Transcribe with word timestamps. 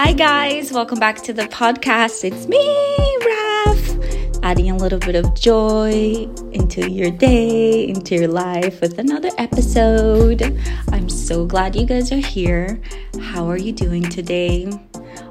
Hi, 0.00 0.12
guys. 0.12 0.70
Welcome 0.70 1.00
back 1.00 1.16
to 1.22 1.32
the 1.32 1.46
podcast. 1.46 2.22
It's 2.22 2.46
me, 2.46 3.18
Raf, 3.26 4.44
adding 4.44 4.70
a 4.70 4.76
little 4.76 5.00
bit 5.00 5.16
of 5.16 5.34
joy 5.34 6.28
into 6.52 6.88
your 6.88 7.10
day, 7.10 7.88
into 7.88 8.14
your 8.14 8.28
life 8.28 8.80
with 8.80 9.00
another 9.00 9.30
episode. 9.38 10.56
I'm 10.92 11.08
so 11.08 11.44
glad 11.44 11.74
you 11.74 11.84
guys 11.84 12.12
are 12.12 12.24
here. 12.24 12.80
How 13.20 13.50
are 13.50 13.56
you 13.56 13.72
doing 13.72 14.04
today? 14.04 14.70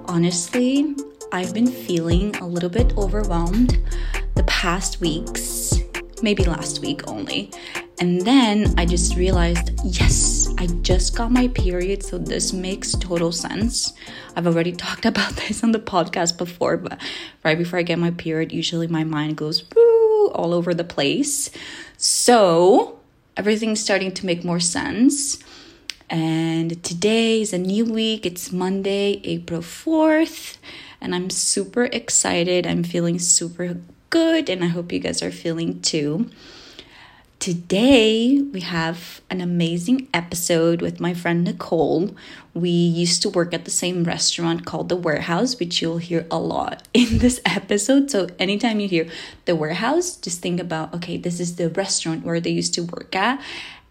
Honestly, 0.03 0.93
I've 1.31 1.53
been 1.53 1.67
feeling 1.67 2.35
a 2.35 2.45
little 2.45 2.69
bit 2.69 2.91
overwhelmed 2.97 3.79
the 4.35 4.43
past 4.43 4.99
weeks, 4.99 5.79
maybe 6.21 6.43
last 6.43 6.81
week 6.81 7.07
only. 7.07 7.53
And 8.01 8.19
then 8.19 8.77
I 8.77 8.85
just 8.85 9.15
realized, 9.15 9.71
yes, 9.85 10.36
I 10.59 10.65
just 10.81 11.15
got 11.15 11.31
my 11.31 11.49
period, 11.49 12.01
so 12.01 12.17
this 12.17 12.51
makes 12.51 12.93
total 12.93 13.31
sense. 13.31 13.93
I've 14.35 14.47
already 14.47 14.71
talked 14.85 15.05
about 15.05 15.33
this 15.35 15.63
on 15.63 15.71
the 15.71 15.79
podcast 15.79 16.37
before, 16.39 16.77
but 16.77 16.99
right 17.43 17.57
before 17.57 17.77
I 17.77 17.83
get 17.83 17.99
my 17.99 18.09
period, 18.09 18.51
usually 18.51 18.87
my 18.87 19.03
mind 19.03 19.37
goes 19.37 19.63
woo, 19.75 20.29
all 20.29 20.55
over 20.55 20.73
the 20.73 20.83
place. 20.83 21.51
So 21.97 22.99
everything's 23.35 23.81
starting 23.81 24.11
to 24.13 24.25
make 24.25 24.43
more 24.43 24.59
sense. 24.59 25.37
And 26.09 26.83
today 26.83 27.41
is 27.41 27.53
a 27.53 27.59
new 27.59 27.85
week. 27.85 28.25
It's 28.25 28.51
Monday, 28.51 29.21
April 29.25 29.61
4th, 29.61 30.57
and 30.99 31.13
I'm 31.13 31.29
super 31.29 31.85
excited. 31.85 32.65
I'm 32.65 32.83
feeling 32.83 33.19
super 33.19 33.77
good, 34.09 34.49
and 34.49 34.63
I 34.63 34.67
hope 34.67 34.91
you 34.91 34.99
guys 34.99 35.21
are 35.21 35.31
feeling 35.31 35.81
too. 35.81 36.31
Today, 37.39 38.41
we 38.41 38.61
have 38.61 39.21
an 39.29 39.41
amazing 39.41 40.07
episode 40.11 40.81
with 40.81 40.99
my 40.99 41.13
friend 41.13 41.43
Nicole. 41.43 42.15
We 42.55 42.71
used 42.71 43.21
to 43.21 43.29
work 43.29 43.53
at 43.53 43.63
the 43.63 43.71
same 43.71 44.03
restaurant 44.03 44.65
called 44.65 44.89
The 44.89 44.95
Warehouse, 44.95 45.59
which 45.59 45.79
you'll 45.79 45.99
hear 45.99 46.25
a 46.31 46.39
lot 46.39 46.87
in 46.95 47.19
this 47.19 47.39
episode. 47.45 48.09
So, 48.09 48.27
anytime 48.39 48.79
you 48.79 48.87
hear 48.87 49.07
The 49.45 49.55
Warehouse, 49.55 50.15
just 50.15 50.41
think 50.41 50.59
about 50.59 50.93
okay, 50.95 51.15
this 51.15 51.39
is 51.39 51.57
the 51.57 51.69
restaurant 51.69 52.25
where 52.25 52.39
they 52.39 52.49
used 52.49 52.73
to 52.73 52.81
work 52.81 53.15
at. 53.15 53.39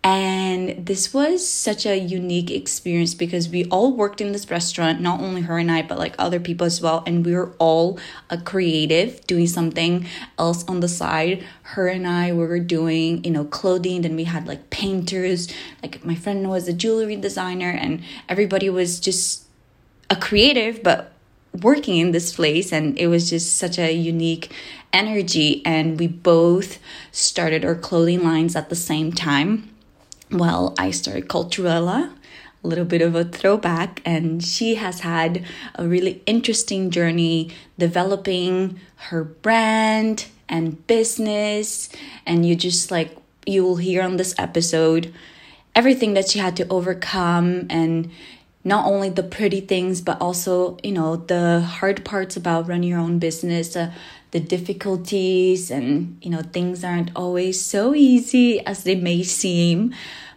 And 0.07 0.87
this 0.87 1.13
was 1.13 1.45
such 1.45 1.85
a 1.85 1.99
unique 1.99 2.49
experience 2.49 3.13
because 3.13 3.49
we 3.49 3.65
all 3.65 3.93
worked 3.93 4.21
in 4.21 4.31
this 4.31 4.49
restaurant, 4.49 5.01
not 5.01 5.19
only 5.19 5.41
her 5.41 5.59
and 5.59 5.69
I, 5.69 5.83
but 5.83 5.99
like 5.99 6.15
other 6.17 6.39
people 6.39 6.65
as 6.65 6.81
well. 6.81 7.03
And 7.09 7.27
we 7.27 7.35
were 7.35 7.57
all 7.59 7.99
a 8.31 8.39
creative 8.39 9.27
doing 9.27 9.49
something 9.49 10.07
else 10.39 10.65
on 10.69 10.79
the 10.79 10.87
side. 10.87 11.45
Her 11.75 11.89
and 11.89 12.07
I 12.07 12.31
we 12.31 12.47
were 12.47 12.61
doing, 12.61 13.25
you 13.25 13.33
know, 13.33 13.45
clothing. 13.47 14.03
Then 14.03 14.15
we 14.15 14.23
had 14.23 14.47
like 14.47 14.71
painters, 14.71 15.49
like 15.83 16.05
my 16.05 16.15
friend 16.15 16.49
was 16.49 16.69
a 16.69 16.73
jewelry 16.73 17.17
designer, 17.17 17.71
and 17.71 18.01
everybody 18.29 18.71
was 18.71 19.01
just 19.01 19.47
a 20.09 20.15
creative, 20.15 20.85
but 20.85 21.15
working 21.53 21.97
in 21.97 22.13
this 22.13 22.33
place. 22.33 22.71
And 22.73 22.97
it 22.97 23.09
was 23.09 23.29
just 23.29 23.59
such 23.59 23.77
a 23.77 23.93
unique 23.93 24.53
energy. 24.93 25.67
And 25.67 25.99
we 25.99 26.07
both 26.07 26.79
started 27.11 27.65
our 27.65 27.75
clothing 27.75 28.23
lines 28.23 28.55
at 28.55 28.69
the 28.69 28.77
same 28.77 29.11
time 29.11 29.73
well, 30.39 30.75
I 30.79 30.91
started 30.91 31.29
Culturella, 31.29 32.13
a 32.63 32.67
little 32.67 32.85
bit 32.85 33.03
of 33.03 33.15
a 33.15 33.25
throwback, 33.25 34.03
and 34.05 34.43
she 34.43 34.77
has 34.77 35.01
had 35.01 35.45
a 35.75 35.87
really 35.87 36.23
interesting 36.27 36.91
journey 36.91 37.51
developing 37.79 38.81
her 39.11 39.25
brand 39.25 40.27
and 40.49 40.87
business. 40.87 41.89
And 42.25 42.47
you 42.47 42.57
just 42.57 42.91
like, 42.91 43.17
you 43.47 43.63
will 43.63 43.77
hear 43.77 44.03
on 44.03 44.17
this 44.17 44.35
episode 44.39 45.13
everything 45.75 46.15
that 46.15 46.29
she 46.29 46.39
had 46.39 46.57
to 46.57 46.67
overcome 46.69 47.67
and 47.71 48.11
not 48.65 48.87
only 48.87 49.09
the 49.11 49.23
pretty 49.23 49.61
things 49.61 50.01
but 50.01 50.21
also 50.21 50.77
you 50.83 50.91
know 50.91 51.17
the 51.17 51.61
hard 51.61 52.05
parts 52.05 52.37
about 52.37 52.67
running 52.67 52.89
your 52.89 52.99
own 52.99 53.19
business 53.19 53.77
uh, 53.77 53.93
the 54.33 54.41
difficulties 54.41 55.71
and 55.71 56.19
you 56.23 56.31
know 56.31 56.43
things 56.43 56.83
aren't 56.83 57.11
always 57.15 57.61
so 57.61 57.95
easy 57.95 58.65
as 58.67 58.83
they 58.85 58.97
may 58.97 59.23
seem 59.23 59.95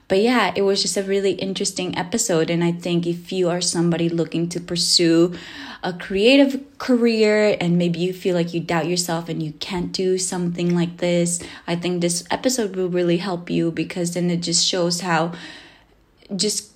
but 0.09 0.19
yeah 0.19 0.51
it 0.55 0.63
was 0.63 0.81
just 0.81 0.97
a 0.97 1.03
really 1.03 1.31
interesting 1.33 1.97
episode 1.97 2.49
and 2.49 2.61
i 2.61 2.71
think 2.71 3.07
if 3.07 3.31
you 3.31 3.49
are 3.49 3.61
somebody 3.61 4.09
looking 4.09 4.49
to 4.49 4.59
pursue 4.59 5.33
a 5.81 5.93
creative 5.93 6.61
career 6.77 7.55
and 7.61 7.77
maybe 7.77 7.99
you 7.99 8.11
feel 8.11 8.35
like 8.35 8.53
you 8.53 8.59
doubt 8.59 8.87
yourself 8.87 9.29
and 9.29 9.41
you 9.41 9.53
can't 9.53 9.93
do 9.93 10.17
something 10.17 10.75
like 10.75 10.97
this 10.97 11.41
i 11.67 11.75
think 11.75 12.01
this 12.01 12.25
episode 12.29 12.75
will 12.75 12.89
really 12.89 13.17
help 13.17 13.49
you 13.49 13.71
because 13.71 14.13
then 14.13 14.29
it 14.29 14.41
just 14.41 14.65
shows 14.65 14.99
how 14.99 15.31
just 16.35 16.68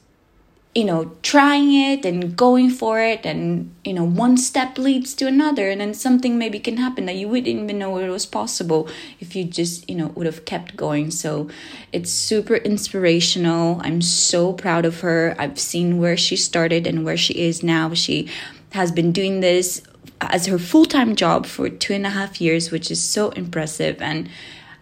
you 0.76 0.84
know 0.84 1.16
trying 1.22 1.72
it 1.72 2.04
and 2.04 2.36
going 2.36 2.70
for 2.70 3.00
it 3.00 3.26
and 3.26 3.74
you 3.84 3.94
know 3.94 4.04
one 4.04 4.36
step 4.36 4.78
leads 4.78 5.14
to 5.14 5.28
another 5.28 5.70
and 5.70 5.80
then 5.80 5.94
something 5.94 6.38
maybe 6.38 6.60
can 6.60 6.78
happen 6.78 7.06
that 7.06 7.16
you 7.16 7.28
wouldn't 7.28 7.48
even 7.48 7.78
know 7.78 7.96
it 8.00 8.10
was 8.10 8.26
possible 8.26 8.90
if 9.20 9.36
you 9.36 9.44
just 9.44 9.88
you 9.88 9.96
know 9.96 10.08
would 10.16 10.26
have 10.26 10.46
kept 10.46 10.76
going. 10.76 11.12
So 11.12 11.50
it's 11.92 12.12
super 12.12 12.56
inspirational. 12.56 13.82
I'm 13.84 14.02
so 14.02 14.54
proud 14.54 14.86
of 14.86 15.02
her. 15.02 15.36
I've 15.38 15.60
seen 15.60 16.00
where 16.00 16.18
she 16.18 16.36
started 16.36 16.88
and 16.88 17.06
where 17.06 17.18
she 17.18 17.34
is 17.34 17.62
now. 17.62 17.94
She 17.94 18.30
has 18.72 18.92
been 18.92 19.12
doing 19.12 19.42
this 19.42 19.82
as 20.22 20.48
her 20.48 20.58
full-time 20.58 21.16
job 21.16 21.46
for 21.46 21.70
two 21.70 21.94
and 21.94 22.06
a 22.06 22.10
half 22.10 22.42
years 22.42 22.72
which 22.72 22.90
is 22.90 23.04
so 23.04 23.30
impressive. 23.32 24.02
And 24.02 24.30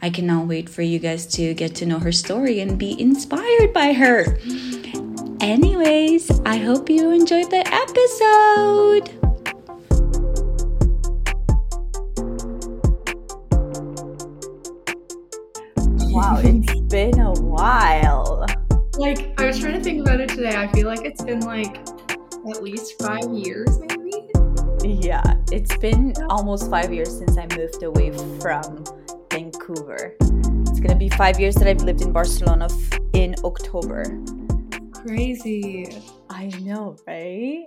I 0.02 0.10
cannot 0.10 0.48
wait 0.48 0.70
for 0.70 0.82
you 0.82 1.00
guys 1.00 1.26
to 1.36 1.54
get 1.54 1.76
to 1.76 1.86
know 1.86 2.00
her 2.00 2.12
story 2.12 2.60
and 2.60 2.78
be 2.78 3.00
inspired 3.00 3.74
by 3.74 3.94
her. 3.94 4.40
Anyways, 5.42 6.40
I 6.42 6.58
hope 6.58 6.88
you 6.88 7.10
enjoyed 7.10 7.50
the 7.50 7.66
episode. 7.66 9.10
Wow, 16.14 16.40
it's 16.44 16.80
been 16.82 17.20
a 17.20 17.32
while. 17.32 18.46
Like, 19.00 19.34
I 19.42 19.48
was 19.48 19.58
trying 19.58 19.74
to 19.74 19.84
think 19.84 20.02
about 20.02 20.20
it 20.20 20.30
today. 20.30 20.56
I 20.56 20.68
feel 20.74 20.86
like 20.86 21.04
it's 21.06 21.24
been 21.24 21.40
like 21.40 21.78
at 22.48 22.62
least 22.62 23.02
five 23.02 23.28
years, 23.32 23.80
maybe. 23.80 24.28
Yeah, 24.84 25.24
it's 25.52 25.76
been 25.78 26.14
almost 26.30 26.70
five 26.70 26.94
years 26.94 27.18
since 27.18 27.36
I 27.36 27.48
moved 27.58 27.82
away 27.82 28.12
from 28.40 28.84
Vancouver. 29.32 30.16
It's 30.20 30.80
gonna 30.80 30.96
be 30.96 31.10
five 31.10 31.40
years 31.40 31.56
that 31.56 31.68
I've 31.68 31.82
lived 31.82 32.04
in 32.04 32.12
Barcelona 32.12 32.68
in 33.14 33.34
October 33.44 34.24
crazy. 35.06 35.88
I 36.30 36.48
know, 36.62 36.98
right? 37.08 37.66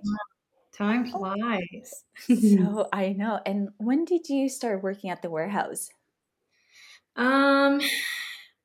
Time 0.73 1.07
flies. 1.07 2.05
so 2.27 2.89
I 2.93 3.13
know. 3.13 3.41
And 3.47 3.71
when 3.79 4.05
did 4.05 4.29
you 4.29 4.49
start 4.49 4.83
working 4.83 5.11
at 5.11 5.23
the 5.23 5.31
warehouse? 5.31 5.91
Um, 7.17 7.81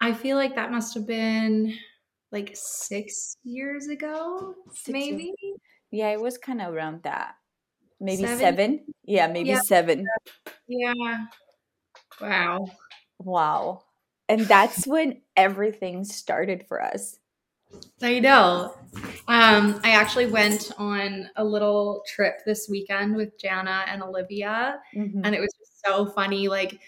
I 0.02 0.13
feel 0.13 0.38
like 0.38 0.56
that 0.56 0.72
must 0.72 0.94
have 0.96 1.06
been 1.06 1.75
like 2.31 2.52
six 2.53 3.38
years 3.44 3.88
ago, 3.88 4.56
six 4.74 4.91
maybe. 4.91 5.34
Years. 5.40 5.59
Yeah, 5.91 6.09
it 6.09 6.22
was 6.22 6.38
kind 6.38 6.62
of 6.62 6.74
around 6.74 7.03
that. 7.03 7.36
Maybe 8.00 8.24
seven. 8.24 8.40
seven? 8.40 8.86
Yeah, 9.06 9.28
maybe 9.28 9.50
yeah. 9.50 9.62
seven. 9.62 10.06
Yeah. 10.68 11.25
Wow. 12.22 12.68
Wow. 13.19 13.84
And 14.28 14.41
that's 14.41 14.88
when 14.88 15.22
everything 15.36 16.03
started 16.03 16.66
for 16.68 16.81
us. 16.81 17.19
I 18.02 18.19
know. 18.19 18.75
Um, 19.28 19.80
I 19.84 19.91
actually 19.91 20.25
went 20.25 20.72
on 20.78 21.30
a 21.35 21.44
little 21.44 22.03
trip 22.07 22.40
this 22.46 22.68
weekend 22.69 23.16
with 23.16 23.40
Jana 23.40 23.85
and 23.88 24.02
Olivia, 24.02 24.80
mm-hmm. 24.96 25.22
and 25.24 25.35
it 25.35 25.40
was 25.40 25.53
just 25.59 25.85
so 25.85 26.07
funny, 26.07 26.48
like 26.48 26.80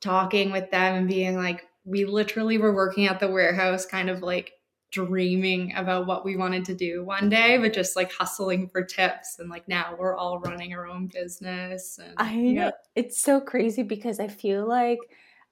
talking 0.00 0.52
with 0.52 0.70
them 0.70 0.94
and 0.94 1.08
being 1.08 1.36
like, 1.36 1.64
we 1.84 2.04
literally 2.04 2.58
were 2.58 2.74
working 2.74 3.06
at 3.06 3.18
the 3.18 3.28
warehouse, 3.28 3.86
kind 3.86 4.10
of 4.10 4.20
like 4.22 4.52
dreaming 4.90 5.72
about 5.76 6.06
what 6.06 6.24
we 6.24 6.36
wanted 6.36 6.64
to 6.66 6.74
do 6.74 7.04
one 7.04 7.28
day, 7.28 7.58
but 7.58 7.72
just 7.72 7.96
like 7.96 8.12
hustling 8.12 8.68
for 8.68 8.82
tips. 8.82 9.38
And 9.38 9.48
like 9.48 9.68
now 9.68 9.94
we're 9.98 10.16
all 10.16 10.40
running 10.40 10.74
our 10.74 10.86
own 10.86 11.06
business. 11.06 11.98
And, 11.98 12.14
I 12.16 12.34
know. 12.34 12.64
Yeah. 12.64 12.70
It's 12.94 13.20
so 13.20 13.40
crazy 13.40 13.82
because 13.82 14.20
I 14.20 14.28
feel 14.28 14.66
like 14.66 14.98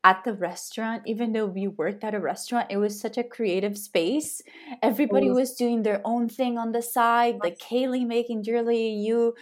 at 0.06 0.23
the 0.23 0.35
restaurant, 0.35 1.03
even 1.05 1.32
though 1.32 1.47
we 1.47 1.67
worked 1.67 2.05
at 2.05 2.14
a 2.14 2.20
restaurant, 2.20 2.69
it 2.70 2.76
was 2.76 3.00
such 3.00 3.19
a 3.19 3.25
creative 3.25 3.76
space. 3.76 4.41
Everybody 4.81 5.26
mm. 5.26 5.35
was 5.35 5.56
doing 5.56 5.82
their 5.82 6.00
own 6.05 6.29
thing 6.29 6.58
on 6.58 6.70
the 6.70 6.81
side, 6.81 7.38
like 7.43 7.58
Kaylee 7.58 8.06
making 8.06 8.44
jewelry, 8.44 8.87
you, 8.87 9.35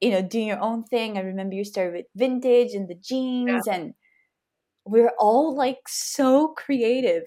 you 0.00 0.10
know, 0.10 0.20
doing 0.20 0.48
your 0.48 0.60
own 0.60 0.82
thing. 0.82 1.16
I 1.16 1.20
remember 1.20 1.54
you 1.54 1.64
started 1.64 1.94
with 1.94 2.06
vintage 2.16 2.72
and 2.72 2.88
the 2.88 2.96
jeans, 2.96 3.62
yeah. 3.66 3.74
and 3.74 3.94
we're 4.84 5.12
all 5.16 5.54
like 5.54 5.78
so 5.86 6.48
creative. 6.48 7.22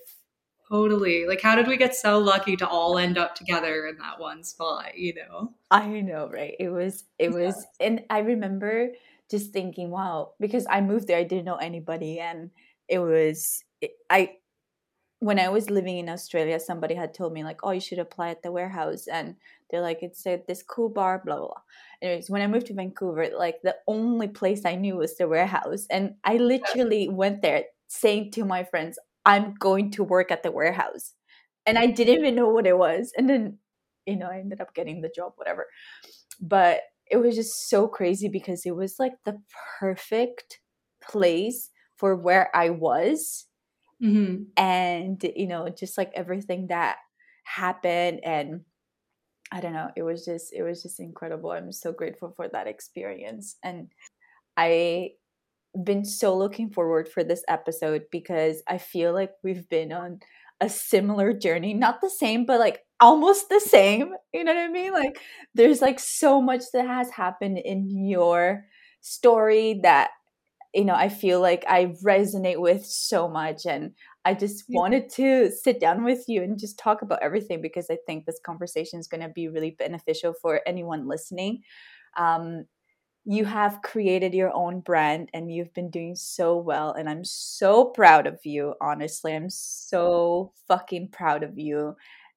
Totally. 0.70 1.26
Like, 1.26 1.40
how 1.40 1.56
did 1.56 1.68
we 1.68 1.78
get 1.78 1.96
so 1.96 2.20
lucky 2.20 2.58
to 2.58 2.68
all 2.68 2.98
end 2.98 3.18
up 3.18 3.34
together 3.34 3.88
in 3.88 3.98
that 4.00 4.20
one 4.20 4.44
spot? 4.44 4.98
You 4.98 5.14
know. 5.16 5.54
I 5.72 5.88
know, 6.02 6.28
right? 6.28 6.56
It 6.60 6.68
was. 6.68 7.06
It 7.18 7.32
was, 7.32 7.56
and 7.80 8.02
I 8.10 8.20
remember 8.20 8.90
just 9.32 9.54
thinking, 9.54 9.90
wow, 9.90 10.34
because 10.42 10.68
I 10.70 10.82
moved 10.82 11.08
there, 11.08 11.18
I 11.18 11.24
didn't 11.24 11.46
know 11.46 11.56
anybody, 11.56 12.20
and 12.20 12.50
it 12.94 13.00
was 13.00 13.64
I 14.10 14.38
when 15.20 15.40
I 15.40 15.50
was 15.50 15.70
living 15.70 15.98
in 15.98 16.10
Australia, 16.10 16.60
somebody 16.60 16.96
had 16.96 17.14
told 17.14 17.34
me 17.34 17.44
like, 17.44 17.62
"Oh, 17.64 17.72
you 17.72 17.80
should 17.80 17.98
apply 17.98 18.30
at 18.30 18.44
the 18.44 18.52
warehouse," 18.52 19.08
and 19.08 19.36
they're 19.70 19.82
like, 19.82 20.04
"It's 20.04 20.26
a, 20.28 20.44
this 20.48 20.62
cool 20.62 20.90
bar, 20.90 21.22
blah 21.26 21.38
blah." 21.38 21.48
blah. 21.48 21.62
Anyways, 22.02 22.30
when 22.30 22.44
I 22.44 22.48
moved 22.48 22.68
to 22.68 22.76
Vancouver, 22.76 23.30
like 23.36 23.62
the 23.64 23.78
only 23.88 24.28
place 24.28 24.64
I 24.66 24.76
knew 24.76 24.98
was 24.98 25.18
the 25.18 25.28
warehouse, 25.28 25.88
and 25.90 26.16
I 26.24 26.38
literally 26.38 27.10
went 27.10 27.42
there 27.42 27.64
saying 27.88 28.32
to 28.34 28.46
my 28.46 28.64
friends, 28.64 29.00
"I'm 29.26 29.56
going 29.56 29.90
to 29.92 30.04
work 30.04 30.30
at 30.32 30.44
the 30.44 30.52
warehouse," 30.52 31.14
and 31.66 31.78
I 31.80 31.88
didn't 31.88 32.20
even 32.20 32.36
know 32.36 32.50
what 32.50 32.68
it 32.68 32.78
was, 32.78 33.12
and 33.18 33.28
then 33.30 33.58
you 34.06 34.18
know 34.18 34.28
I 34.28 34.40
ended 34.40 34.62
up 34.62 34.76
getting 34.76 35.02
the 35.02 35.14
job, 35.16 35.34
whatever. 35.38 35.68
But 36.42 36.82
it 37.10 37.18
was 37.18 37.36
just 37.36 37.70
so 37.70 37.88
crazy 37.88 38.30
because 38.30 38.66
it 38.66 38.76
was 38.76 39.00
like 39.00 39.14
the 39.26 39.40
perfect 39.80 40.60
place 41.02 41.70
for 41.98 42.16
where 42.16 42.50
I 42.56 42.70
was 42.70 43.46
Mm-hmm. 44.04 44.44
And, 44.58 45.24
you 45.36 45.48
know, 45.48 45.70
just 45.70 45.98
like 45.98 46.12
everything 46.14 46.68
that 46.68 46.98
happened 47.46 48.20
and 48.24 48.62
I 49.52 49.62
don't 49.62 49.74
know, 49.74 49.90
it 49.96 50.04
was 50.04 50.26
just 50.26 50.52
it 50.52 50.64
was 50.64 50.82
just 50.82 51.00
incredible. 51.00 51.52
I'm 51.52 51.72
so 51.72 51.92
grateful 51.92 52.34
for 52.36 52.48
that 52.50 52.68
experience. 52.68 53.56
And 53.64 53.90
I 54.58 55.12
been 55.84 56.06
so 56.06 56.38
looking 56.38 56.70
forward 56.70 57.08
for 57.08 57.24
this 57.24 57.44
episode 57.48 58.04
because 58.12 58.62
I 58.68 58.78
feel 58.78 59.14
like 59.14 59.32
we've 59.44 59.68
been 59.70 59.92
on 59.92 60.20
a 60.60 60.70
similar 60.70 61.34
journey, 61.34 61.74
not 61.74 62.02
the 62.02 62.10
same, 62.10 62.46
but 62.46 62.60
like 62.60 62.82
almost 63.00 63.50
the 63.50 63.60
same. 63.60 64.14
You 64.34 64.44
know 64.44 64.54
what 64.54 64.64
I 64.64 64.70
mean? 64.70 64.92
Like 64.92 65.20
there's 65.54 65.82
like 65.82 66.00
so 66.00 66.42
much 66.42 66.64
that 66.74 66.88
has 66.88 67.12
happened 67.12 67.60
in 67.60 68.06
your 68.06 68.66
story 69.02 69.80
that 69.84 70.10
you 70.74 70.86
know, 70.86 70.96
I 70.96 71.10
feel 71.10 71.40
like 71.40 71.64
I 71.68 71.94
resonate 72.04 72.60
with 72.60 72.86
so 72.86 73.28
much. 73.28 73.66
And 73.66 73.92
I 74.26 74.34
just 74.34 74.64
wanted 74.70 75.10
to 75.12 75.52
sit 75.52 75.80
down 75.80 76.04
with 76.04 76.26
you 76.28 76.42
and 76.42 76.58
just 76.58 76.80
talk 76.80 77.02
about 77.02 77.22
everything 77.22 77.62
because 77.62 77.88
I 77.92 77.98
think 78.08 78.26
this 78.26 78.40
conversation 78.44 79.00
is 79.00 79.08
going 79.08 79.22
to 79.22 79.30
be 79.30 79.48
really 79.48 79.76
beneficial 79.78 80.34
for 80.42 80.62
anyone 80.66 81.08
listening. 81.08 81.62
Um, 82.18 82.66
you 83.26 83.46
have 83.46 83.82
created 83.84 84.34
your 84.34 84.54
own 84.54 84.82
brand 84.82 85.30
and 85.34 85.52
you've 85.52 85.74
been 85.74 85.90
doing 85.90 86.16
so 86.16 86.58
well. 86.58 86.92
And 86.92 87.10
I'm 87.10 87.24
so 87.24 87.86
proud 87.86 88.28
of 88.28 88.40
you. 88.44 88.74
Honestly, 88.82 89.34
I'm 89.34 89.50
so 89.50 90.54
fucking 90.68 91.10
proud 91.10 91.44
of 91.44 91.58
you. 91.58 91.96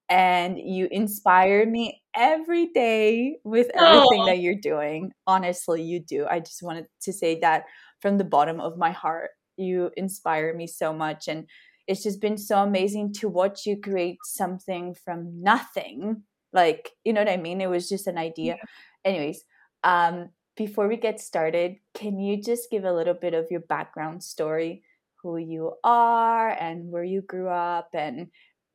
And 0.08 0.56
you 0.58 0.86
inspire 0.92 1.66
me 1.66 2.02
every 2.14 2.66
day 2.68 3.38
with 3.42 3.68
everything 3.74 4.20
Aww. 4.20 4.26
that 4.26 4.38
you're 4.38 4.54
doing. 4.54 5.10
Honestly, 5.26 5.82
you 5.82 5.98
do. 5.98 6.26
I 6.30 6.38
just 6.38 6.62
wanted 6.62 6.86
to 7.00 7.12
say 7.12 7.40
that 7.40 7.64
from 8.00 8.18
the 8.18 8.24
bottom 8.24 8.60
of 8.60 8.76
my 8.76 8.90
heart. 8.90 9.30
You 9.56 9.90
inspire 9.96 10.54
me 10.54 10.66
so 10.66 10.92
much. 10.92 11.28
And 11.28 11.46
it's 11.86 12.02
just 12.02 12.20
been 12.20 12.38
so 12.38 12.58
amazing 12.58 13.12
to 13.14 13.28
watch 13.28 13.66
you 13.66 13.80
create 13.80 14.18
something 14.24 14.94
from 15.04 15.42
nothing. 15.42 16.22
Like, 16.52 16.90
you 17.04 17.12
know 17.12 17.20
what 17.20 17.32
I 17.32 17.36
mean? 17.36 17.60
It 17.60 17.70
was 17.70 17.88
just 17.88 18.06
an 18.06 18.18
idea. 18.18 18.56
Yeah. 18.56 18.64
Anyways, 19.04 19.44
um, 19.84 20.30
before 20.56 20.88
we 20.88 20.96
get 20.96 21.20
started, 21.20 21.76
can 21.94 22.18
you 22.18 22.42
just 22.42 22.70
give 22.70 22.84
a 22.84 22.92
little 22.92 23.14
bit 23.14 23.34
of 23.34 23.46
your 23.50 23.60
background 23.60 24.22
story, 24.22 24.82
who 25.22 25.36
you 25.36 25.74
are 25.84 26.48
and 26.48 26.90
where 26.90 27.04
you 27.04 27.22
grew 27.22 27.48
up 27.48 27.90
and 27.94 28.28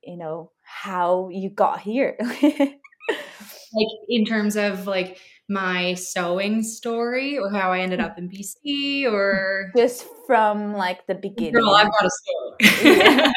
you 0.03 0.17
know 0.17 0.51
how 0.61 1.29
you 1.31 1.49
got 1.49 1.81
here? 1.81 2.17
like 3.73 3.87
in 4.09 4.25
terms 4.25 4.55
of 4.55 4.87
like 4.87 5.17
my 5.51 5.93
sewing 5.95 6.63
story 6.63 7.37
or 7.37 7.49
how 7.49 7.71
I 7.73 7.79
ended 7.79 7.99
up 7.99 8.17
in 8.17 8.29
BC 8.29 9.05
or 9.11 9.71
just 9.75 10.05
from 10.25 10.73
like 10.73 11.05
the 11.07 11.15
beginning. 11.15 11.53
Girl, 11.53 11.71
I've 11.71 11.91
got 11.91 12.05
a 12.05 12.09
story. 12.59 13.33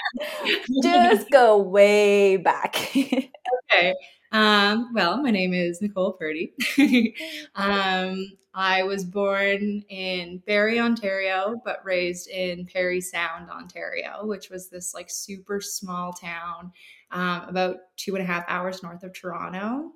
just 0.82 1.30
go 1.30 1.58
way 1.58 2.36
back. 2.36 2.76
okay. 2.96 3.94
Um, 4.30 4.92
well, 4.94 5.20
my 5.20 5.30
name 5.30 5.52
is 5.52 5.82
Nicole 5.82 6.12
Purdy. 6.12 6.54
um, 7.56 8.32
I 8.54 8.84
was 8.84 9.04
born 9.04 9.82
in 9.88 10.40
Barrie, 10.46 10.78
Ontario, 10.78 11.56
but 11.64 11.84
raised 11.84 12.28
in 12.28 12.66
Parry 12.66 13.00
Sound, 13.00 13.50
Ontario, 13.50 14.24
which 14.24 14.50
was 14.50 14.68
this 14.68 14.94
like 14.94 15.10
super 15.10 15.60
small 15.60 16.12
town 16.12 16.72
um, 17.10 17.48
about 17.48 17.76
two 17.96 18.14
and 18.14 18.22
a 18.22 18.26
half 18.26 18.44
hours 18.46 18.82
north 18.82 19.02
of 19.02 19.12
Toronto. 19.12 19.90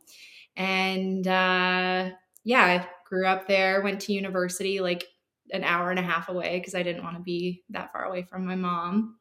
And 0.59 1.27
uh, 1.27 2.11
yeah, 2.45 2.63
I 2.63 2.89
grew 3.09 3.27
up 3.27 3.49
there, 3.49 3.81
went 3.81 4.01
to 4.03 4.13
university 4.13 4.81
like 4.81 5.07
an 5.53 5.65
hour 5.65 5.91
and 5.91 5.99
a 5.99 6.03
half 6.03 6.29
away 6.29 6.59
because 6.59 6.75
I 6.75 6.83
didn't 6.83 7.05
want 7.05 7.17
to 7.17 7.23
be 7.23 7.63
that 7.71 7.93
far 7.93 8.05
away 8.05 8.25
from 8.25 8.45
my 8.45 8.57
mom. 8.57 9.17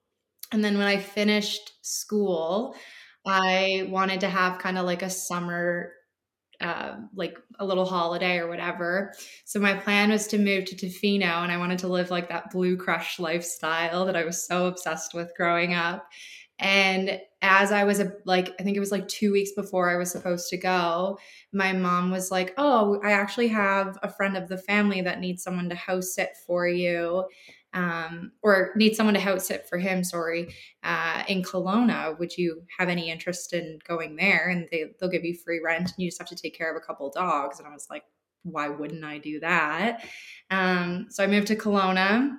And 0.52 0.64
then 0.64 0.78
when 0.78 0.88
I 0.88 0.98
finished 0.98 1.74
school, 1.86 2.76
I 3.26 3.88
wanted 3.90 4.22
to 4.22 4.30
have 4.30 4.60
kind 4.60 4.78
of 4.78 4.86
like 4.86 5.04
a 5.04 5.10
summer 5.10 5.94
uh, 6.60 6.96
like 7.14 7.38
a 7.60 7.66
little 7.66 7.86
holiday 7.86 8.38
or 8.38 8.48
whatever. 8.48 9.14
So 9.46 9.60
my 9.60 9.76
plan 9.76 10.10
was 10.10 10.26
to 10.28 10.40
move 10.40 10.66
to 10.66 10.76
Tofino 10.76 11.44
and 11.44 11.52
I 11.52 11.58
wanted 11.58 11.78
to 11.80 11.88
live 11.88 12.10
like 12.10 12.30
that 12.30 12.50
blue 12.50 12.76
crush 12.76 13.20
lifestyle 13.20 14.06
that 14.06 14.16
I 14.16 14.26
was 14.26 14.44
so 14.44 14.66
obsessed 14.66 15.14
with 15.14 15.32
growing 15.38 15.76
up. 15.76 16.08
And 16.60 17.20
as 17.42 17.72
I 17.72 17.84
was 17.84 18.00
a, 18.00 18.14
like, 18.26 18.54
I 18.60 18.64
think 18.64 18.76
it 18.76 18.82
was 18.82 18.92
like 18.92 19.08
two 19.08 19.32
weeks 19.32 19.52
before 19.52 19.90
I 19.90 19.98
was 19.98 20.12
supposed 20.12 20.50
to 20.50 20.58
go, 20.58 21.20
my 21.54 21.72
mom 21.72 22.10
was 22.10 22.32
like, 22.32 22.54
Oh, 22.58 23.00
I 23.04 23.12
actually 23.12 23.48
have 23.50 23.98
a 24.02 24.12
friend 24.12 24.36
of 24.36 24.48
the 24.48 24.58
family 24.58 25.02
that 25.02 25.20
needs 25.20 25.44
someone 25.44 25.70
to 25.70 25.76
house 25.76 26.14
sit 26.14 26.32
for 26.46 26.68
you. 26.68 27.26
Um, 27.74 28.32
or 28.42 28.72
need 28.76 28.96
someone 28.96 29.14
to 29.14 29.20
house 29.20 29.46
sit 29.46 29.68
for 29.70 29.78
him, 29.78 30.04
sorry, 30.04 30.52
uh, 30.84 31.24
in 31.28 31.44
Kelowna. 31.44 32.18
Would 32.18 32.36
you 32.36 32.64
have 32.80 32.90
any 32.90 33.12
interest 33.12 33.54
in 33.54 33.78
going 33.88 34.16
there? 34.16 34.48
And 34.50 34.68
they, 34.72 34.86
they'll 35.00 35.12
give 35.12 35.26
you 35.26 35.36
free 35.36 35.60
rent 35.64 35.90
and 35.90 35.96
you 35.98 36.08
just 36.08 36.18
have 36.18 36.30
to 36.30 36.36
take 36.36 36.58
care 36.58 36.72
of 36.72 36.82
a 36.82 36.86
couple 36.86 37.12
dogs. 37.12 37.60
And 37.60 37.68
I 37.68 37.74
was 37.74 37.88
like, 37.90 38.04
why 38.44 38.70
wouldn't 38.70 39.04
I 39.04 39.18
do 39.20 39.40
that? 39.42 40.06
Um, 40.50 41.08
so 41.10 41.24
I 41.24 41.28
moved 41.28 41.48
to 41.48 41.56
Kelowna 41.56 42.32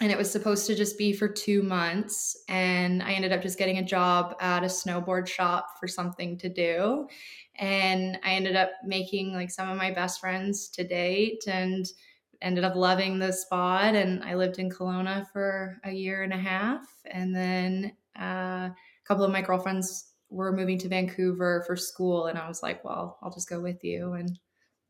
and 0.00 0.10
it 0.10 0.18
was 0.18 0.30
supposed 0.30 0.66
to 0.66 0.74
just 0.74 0.98
be 0.98 1.12
for 1.12 1.28
two 1.28 1.62
months 1.62 2.36
and 2.48 3.02
i 3.02 3.12
ended 3.12 3.32
up 3.32 3.42
just 3.42 3.58
getting 3.58 3.78
a 3.78 3.84
job 3.84 4.34
at 4.40 4.64
a 4.64 4.66
snowboard 4.66 5.28
shop 5.28 5.78
for 5.78 5.86
something 5.86 6.38
to 6.38 6.48
do. 6.48 7.06
And 7.56 8.18
i 8.24 8.32
ended 8.32 8.56
up 8.56 8.70
making 8.84 9.32
like 9.32 9.50
some 9.50 9.68
of 9.68 9.76
my 9.76 9.90
best 9.90 10.20
friends 10.20 10.68
to 10.70 10.84
date 10.84 11.44
and 11.46 11.86
ended 12.40 12.64
up 12.64 12.74
loving 12.74 13.18
the 13.18 13.32
spot 13.32 13.94
and 13.94 14.24
i 14.24 14.34
lived 14.34 14.58
in 14.58 14.70
Kelowna 14.70 15.30
for 15.32 15.78
a 15.84 15.92
year 15.92 16.22
and 16.22 16.32
a 16.32 16.38
half. 16.38 16.86
And 17.10 17.34
then 17.34 17.92
uh, 18.18 18.70
a 18.70 18.74
couple 19.06 19.24
of 19.24 19.32
my 19.32 19.42
girlfriends 19.42 20.12
were 20.30 20.52
moving 20.52 20.78
to 20.78 20.88
vancouver 20.88 21.62
for 21.66 21.76
school 21.76 22.26
and 22.26 22.38
i 22.38 22.48
was 22.48 22.62
like 22.62 22.82
well 22.84 23.18
i'll 23.22 23.30
just 23.30 23.50
go 23.50 23.60
with 23.60 23.84
you 23.84 24.14
and 24.14 24.38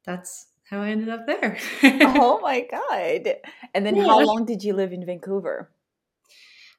that's 0.05 0.52
how 0.65 0.81
I 0.81 0.91
ended 0.91 1.09
up 1.09 1.27
there. 1.27 1.59
oh 1.83 2.41
my 2.43 2.67
god! 2.71 3.37
And 3.75 3.85
then, 3.85 3.97
yeah. 3.97 4.05
how 4.05 4.21
long 4.21 4.45
did 4.45 4.63
you 4.65 4.75
live 4.75 4.93
in 4.93 5.05
Vancouver? 5.05 5.71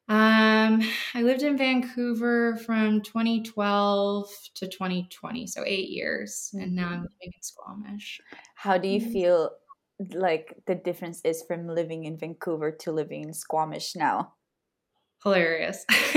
Um, 0.09 0.81
I 1.13 1.21
lived 1.21 1.43
in 1.43 1.57
Vancouver 1.57 2.57
from 2.57 3.01
2012 3.01 4.29
to 4.55 4.67
2020, 4.67 5.47
so 5.47 5.63
eight 5.65 5.89
years, 5.89 6.49
and 6.53 6.75
now 6.75 6.87
I'm 6.87 6.93
mm-hmm. 6.93 7.03
living 7.03 7.33
in 7.35 7.41
Squamish. 7.41 8.19
How 8.55 8.77
do 8.77 8.87
you 8.87 8.99
mm-hmm. 8.99 9.13
feel 9.13 9.51
like 10.13 10.55
the 10.67 10.75
difference 10.75 11.21
is 11.23 11.43
from 11.47 11.67
living 11.67 12.03
in 12.03 12.17
Vancouver 12.17 12.71
to 12.81 12.91
living 12.91 13.23
in 13.23 13.33
Squamish 13.33 13.95
now? 13.95 14.33
Hilarious. 15.23 15.85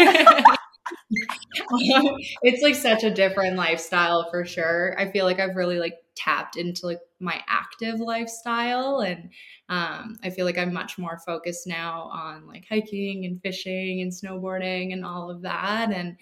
it's 2.43 2.63
like 2.63 2.75
such 2.75 3.05
a 3.05 3.11
different 3.11 3.57
lifestyle 3.57 4.29
for 4.31 4.45
sure. 4.45 4.99
I 4.99 5.11
feel 5.11 5.25
like 5.25 5.39
I've 5.39 5.57
really 5.57 5.79
like 5.79 5.95
tapped 6.17 6.57
into 6.57 6.87
like 6.87 7.01
my 7.21 7.43
active 7.47 8.01
lifestyle 8.01 9.01
and 9.01 9.31
um, 9.69 10.17
I 10.23 10.31
feel 10.31 10.45
like 10.45 10.59
I'm 10.59 10.73
much 10.73 10.99
more 10.99 11.19
focused 11.25 11.67
now 11.67 12.11
on 12.13 12.47
like 12.47 12.67
hiking 12.69 13.25
and 13.27 13.41
fishing 13.41 14.01
and 14.01 14.11
snowboarding 14.11 14.93
and 14.93 15.05
all 15.05 15.31
of 15.31 15.43
that 15.43 15.93
and 15.93 16.17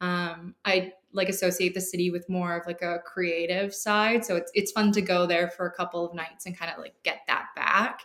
um, 0.00 0.54
I 0.64 0.92
like 1.12 1.28
associate 1.28 1.74
the 1.74 1.80
city 1.80 2.10
with 2.10 2.28
more 2.28 2.56
of 2.56 2.66
like 2.66 2.82
a 2.82 3.00
creative 3.04 3.74
side 3.74 4.24
so 4.24 4.36
it's 4.36 4.52
it's 4.54 4.72
fun 4.72 4.92
to 4.92 5.02
go 5.02 5.26
there 5.26 5.48
for 5.48 5.66
a 5.66 5.72
couple 5.72 6.06
of 6.06 6.14
nights 6.14 6.46
and 6.46 6.56
kind 6.56 6.70
of 6.70 6.78
like 6.78 6.94
get 7.02 7.20
that 7.26 7.46
back 7.56 8.02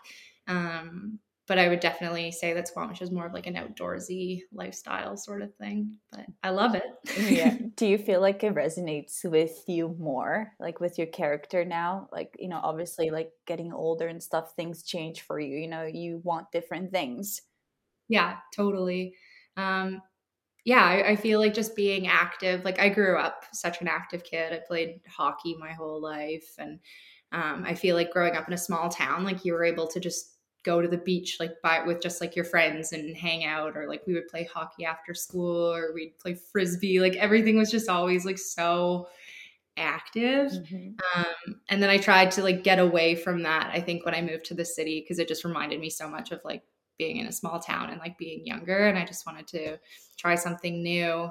um, 0.47 1.19
but 1.45 1.59
I 1.59 1.67
would 1.67 1.81
definitely 1.81 2.31
say 2.31 2.53
that 2.53 2.69
Squamish 2.69 3.01
is 3.01 3.11
more 3.11 3.25
of 3.25 3.33
like 3.33 3.47
an 3.47 3.55
outdoorsy 3.55 4.41
lifestyle 4.53 5.17
sort 5.17 5.41
of 5.41 5.53
thing. 5.55 5.97
But 6.11 6.25
I 6.41 6.51
love 6.51 6.73
it. 6.75 6.85
yeah. 7.17 7.57
Do 7.75 7.85
you 7.85 7.97
feel 7.97 8.21
like 8.21 8.43
it 8.43 8.55
resonates 8.55 9.25
with 9.25 9.63
you 9.67 9.95
more, 9.99 10.53
like 10.59 10.79
with 10.79 10.97
your 10.97 11.07
character 11.07 11.65
now? 11.65 12.07
Like, 12.13 12.35
you 12.39 12.47
know, 12.47 12.61
obviously, 12.63 13.09
like 13.09 13.31
getting 13.45 13.73
older 13.73 14.07
and 14.07 14.23
stuff, 14.23 14.53
things 14.55 14.83
change 14.83 15.21
for 15.21 15.37
you. 15.37 15.57
You 15.57 15.67
know, 15.67 15.83
you 15.83 16.21
want 16.23 16.51
different 16.51 16.91
things. 16.91 17.41
Yeah, 18.07 18.37
totally. 18.55 19.15
Um, 19.57 20.01
yeah, 20.63 20.85
I, 20.85 21.09
I 21.09 21.15
feel 21.17 21.41
like 21.41 21.53
just 21.53 21.75
being 21.75 22.07
active. 22.07 22.63
Like, 22.63 22.79
I 22.79 22.87
grew 22.87 23.17
up 23.17 23.43
such 23.51 23.81
an 23.81 23.89
active 23.89 24.23
kid. 24.23 24.53
I 24.53 24.61
played 24.65 25.01
hockey 25.09 25.57
my 25.59 25.73
whole 25.73 26.01
life. 26.01 26.55
And 26.57 26.79
um, 27.33 27.65
I 27.67 27.73
feel 27.73 27.97
like 27.97 28.11
growing 28.11 28.37
up 28.37 28.47
in 28.47 28.53
a 28.53 28.57
small 28.57 28.87
town, 28.87 29.25
like 29.25 29.43
you 29.43 29.51
were 29.51 29.65
able 29.65 29.87
to 29.87 29.99
just 29.99 30.32
go 30.63 30.81
to 30.81 30.87
the 30.87 30.97
beach 30.97 31.37
like 31.39 31.61
by 31.61 31.83
with 31.85 32.01
just 32.01 32.21
like 32.21 32.35
your 32.35 32.45
friends 32.45 32.93
and 32.93 33.15
hang 33.15 33.45
out 33.45 33.75
or 33.75 33.87
like 33.87 34.01
we 34.07 34.13
would 34.13 34.27
play 34.27 34.43
hockey 34.43 34.85
after 34.85 35.13
school 35.13 35.73
or 35.73 35.93
we'd 35.93 36.17
play 36.19 36.33
frisbee 36.33 36.99
like 36.99 37.15
everything 37.15 37.57
was 37.57 37.69
just 37.69 37.89
always 37.89 38.25
like 38.25 38.37
so 38.37 39.07
active 39.75 40.51
mm-hmm. 40.51 40.89
um, 41.19 41.59
and 41.69 41.81
then 41.81 41.89
i 41.89 41.97
tried 41.97 42.31
to 42.31 42.43
like 42.43 42.63
get 42.63 42.79
away 42.79 43.15
from 43.15 43.41
that 43.43 43.71
i 43.73 43.79
think 43.79 44.05
when 44.05 44.13
i 44.13 44.21
moved 44.21 44.45
to 44.45 44.53
the 44.53 44.65
city 44.65 45.01
because 45.01 45.19
it 45.19 45.27
just 45.27 45.43
reminded 45.43 45.79
me 45.79 45.89
so 45.89 46.07
much 46.07 46.31
of 46.31 46.39
like 46.45 46.63
being 46.97 47.17
in 47.17 47.27
a 47.27 47.31
small 47.31 47.59
town 47.59 47.89
and 47.89 47.99
like 47.99 48.17
being 48.17 48.45
younger 48.45 48.87
and 48.87 48.97
i 48.97 49.05
just 49.05 49.25
wanted 49.25 49.47
to 49.47 49.77
try 50.17 50.35
something 50.35 50.83
new 50.83 51.29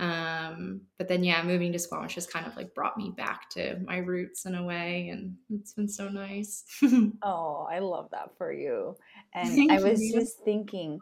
um, 0.00 0.80
but 0.96 1.08
then 1.08 1.22
yeah 1.22 1.42
moving 1.42 1.72
to 1.72 1.78
squamish 1.78 2.14
just 2.14 2.32
kind 2.32 2.46
of 2.46 2.56
like 2.56 2.74
brought 2.74 2.96
me 2.96 3.12
back 3.16 3.50
to 3.50 3.78
my 3.84 3.98
roots 3.98 4.46
in 4.46 4.54
a 4.54 4.64
way 4.64 5.10
and 5.10 5.36
it's 5.50 5.74
been 5.74 5.88
so 5.88 6.08
nice. 6.08 6.64
Oh 7.22 7.66
i 7.70 7.78
love 7.80 8.08
that 8.12 8.30
for 8.38 8.52
you. 8.52 8.96
And 9.34 9.54
Thank 9.54 9.70
i 9.70 9.78
was 9.78 10.00
you. 10.00 10.12
just 10.12 10.38
thinking 10.44 11.00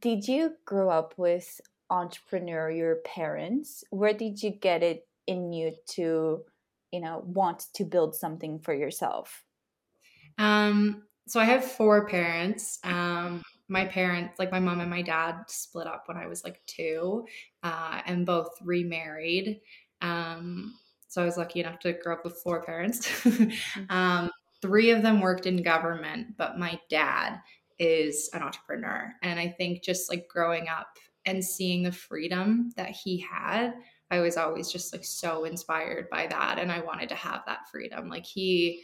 did 0.00 0.26
you 0.26 0.54
grow 0.64 0.90
up 0.90 1.14
with 1.16 1.60
entrepreneur 1.90 2.70
your 2.70 2.96
parents? 2.96 3.84
Where 3.90 4.14
did 4.14 4.42
you 4.42 4.50
get 4.50 4.82
it 4.82 5.06
in 5.26 5.52
you 5.52 5.72
to 5.90 6.42
you 6.90 7.00
know 7.00 7.22
want 7.24 7.66
to 7.74 7.84
build 7.84 8.16
something 8.16 8.58
for 8.58 8.74
yourself? 8.74 9.44
Um 10.38 11.04
so 11.28 11.38
i 11.38 11.44
have 11.44 11.64
four 11.64 12.08
parents. 12.08 12.80
Um 12.82 13.42
my 13.68 13.84
parents 13.84 14.38
like 14.38 14.52
my 14.52 14.60
mom 14.60 14.80
and 14.80 14.90
my 14.90 15.02
dad 15.02 15.36
split 15.48 15.86
up 15.86 16.04
when 16.06 16.16
i 16.16 16.26
was 16.26 16.44
like 16.44 16.60
two 16.66 17.24
uh, 17.62 18.00
and 18.06 18.26
both 18.26 18.50
remarried 18.62 19.60
um 20.02 20.74
so 21.08 21.22
i 21.22 21.24
was 21.24 21.36
lucky 21.36 21.60
enough 21.60 21.78
to 21.78 21.92
grow 21.92 22.14
up 22.14 22.24
with 22.24 22.40
four 22.42 22.62
parents 22.62 23.08
mm-hmm. 23.22 23.84
um 23.90 24.30
three 24.60 24.90
of 24.90 25.02
them 25.02 25.20
worked 25.20 25.46
in 25.46 25.62
government 25.62 26.36
but 26.36 26.58
my 26.58 26.78
dad 26.88 27.38
is 27.78 28.30
an 28.34 28.42
entrepreneur 28.42 29.12
and 29.22 29.40
i 29.40 29.48
think 29.48 29.82
just 29.82 30.10
like 30.10 30.28
growing 30.28 30.68
up 30.68 30.98
and 31.26 31.42
seeing 31.42 31.82
the 31.82 31.92
freedom 31.92 32.70
that 32.76 32.90
he 32.90 33.18
had 33.18 33.72
I 34.10 34.20
was 34.20 34.36
always 34.36 34.70
just 34.70 34.92
like 34.92 35.04
so 35.04 35.44
inspired 35.44 36.08
by 36.10 36.26
that. 36.28 36.58
And 36.58 36.70
I 36.70 36.80
wanted 36.80 37.08
to 37.08 37.14
have 37.14 37.42
that 37.46 37.68
freedom. 37.70 38.08
Like 38.08 38.26
he, 38.26 38.82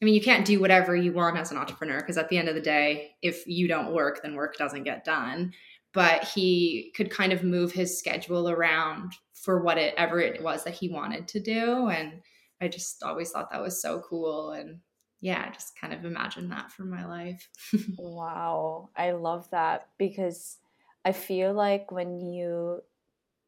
I 0.00 0.04
mean, 0.04 0.14
you 0.14 0.20
can't 0.20 0.46
do 0.46 0.60
whatever 0.60 0.94
you 0.94 1.12
want 1.12 1.36
as 1.36 1.50
an 1.50 1.58
entrepreneur 1.58 1.98
because 1.98 2.16
at 2.16 2.28
the 2.28 2.38
end 2.38 2.48
of 2.48 2.54
the 2.54 2.60
day, 2.60 3.16
if 3.20 3.46
you 3.46 3.66
don't 3.66 3.92
work, 3.92 4.20
then 4.22 4.34
work 4.34 4.56
doesn't 4.56 4.84
get 4.84 5.04
done. 5.04 5.52
But 5.92 6.24
he 6.24 6.92
could 6.94 7.10
kind 7.10 7.32
of 7.32 7.42
move 7.42 7.72
his 7.72 7.98
schedule 7.98 8.48
around 8.48 9.14
for 9.34 9.62
whatever 9.62 10.20
it 10.20 10.42
was 10.42 10.64
that 10.64 10.74
he 10.74 10.88
wanted 10.88 11.26
to 11.28 11.40
do. 11.40 11.88
And 11.88 12.20
I 12.60 12.68
just 12.68 13.02
always 13.02 13.30
thought 13.30 13.50
that 13.50 13.62
was 13.62 13.80
so 13.80 14.00
cool. 14.08 14.52
And 14.52 14.80
yeah, 15.20 15.46
I 15.48 15.52
just 15.52 15.78
kind 15.80 15.92
of 15.92 16.04
imagined 16.04 16.52
that 16.52 16.70
for 16.70 16.84
my 16.84 17.04
life. 17.04 17.48
wow. 17.98 18.90
I 18.96 19.12
love 19.12 19.50
that 19.50 19.88
because 19.98 20.58
I 21.04 21.12
feel 21.12 21.52
like 21.54 21.90
when 21.90 22.20
you 22.20 22.82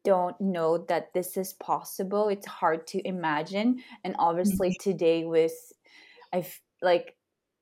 don't 0.03 0.39
know 0.41 0.79
that 0.79 1.13
this 1.13 1.37
is 1.37 1.53
possible 1.53 2.29
it's 2.29 2.47
hard 2.47 2.87
to 2.87 3.07
imagine 3.07 3.83
and 4.03 4.15
obviously 4.17 4.69
mm-hmm. 4.69 4.89
today 4.89 5.25
with 5.25 5.53
i 6.33 6.45
like 6.81 7.15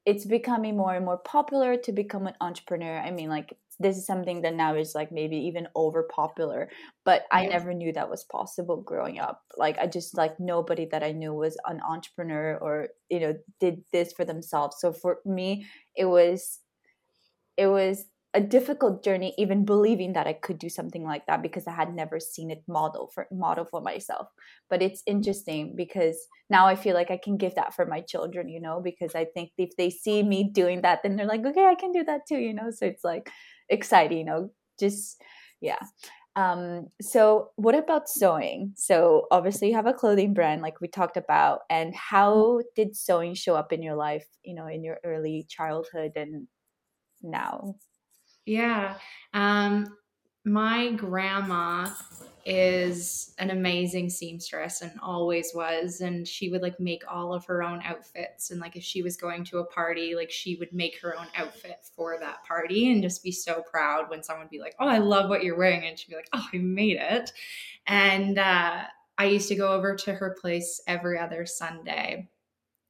it's 0.05 0.25
becoming 0.25 0.75
more 0.75 0.95
and 0.95 1.05
more 1.05 1.17
popular 1.17 1.77
to 1.77 1.91
become 1.91 2.25
an 2.25 2.33
entrepreneur. 2.41 2.97
I 2.97 3.11
mean 3.11 3.29
like 3.29 3.53
this 3.79 3.95
is 3.95 4.05
something 4.05 4.41
that 4.41 4.55
now 4.55 4.75
is 4.75 4.95
like 4.95 5.11
maybe 5.11 5.37
even 5.37 5.67
over 5.75 6.03
popular 6.03 6.69
but 7.05 7.23
i 7.31 7.45
never 7.45 7.73
knew 7.73 7.93
that 7.93 8.09
was 8.09 8.23
possible 8.23 8.81
growing 8.81 9.19
up. 9.19 9.43
Like 9.57 9.77
i 9.77 9.87
just 9.87 10.17
like 10.17 10.39
nobody 10.39 10.87
that 10.91 11.03
i 11.03 11.11
knew 11.11 11.33
was 11.33 11.57
an 11.65 11.81
entrepreneur 11.87 12.57
or 12.61 12.89
you 13.09 13.19
know 13.19 13.35
did 13.59 13.83
this 13.91 14.13
for 14.13 14.25
themselves. 14.25 14.77
So 14.79 14.93
for 14.93 15.19
me 15.25 15.65
it 15.95 16.05
was 16.05 16.59
it 17.57 17.67
was 17.67 18.05
a 18.35 18.41
difficult 18.41 19.03
journey 19.03 19.33
even 19.39 19.65
believing 19.65 20.13
that 20.13 20.27
I 20.27 20.33
could 20.33 20.59
do 20.59 20.69
something 20.69 21.03
like 21.03 21.25
that 21.25 21.41
because 21.41 21.65
I 21.65 21.71
had 21.71 21.95
never 21.95 22.19
seen 22.19 22.51
it 22.51 22.63
model 22.67 23.09
for 23.13 23.27
model 23.31 23.65
for 23.65 23.81
myself. 23.81 24.27
But 24.69 24.83
it's 24.83 25.01
interesting 25.07 25.73
because 25.75 26.27
now 26.49 26.67
I 26.67 26.75
feel 26.75 26.93
like 26.93 27.09
I 27.09 27.17
can 27.17 27.37
give 27.37 27.55
that 27.55 27.73
for 27.73 27.87
my 27.87 28.01
children, 28.01 28.47
you 28.47 28.61
know, 28.61 28.81
because 28.81 29.15
I 29.15 29.25
think 29.25 29.51
if 29.57 29.75
they 29.77 29.89
see 29.89 30.21
me 30.21 30.43
doing 30.43 30.81
that, 30.81 31.01
then 31.01 31.15
they're 31.15 31.25
like, 31.25 31.43
okay, 31.45 31.65
I 31.65 31.73
can 31.75 31.91
do 31.91 32.03
that 32.03 32.27
too, 32.27 32.37
you 32.37 32.53
know. 32.53 32.69
So 32.71 32.85
it's 32.85 33.03
like 33.03 33.31
exciting, 33.67 34.19
you 34.19 34.25
know, 34.25 34.51
just 34.79 35.19
yeah. 35.59 35.79
Um, 36.35 36.87
so 37.01 37.49
what 37.55 37.75
about 37.75 38.07
sewing? 38.07 38.73
So 38.77 39.27
obviously 39.31 39.69
you 39.69 39.75
have 39.75 39.87
a 39.87 39.93
clothing 39.93 40.33
brand 40.33 40.61
like 40.61 40.79
we 40.79 40.87
talked 40.87 41.17
about, 41.17 41.61
and 41.69 41.95
how 41.95 42.61
did 42.75 42.95
sewing 42.95 43.33
show 43.33 43.55
up 43.55 43.73
in 43.73 43.81
your 43.83 43.95
life, 43.95 44.25
you 44.43 44.53
know, 44.55 44.67
in 44.67 44.83
your 44.83 44.99
early 45.03 45.45
childhood 45.49 46.11
and 46.15 46.47
now? 47.23 47.75
Yeah. 48.45 48.97
Um, 49.33 49.97
my 50.45 50.91
grandma 50.93 51.89
is 52.45 53.35
an 53.37 53.51
amazing 53.51 54.09
seamstress 54.09 54.81
and 54.81 54.91
always 55.03 55.51
was 55.53 56.01
and 56.01 56.27
she 56.27 56.49
would 56.49 56.61
like 56.61 56.79
make 56.79 57.03
all 57.11 57.33
of 57.33 57.45
her 57.45 57.61
own 57.61 57.81
outfits 57.83 58.49
and 58.49 58.59
like 58.59 58.75
if 58.75 58.83
she 58.83 59.03
was 59.03 59.17
going 59.17 59.43
to 59.43 59.59
a 59.59 59.65
party 59.65 60.15
like 60.15 60.31
she 60.31 60.55
would 60.55 60.71
make 60.73 60.99
her 60.99 61.15
own 61.19 61.27
outfit 61.35 61.87
for 61.95 62.17
that 62.19 62.43
party 62.45 62.91
and 62.91 63.03
just 63.03 63.23
be 63.23 63.31
so 63.31 63.61
proud 63.69 64.09
when 64.09 64.23
someone 64.23 64.45
would 64.45 64.49
be 64.49 64.59
like 64.59 64.73
oh 64.79 64.87
i 64.87 64.97
love 64.97 65.29
what 65.29 65.43
you're 65.43 65.57
wearing 65.57 65.85
and 65.85 65.99
she'd 65.99 66.09
be 66.09 66.15
like 66.15 66.29
oh 66.33 66.47
i 66.53 66.57
made 66.57 66.97
it 66.97 67.31
and 67.85 68.39
uh, 68.39 68.81
i 69.17 69.25
used 69.25 69.49
to 69.49 69.55
go 69.55 69.73
over 69.73 69.95
to 69.95 70.13
her 70.13 70.35
place 70.41 70.81
every 70.87 71.19
other 71.19 71.45
sunday 71.45 72.27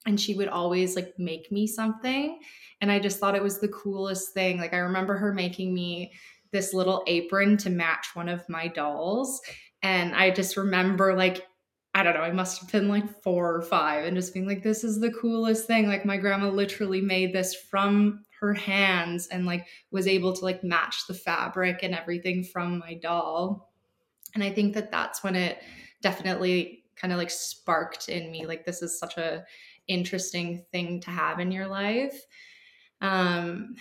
and 0.09 0.19
she 0.19 0.33
would 0.33 0.47
always 0.49 0.95
like 0.95 1.13
make 1.17 1.51
me 1.51 1.65
something 1.67 2.39
and 2.81 2.91
i 2.91 2.99
just 2.99 3.19
thought 3.19 3.35
it 3.35 3.43
was 3.43 3.59
the 3.59 3.67
coolest 3.69 4.33
thing. 4.33 4.57
Like 4.57 4.73
i 4.73 4.77
remember 4.77 5.15
her 5.15 5.33
making 5.33 5.73
me 5.73 6.11
this 6.51 6.73
little 6.73 7.03
apron 7.07 7.57
to 7.57 7.69
match 7.69 8.07
one 8.15 8.27
of 8.27 8.47
my 8.49 8.67
dolls 8.67 9.39
and 9.83 10.15
i 10.15 10.31
just 10.31 10.57
remember 10.57 11.15
like 11.15 11.45
i 11.93 12.03
don't 12.03 12.15
know 12.15 12.21
i 12.21 12.31
must 12.31 12.59
have 12.59 12.71
been 12.71 12.89
like 12.89 13.21
4 13.23 13.55
or 13.55 13.61
5 13.61 14.05
and 14.05 14.17
just 14.17 14.33
being 14.33 14.47
like 14.47 14.63
this 14.63 14.83
is 14.83 14.99
the 14.99 15.11
coolest 15.11 15.67
thing. 15.67 15.87
Like 15.87 16.05
my 16.05 16.17
grandma 16.17 16.49
literally 16.49 17.01
made 17.01 17.33
this 17.33 17.55
from 17.55 18.25
her 18.39 18.53
hands 18.53 19.27
and 19.27 19.45
like 19.45 19.67
was 19.91 20.07
able 20.07 20.33
to 20.33 20.45
like 20.45 20.63
match 20.63 21.07
the 21.07 21.13
fabric 21.13 21.79
and 21.83 21.93
everything 21.93 22.43
from 22.43 22.79
my 22.79 22.93
doll 22.95 23.71
and 24.33 24.43
i 24.43 24.49
think 24.49 24.73
that 24.73 24.91
that's 24.91 25.23
when 25.23 25.35
it 25.35 25.61
definitely 26.01 26.85
kind 26.95 27.11
of 27.11 27.19
like 27.19 27.29
sparked 27.29 28.09
in 28.09 28.31
me 28.31 28.45
like 28.45 28.65
this 28.65 28.81
is 28.81 28.97
such 28.97 29.17
a 29.17 29.43
interesting 29.89 30.63
thing 30.71 31.01
to 31.01 31.11
have 31.11 31.39
in 31.39 31.51
your 31.51 31.67
life. 31.67 32.25
Um, 33.01 33.75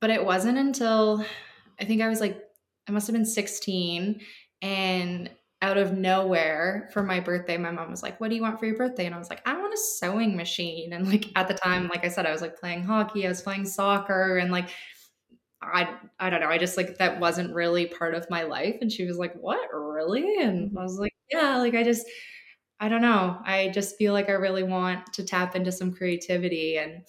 but 0.00 0.10
it 0.10 0.24
wasn't 0.24 0.58
until 0.58 1.24
I 1.80 1.84
think 1.84 2.02
I 2.02 2.08
was 2.08 2.20
like, 2.20 2.42
I 2.88 2.92
must 2.92 3.06
have 3.06 3.14
been 3.14 3.24
16. 3.24 4.20
And 4.62 5.30
out 5.62 5.78
of 5.78 5.96
nowhere 5.96 6.90
for 6.92 7.04
my 7.04 7.20
birthday, 7.20 7.56
my 7.56 7.70
mom 7.70 7.90
was 7.90 8.02
like, 8.02 8.20
What 8.20 8.28
do 8.28 8.34
you 8.36 8.42
want 8.42 8.58
for 8.58 8.66
your 8.66 8.76
birthday? 8.76 9.06
And 9.06 9.14
I 9.14 9.18
was 9.18 9.30
like, 9.30 9.46
I 9.46 9.56
want 9.56 9.72
a 9.72 9.76
sewing 9.76 10.36
machine. 10.36 10.92
And 10.92 11.08
like 11.08 11.26
at 11.36 11.46
the 11.48 11.54
time, 11.54 11.88
like 11.88 12.04
I 12.04 12.08
said, 12.08 12.26
I 12.26 12.32
was 12.32 12.42
like 12.42 12.58
playing 12.58 12.82
hockey, 12.82 13.24
I 13.24 13.28
was 13.28 13.42
playing 13.42 13.66
soccer, 13.66 14.38
and 14.38 14.50
like 14.50 14.70
I 15.62 15.96
I 16.18 16.30
don't 16.30 16.40
know, 16.40 16.48
I 16.48 16.58
just 16.58 16.76
like 16.76 16.98
that 16.98 17.20
wasn't 17.20 17.54
really 17.54 17.86
part 17.86 18.14
of 18.14 18.28
my 18.28 18.42
life. 18.42 18.78
And 18.80 18.90
she 18.90 19.04
was 19.04 19.18
like, 19.18 19.34
What, 19.34 19.72
really? 19.72 20.38
And 20.40 20.76
I 20.76 20.82
was 20.82 20.98
like, 20.98 21.14
Yeah, 21.30 21.58
like 21.58 21.74
I 21.74 21.84
just 21.84 22.06
I 22.82 22.88
don't 22.88 23.00
know. 23.00 23.38
I 23.44 23.68
just 23.68 23.96
feel 23.96 24.12
like 24.12 24.28
I 24.28 24.32
really 24.32 24.64
want 24.64 25.12
to 25.12 25.22
tap 25.22 25.54
into 25.54 25.70
some 25.70 25.92
creativity. 25.92 26.78
And 26.78 27.04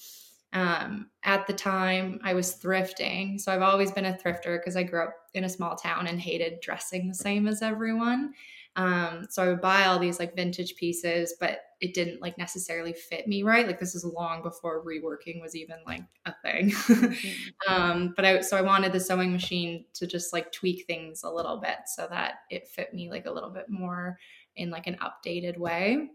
um, 0.54 1.10
at 1.24 1.48
the 1.48 1.54
time, 1.54 2.20
I 2.24 2.36
was 2.36 2.60
thrifting. 2.60 3.42
So 3.42 3.52
I've 3.52 3.64
always 3.64 3.92
been 3.92 4.06
a 4.06 4.14
thrifter 4.14 4.60
because 4.60 4.76
I 4.76 4.84
grew 4.84 5.02
up 5.02 5.16
in 5.34 5.46
a 5.46 5.50
small 5.50 5.76
town 5.76 6.06
and 6.06 6.22
hated 6.22 6.60
dressing 6.62 7.08
the 7.08 7.16
same 7.16 7.48
as 7.48 7.64
everyone. 7.64 8.34
Um, 8.76 9.26
so 9.32 9.44
I 9.44 9.48
would 9.48 9.62
buy 9.62 9.86
all 9.86 9.98
these 9.98 10.20
like 10.20 10.36
vintage 10.36 10.76
pieces, 10.76 11.36
but 11.40 11.60
it 11.82 11.96
didn't 11.96 12.22
like 12.22 12.38
necessarily 12.38 12.94
fit 12.94 13.28
me 13.28 13.42
right. 13.42 13.66
Like 13.66 13.80
this 13.80 13.96
is 13.96 14.06
long 14.06 14.44
before 14.44 14.86
reworking 14.86 15.42
was 15.42 15.56
even 15.56 15.78
like 15.88 16.04
a 16.26 16.34
thing. 16.44 16.70
Mm-hmm. 16.70 17.34
um, 17.74 18.14
but 18.16 18.26
I 18.26 18.42
so 18.42 18.58
I 18.58 18.62
wanted 18.62 18.94
the 18.94 19.00
sewing 19.00 19.32
machine 19.32 19.86
to 19.96 20.08
just 20.08 20.34
like 20.34 20.52
tweak 20.52 20.86
things 20.86 21.24
a 21.24 21.32
little 21.32 21.58
bit 21.58 21.78
so 21.88 22.08
that 22.10 22.36
it 22.50 22.68
fit 22.68 22.94
me 22.94 23.10
like 23.10 23.26
a 23.26 23.32
little 23.32 23.52
bit 23.52 23.70
more 23.70 24.18
in 24.56 24.70
like 24.70 24.88
an 24.88 24.98
updated 24.98 25.58
way. 25.58 26.10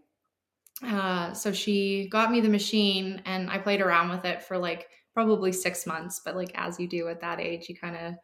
Uh, 0.83 1.33
so 1.33 1.51
she 1.51 2.07
got 2.09 2.31
me 2.31 2.39
the 2.39 2.49
machine 2.49 3.21
and 3.25 3.49
I 3.49 3.57
played 3.57 3.81
around 3.81 4.09
with 4.09 4.25
it 4.25 4.41
for 4.41 4.57
like 4.57 4.87
probably 5.13 5.51
six 5.51 5.85
months. 5.85 6.21
But 6.23 6.35
like 6.35 6.51
as 6.55 6.79
you 6.79 6.87
do 6.87 7.07
at 7.09 7.21
that 7.21 7.39
age, 7.39 7.67
you 7.67 7.75
kind 7.75 7.95
of 7.95 8.15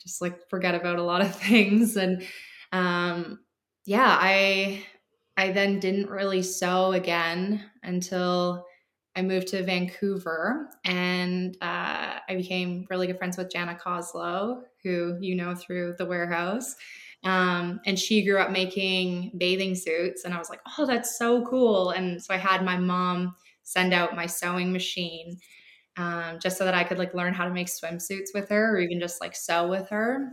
just 0.00 0.20
like 0.20 0.48
forget 0.48 0.74
about 0.74 0.98
a 0.98 1.02
lot 1.02 1.20
of 1.20 1.34
things. 1.40 1.96
And 1.96 2.26
um, 2.72 3.40
yeah, 3.86 4.16
I 4.20 4.84
I 5.36 5.52
then 5.52 5.80
didn't 5.80 6.10
really 6.10 6.42
sew 6.42 6.92
again 6.92 7.64
until 7.82 8.66
I 9.16 9.22
moved 9.22 9.48
to 9.48 9.62
Vancouver 9.62 10.70
and 10.84 11.56
uh, 11.60 12.20
I 12.28 12.36
became 12.36 12.86
really 12.90 13.06
good 13.06 13.18
friends 13.18 13.36
with 13.36 13.50
Jana 13.50 13.74
Coslow, 13.74 14.62
who 14.82 15.16
you 15.20 15.34
know 15.34 15.54
through 15.54 15.94
the 15.98 16.06
warehouse. 16.06 16.76
Um, 17.22 17.80
and 17.84 17.98
she 17.98 18.24
grew 18.24 18.38
up 18.38 18.50
making 18.50 19.32
bathing 19.36 19.74
suits. 19.74 20.24
And 20.24 20.32
I 20.32 20.38
was 20.38 20.48
like, 20.48 20.60
oh, 20.78 20.86
that's 20.86 21.18
so 21.18 21.44
cool. 21.44 21.90
And 21.90 22.22
so 22.22 22.32
I 22.32 22.38
had 22.38 22.64
my 22.64 22.76
mom 22.78 23.34
send 23.62 23.92
out 23.92 24.16
my 24.16 24.26
sewing 24.26 24.72
machine. 24.72 25.38
um, 25.96 26.38
just 26.40 26.56
so 26.56 26.64
that 26.64 26.74
I 26.74 26.84
could 26.84 26.98
like 26.98 27.14
learn 27.14 27.34
how 27.34 27.44
to 27.44 27.52
make 27.52 27.66
swimsuits 27.66 28.28
with 28.34 28.48
her 28.48 28.76
or 28.76 28.80
even 28.80 29.00
just 29.00 29.20
like 29.20 29.36
sew 29.36 29.68
with 29.68 29.88
her. 29.90 30.30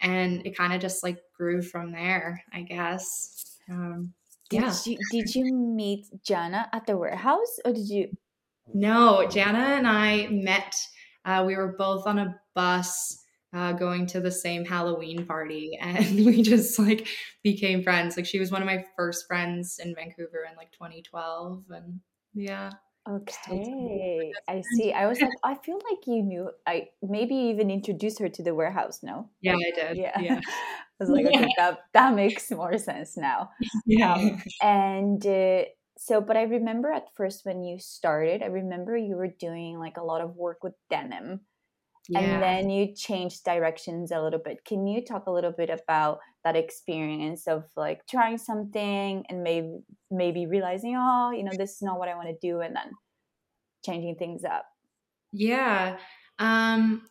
And 0.00 0.46
it 0.46 0.56
kind 0.56 0.72
of 0.72 0.80
just 0.80 1.02
like 1.02 1.18
grew 1.36 1.62
from 1.62 1.90
there, 1.92 2.42
I 2.52 2.62
guess. 2.62 3.58
Um, 3.68 4.12
did 4.48 4.62
yeah. 4.62 4.74
You, 4.84 4.98
did 5.10 5.34
you 5.34 5.54
meet 5.54 6.06
Jana 6.22 6.68
at 6.72 6.86
the 6.86 6.96
warehouse 6.96 7.58
or 7.64 7.72
did 7.72 7.88
you? 7.88 8.16
No, 8.72 9.26
Jana 9.28 9.58
and 9.58 9.86
I 9.88 10.28
met. 10.28 10.74
Uh, 11.24 11.44
we 11.46 11.56
were 11.56 11.74
both 11.76 12.06
on 12.06 12.18
a 12.18 12.40
bus 12.54 13.18
uh, 13.54 13.72
going 13.72 14.06
to 14.06 14.20
the 14.20 14.30
same 14.30 14.64
Halloween 14.64 15.26
party, 15.26 15.78
and 15.80 16.24
we 16.24 16.42
just 16.42 16.78
like 16.78 17.08
became 17.42 17.82
friends. 17.82 18.16
Like 18.16 18.26
she 18.26 18.38
was 18.38 18.50
one 18.50 18.62
of 18.62 18.66
my 18.66 18.84
first 18.96 19.26
friends 19.26 19.78
in 19.82 19.94
Vancouver 19.94 20.46
in 20.50 20.56
like 20.56 20.72
2012, 20.72 21.64
and 21.70 22.00
yeah. 22.34 22.70
Okay, 23.08 24.32
I 24.48 24.62
see. 24.76 24.92
I 24.92 25.06
was 25.06 25.18
like, 25.18 25.30
I 25.44 25.54
feel 25.54 25.80
like 25.90 26.06
you 26.06 26.22
knew. 26.22 26.50
I 26.66 26.88
maybe 27.02 27.34
even 27.34 27.70
introduced 27.70 28.18
her 28.18 28.28
to 28.28 28.42
the 28.42 28.54
warehouse. 28.54 29.00
No. 29.02 29.30
Yeah, 29.40 29.54
I 29.54 29.70
did. 29.74 29.96
Yeah. 29.96 30.20
yeah. 30.20 30.40
I 31.00 31.04
was 31.04 31.08
like, 31.08 31.24
okay, 31.26 31.48
that 31.56 31.78
that 31.94 32.14
makes 32.14 32.50
more 32.50 32.76
sense 32.76 33.16
now. 33.16 33.50
Yeah. 33.86 34.14
Um, 34.14 34.42
and 34.60 35.26
uh, 35.26 35.62
so, 35.96 36.20
but 36.20 36.36
I 36.36 36.42
remember 36.42 36.92
at 36.92 37.06
first 37.16 37.46
when 37.46 37.62
you 37.62 37.78
started, 37.78 38.42
I 38.42 38.46
remember 38.46 38.96
you 38.96 39.16
were 39.16 39.28
doing 39.28 39.78
like 39.78 39.96
a 39.96 40.04
lot 40.04 40.20
of 40.20 40.36
work 40.36 40.62
with 40.62 40.74
denim. 40.90 41.40
Yeah. 42.08 42.20
And 42.20 42.42
then 42.42 42.70
you 42.70 42.94
changed 42.94 43.44
directions 43.44 44.10
a 44.12 44.20
little 44.22 44.40
bit. 44.42 44.64
Can 44.64 44.86
you 44.86 45.04
talk 45.04 45.26
a 45.26 45.30
little 45.30 45.52
bit 45.52 45.68
about 45.68 46.20
that 46.42 46.56
experience 46.56 47.46
of 47.46 47.64
like 47.76 48.06
trying 48.06 48.38
something 48.38 49.24
and 49.28 49.42
maybe 49.42 49.80
maybe 50.10 50.46
realizing, 50.46 50.96
oh, 50.96 51.30
you 51.32 51.44
know, 51.44 51.52
this 51.56 51.72
is 51.72 51.82
not 51.82 51.98
what 51.98 52.08
I 52.08 52.14
want 52.14 52.28
to 52.28 52.36
do, 52.40 52.60
and 52.60 52.74
then 52.74 52.92
changing 53.84 54.16
things 54.16 54.42
up? 54.44 54.64
Yeah. 55.32 55.98
Um 56.38 57.02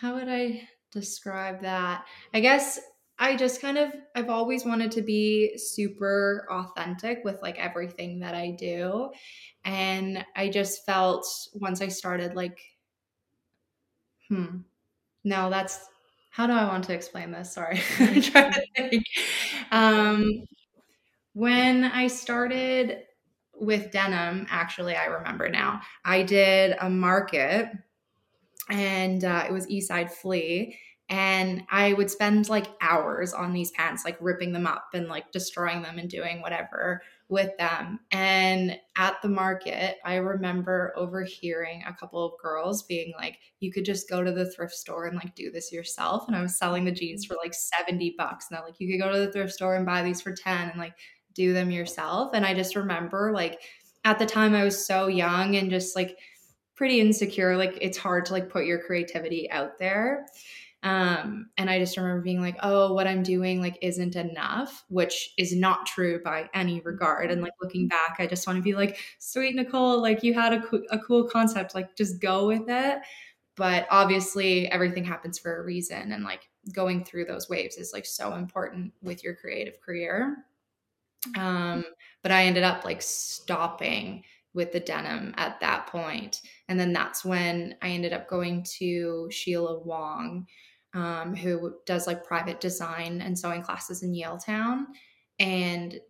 how 0.00 0.16
would 0.16 0.28
I 0.28 0.68
describe 0.92 1.62
that? 1.62 2.04
I 2.34 2.40
guess 2.40 2.78
I 3.18 3.36
just 3.36 3.62
kind 3.62 3.78
of 3.78 3.92
I've 4.14 4.28
always 4.28 4.66
wanted 4.66 4.90
to 4.92 5.02
be 5.02 5.56
super 5.56 6.46
authentic 6.50 7.20
with 7.24 7.40
like 7.40 7.58
everything 7.58 8.20
that 8.20 8.34
I 8.34 8.50
do. 8.58 9.10
And 9.64 10.22
I 10.36 10.50
just 10.50 10.84
felt 10.84 11.26
once 11.54 11.80
I 11.80 11.88
started 11.88 12.34
like 12.34 12.58
Hmm. 14.28 14.58
No, 15.24 15.50
that's 15.50 15.88
how 16.30 16.46
do 16.46 16.52
I 16.52 16.66
want 16.66 16.84
to 16.84 16.94
explain 16.94 17.30
this? 17.30 17.52
Sorry. 17.52 17.80
I'm 18.00 18.20
trying 18.20 18.52
to 18.52 18.66
think. 18.76 19.04
Um, 19.70 20.44
when 21.32 21.84
I 21.84 22.08
started 22.08 23.04
with 23.54 23.90
denim, 23.92 24.46
actually, 24.50 24.96
I 24.96 25.06
remember 25.06 25.48
now, 25.48 25.80
I 26.04 26.22
did 26.22 26.76
a 26.80 26.90
market 26.90 27.68
and 28.68 29.24
uh, 29.24 29.44
it 29.48 29.52
was 29.52 29.66
Eastside 29.66 30.10
Flea 30.10 30.78
and 31.08 31.62
I 31.70 31.92
would 31.92 32.10
spend 32.10 32.48
like 32.48 32.66
hours 32.80 33.32
on 33.34 33.52
these 33.52 33.70
pants, 33.72 34.04
like 34.04 34.16
ripping 34.20 34.52
them 34.52 34.66
up 34.66 34.88
and 34.94 35.08
like 35.08 35.30
destroying 35.32 35.82
them 35.82 35.98
and 35.98 36.08
doing 36.08 36.40
whatever 36.40 37.02
with 37.28 37.56
them. 37.58 38.00
And 38.10 38.78
at 38.96 39.16
the 39.22 39.28
market, 39.28 39.96
I 40.04 40.16
remember 40.16 40.92
overhearing 40.96 41.82
a 41.86 41.94
couple 41.94 42.24
of 42.24 42.40
girls 42.40 42.82
being 42.82 43.12
like, 43.16 43.38
you 43.60 43.72
could 43.72 43.84
just 43.84 44.08
go 44.08 44.22
to 44.22 44.30
the 44.30 44.50
thrift 44.50 44.74
store 44.74 45.06
and 45.06 45.16
like 45.16 45.34
do 45.34 45.50
this 45.50 45.72
yourself. 45.72 46.24
And 46.26 46.36
I 46.36 46.42
was 46.42 46.58
selling 46.58 46.84
the 46.84 46.92
jeans 46.92 47.24
for 47.24 47.36
like 47.42 47.54
70 47.54 48.14
bucks. 48.18 48.46
And 48.48 48.56
they're 48.56 48.64
like, 48.64 48.78
you 48.78 48.92
could 48.92 49.02
go 49.02 49.12
to 49.12 49.18
the 49.18 49.32
thrift 49.32 49.54
store 49.54 49.74
and 49.74 49.86
buy 49.86 50.02
these 50.02 50.20
for 50.20 50.34
10 50.34 50.70
and 50.70 50.78
like 50.78 50.94
do 51.34 51.52
them 51.52 51.70
yourself. 51.70 52.32
And 52.34 52.44
I 52.44 52.54
just 52.54 52.76
remember 52.76 53.32
like 53.32 53.60
at 54.04 54.18
the 54.18 54.26
time 54.26 54.54
I 54.54 54.64
was 54.64 54.84
so 54.84 55.06
young 55.06 55.56
and 55.56 55.70
just 55.70 55.96
like 55.96 56.18
pretty 56.76 57.00
insecure. 57.00 57.56
Like 57.56 57.78
it's 57.80 57.98
hard 57.98 58.26
to 58.26 58.32
like 58.32 58.50
put 58.50 58.66
your 58.66 58.80
creativity 58.80 59.50
out 59.50 59.78
there. 59.78 60.26
Um, 60.84 61.48
and 61.56 61.70
I 61.70 61.78
just 61.78 61.96
remember 61.96 62.20
being 62.20 62.42
like, 62.42 62.58
oh, 62.62 62.92
what 62.92 63.06
I'm 63.06 63.22
doing 63.22 63.58
like 63.58 63.78
isn't 63.80 64.16
enough, 64.16 64.84
which 64.90 65.32
is 65.38 65.56
not 65.56 65.86
true 65.86 66.22
by 66.22 66.50
any 66.52 66.80
regard. 66.80 67.30
And 67.30 67.40
like 67.40 67.54
looking 67.60 67.88
back, 67.88 68.16
I 68.18 68.26
just 68.26 68.46
want 68.46 68.58
to 68.58 68.62
be 68.62 68.74
like, 68.74 68.98
sweet 69.18 69.56
Nicole, 69.56 70.02
like 70.02 70.22
you 70.22 70.34
had 70.34 70.52
a, 70.52 70.60
co- 70.60 70.84
a 70.90 70.98
cool 70.98 71.24
concept, 71.24 71.74
like 71.74 71.96
just 71.96 72.20
go 72.20 72.46
with 72.46 72.68
it. 72.68 72.98
But 73.56 73.86
obviously, 73.90 74.70
everything 74.70 75.04
happens 75.04 75.38
for 75.38 75.56
a 75.56 75.64
reason. 75.64 76.12
And 76.12 76.22
like 76.22 76.50
going 76.72 77.02
through 77.04 77.24
those 77.24 77.48
waves 77.48 77.76
is 77.76 77.94
like 77.94 78.04
so 78.04 78.34
important 78.34 78.92
with 79.00 79.24
your 79.24 79.34
creative 79.34 79.80
career. 79.80 80.44
Um, 81.38 81.86
but 82.22 82.30
I 82.30 82.44
ended 82.44 82.62
up 82.62 82.84
like 82.84 83.00
stopping 83.00 84.24
with 84.52 84.72
the 84.72 84.80
denim 84.80 85.34
at 85.36 85.60
that 85.60 85.86
point. 85.86 86.42
And 86.68 86.78
then 86.78 86.92
that's 86.92 87.24
when 87.24 87.74
I 87.80 87.88
ended 87.88 88.12
up 88.12 88.28
going 88.28 88.64
to 88.78 89.28
Sheila 89.30 89.80
Wong, 89.80 90.46
um, 90.94 91.34
who 91.34 91.74
does 91.86 92.06
like 92.06 92.24
private 92.24 92.60
design 92.60 93.20
and 93.20 93.38
sewing 93.38 93.62
classes 93.62 94.02
in 94.02 94.12
Yaletown. 94.12 94.86
And 95.38 96.00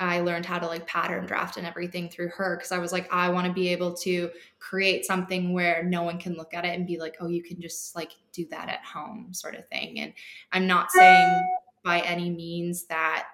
I 0.00 0.20
learned 0.20 0.44
how 0.44 0.58
to 0.58 0.66
like 0.66 0.86
pattern 0.86 1.26
draft 1.26 1.56
and 1.56 1.66
everything 1.66 2.08
through 2.08 2.30
her 2.30 2.56
because 2.56 2.72
I 2.72 2.78
was 2.78 2.90
like, 2.90 3.12
I 3.12 3.28
want 3.28 3.46
to 3.46 3.52
be 3.52 3.68
able 3.68 3.94
to 3.98 4.30
create 4.58 5.04
something 5.04 5.52
where 5.52 5.84
no 5.84 6.02
one 6.02 6.18
can 6.18 6.34
look 6.34 6.54
at 6.54 6.64
it 6.64 6.76
and 6.76 6.86
be 6.86 6.98
like, 6.98 7.16
oh, 7.20 7.28
you 7.28 7.42
can 7.42 7.60
just 7.60 7.94
like 7.94 8.10
do 8.32 8.44
that 8.50 8.68
at 8.68 8.84
home, 8.84 9.32
sort 9.32 9.54
of 9.54 9.68
thing. 9.68 10.00
And 10.00 10.12
I'm 10.50 10.66
not 10.66 10.90
saying 10.90 11.48
by 11.84 12.00
any 12.00 12.30
means 12.30 12.84
that 12.86 13.28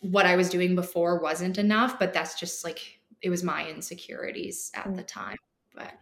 what 0.00 0.24
I 0.24 0.36
was 0.36 0.48
doing 0.48 0.74
before 0.74 1.20
wasn't 1.20 1.58
enough, 1.58 1.98
but 1.98 2.14
that's 2.14 2.38
just 2.38 2.64
like 2.64 3.00
it 3.20 3.28
was 3.28 3.42
my 3.42 3.68
insecurities 3.68 4.70
at 4.74 4.86
mm. 4.86 4.96
the 4.96 5.02
time. 5.02 5.36
But 5.74 5.92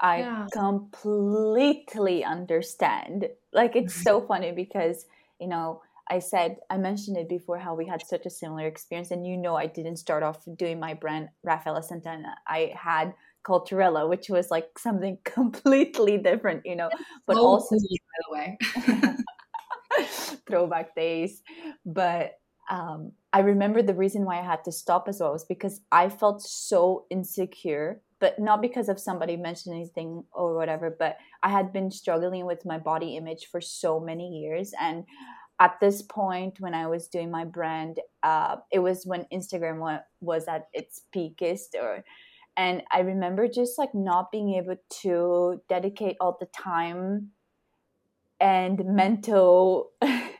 I 0.00 0.18
yeah. 0.18 0.46
completely 0.52 2.24
understand. 2.24 3.28
Like 3.52 3.76
it's 3.76 3.94
so 3.94 4.20
funny 4.20 4.52
because, 4.52 5.06
you 5.40 5.48
know, 5.48 5.82
I 6.08 6.20
said 6.20 6.58
I 6.70 6.76
mentioned 6.76 7.16
it 7.16 7.28
before 7.28 7.58
how 7.58 7.74
we 7.74 7.86
had 7.86 8.06
such 8.06 8.26
a 8.26 8.30
similar 8.30 8.66
experience 8.66 9.10
and 9.10 9.26
you 9.26 9.36
know 9.36 9.56
I 9.56 9.66
didn't 9.66 9.96
start 9.96 10.22
off 10.22 10.44
doing 10.56 10.78
my 10.78 10.94
brand 10.94 11.30
Raphaella 11.44 11.82
Santana. 11.82 12.36
I 12.46 12.72
had 12.76 13.14
Culturella, 13.44 14.08
which 14.08 14.28
was 14.28 14.50
like 14.50 14.78
something 14.78 15.18
completely 15.24 16.18
different, 16.18 16.62
you 16.64 16.76
know. 16.76 16.90
But 17.26 17.36
oh, 17.36 17.46
also 17.46 17.76
by 17.76 18.18
the 18.28 18.32
way. 18.32 19.16
throwback 20.48 20.94
days. 20.94 21.42
But 21.84 22.32
um 22.70 23.12
I 23.32 23.40
remember 23.40 23.82
the 23.82 23.94
reason 23.94 24.24
why 24.24 24.38
I 24.38 24.44
had 24.44 24.64
to 24.64 24.72
stop 24.72 25.08
as 25.08 25.20
well 25.20 25.32
was 25.32 25.44
because 25.44 25.80
I 25.90 26.08
felt 26.08 26.42
so 26.42 27.06
insecure 27.10 28.00
but 28.18 28.38
not 28.38 28.62
because 28.62 28.88
of 28.88 28.98
somebody 28.98 29.36
mentioning 29.36 29.80
anything 29.80 30.24
or 30.32 30.54
whatever 30.54 30.94
but 30.98 31.18
i 31.42 31.48
had 31.48 31.72
been 31.72 31.90
struggling 31.90 32.46
with 32.46 32.64
my 32.64 32.78
body 32.78 33.16
image 33.16 33.46
for 33.50 33.60
so 33.60 34.00
many 34.00 34.28
years. 34.40 34.72
And 34.80 35.04
at 35.58 35.78
this 35.80 36.02
point 36.02 36.60
when 36.60 36.74
i 36.74 36.86
was 36.86 37.08
doing 37.08 37.30
my 37.30 37.44
brand 37.44 38.00
uh, 38.22 38.56
it 38.70 38.78
was 38.80 39.06
when 39.06 39.24
instagram 39.32 39.78
wa- 39.78 40.00
was 40.20 40.46
at 40.48 40.68
its 40.72 41.02
peakest 41.12 41.74
or 41.80 42.04
and 42.56 42.82
i 42.92 43.00
remember 43.00 43.48
just 43.48 43.78
like 43.78 43.94
not 43.94 44.30
being 44.30 44.54
able 44.54 44.76
to 44.90 45.60
dedicate 45.68 46.16
all 46.20 46.36
the 46.38 46.46
time 46.46 47.30
and 48.40 48.84
mental 48.84 49.92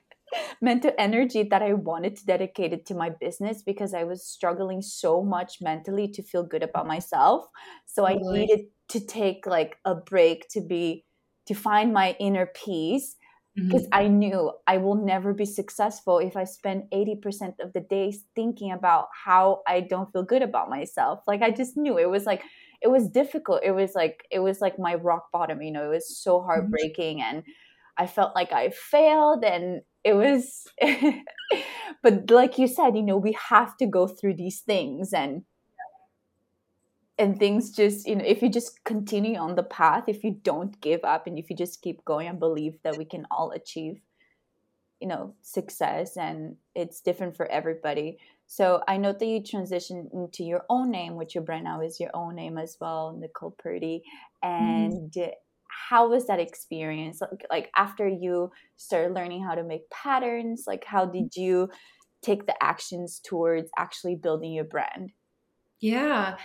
mental 0.60 0.92
energy 0.98 1.42
that 1.44 1.62
I 1.62 1.72
wanted 1.72 2.16
to 2.16 2.26
dedicate 2.26 2.72
it 2.72 2.86
to 2.86 2.94
my 2.94 3.10
business 3.10 3.62
because 3.62 3.94
I 3.94 4.04
was 4.04 4.24
struggling 4.24 4.82
so 4.82 5.22
much 5.22 5.58
mentally 5.60 6.08
to 6.08 6.22
feel 6.22 6.42
good 6.42 6.62
about 6.62 6.86
myself. 6.86 7.46
So 7.86 8.06
I 8.06 8.16
needed 8.20 8.66
to 8.88 9.00
take 9.00 9.46
like 9.46 9.78
a 9.84 9.94
break 9.94 10.48
to 10.50 10.60
be 10.60 11.04
to 11.46 11.54
find 11.54 11.92
my 11.92 12.16
inner 12.18 12.46
peace 12.46 13.16
because 13.54 13.84
mm-hmm. 13.84 14.04
I 14.04 14.08
knew 14.08 14.52
I 14.66 14.76
will 14.76 14.96
never 14.96 15.32
be 15.32 15.46
successful 15.46 16.18
if 16.18 16.36
I 16.36 16.44
spend 16.44 16.84
80% 16.92 17.54
of 17.60 17.72
the 17.72 17.80
days 17.80 18.24
thinking 18.34 18.72
about 18.72 19.08
how 19.24 19.62
I 19.66 19.80
don't 19.80 20.12
feel 20.12 20.24
good 20.24 20.42
about 20.42 20.68
myself. 20.68 21.20
Like 21.26 21.40
I 21.40 21.50
just 21.50 21.76
knew 21.76 21.96
it 21.96 22.10
was 22.10 22.26
like 22.26 22.42
it 22.82 22.88
was 22.88 23.08
difficult. 23.08 23.60
It 23.64 23.70
was 23.70 23.94
like 23.94 24.24
it 24.30 24.40
was 24.40 24.60
like 24.60 24.78
my 24.78 24.96
rock 24.96 25.32
bottom, 25.32 25.62
you 25.62 25.70
know, 25.70 25.84
it 25.84 25.94
was 25.94 26.18
so 26.18 26.38
mm-hmm. 26.38 26.46
heartbreaking 26.46 27.22
and 27.22 27.44
I 27.96 28.06
felt 28.06 28.34
like 28.34 28.52
I 28.52 28.70
failed 28.70 29.42
and 29.42 29.80
it 30.06 30.14
was 30.14 30.68
but 32.02 32.30
like 32.30 32.58
you 32.58 32.68
said 32.68 32.96
you 32.96 33.02
know 33.02 33.16
we 33.16 33.36
have 33.50 33.76
to 33.76 33.86
go 33.86 34.06
through 34.06 34.34
these 34.34 34.60
things 34.60 35.12
and 35.12 35.42
and 37.18 37.38
things 37.38 37.70
just 37.70 38.06
you 38.06 38.14
know 38.14 38.24
if 38.24 38.40
you 38.40 38.48
just 38.48 38.84
continue 38.84 39.36
on 39.36 39.56
the 39.56 39.64
path 39.64 40.04
if 40.06 40.22
you 40.22 40.38
don't 40.42 40.80
give 40.80 41.00
up 41.02 41.26
and 41.26 41.38
if 41.38 41.50
you 41.50 41.56
just 41.56 41.82
keep 41.82 42.04
going 42.04 42.28
and 42.28 42.38
believe 42.38 42.78
that 42.84 42.96
we 42.96 43.04
can 43.04 43.26
all 43.32 43.50
achieve 43.50 44.00
you 45.00 45.08
know 45.08 45.34
success 45.42 46.16
and 46.16 46.56
it's 46.76 47.00
different 47.00 47.36
for 47.36 47.46
everybody 47.46 48.16
so 48.46 48.82
i 48.86 48.96
know 48.96 49.12
that 49.12 49.26
you 49.26 49.40
transitioned 49.40 50.06
into 50.14 50.44
your 50.44 50.64
own 50.68 50.88
name 50.90 51.16
which 51.16 51.34
your 51.34 51.42
brand 51.42 51.64
now 51.64 51.80
is 51.80 51.98
your 51.98 52.10
own 52.14 52.36
name 52.36 52.58
as 52.58 52.76
well 52.80 53.16
nicole 53.18 53.56
purdy 53.58 54.04
mm-hmm. 54.44 54.54
and 54.54 55.12
mm 55.12 55.30
how 55.88 56.08
was 56.08 56.26
that 56.26 56.40
experience 56.40 57.20
like, 57.20 57.46
like 57.50 57.70
after 57.76 58.08
you 58.08 58.50
started 58.76 59.14
learning 59.14 59.44
how 59.44 59.54
to 59.54 59.64
make 59.64 59.88
patterns 59.90 60.64
like 60.66 60.84
how 60.84 61.04
did 61.04 61.36
you 61.36 61.68
take 62.22 62.46
the 62.46 62.54
actions 62.62 63.20
towards 63.24 63.70
actually 63.78 64.16
building 64.16 64.52
your 64.52 64.64
brand 64.64 65.12
yeah 65.80 66.36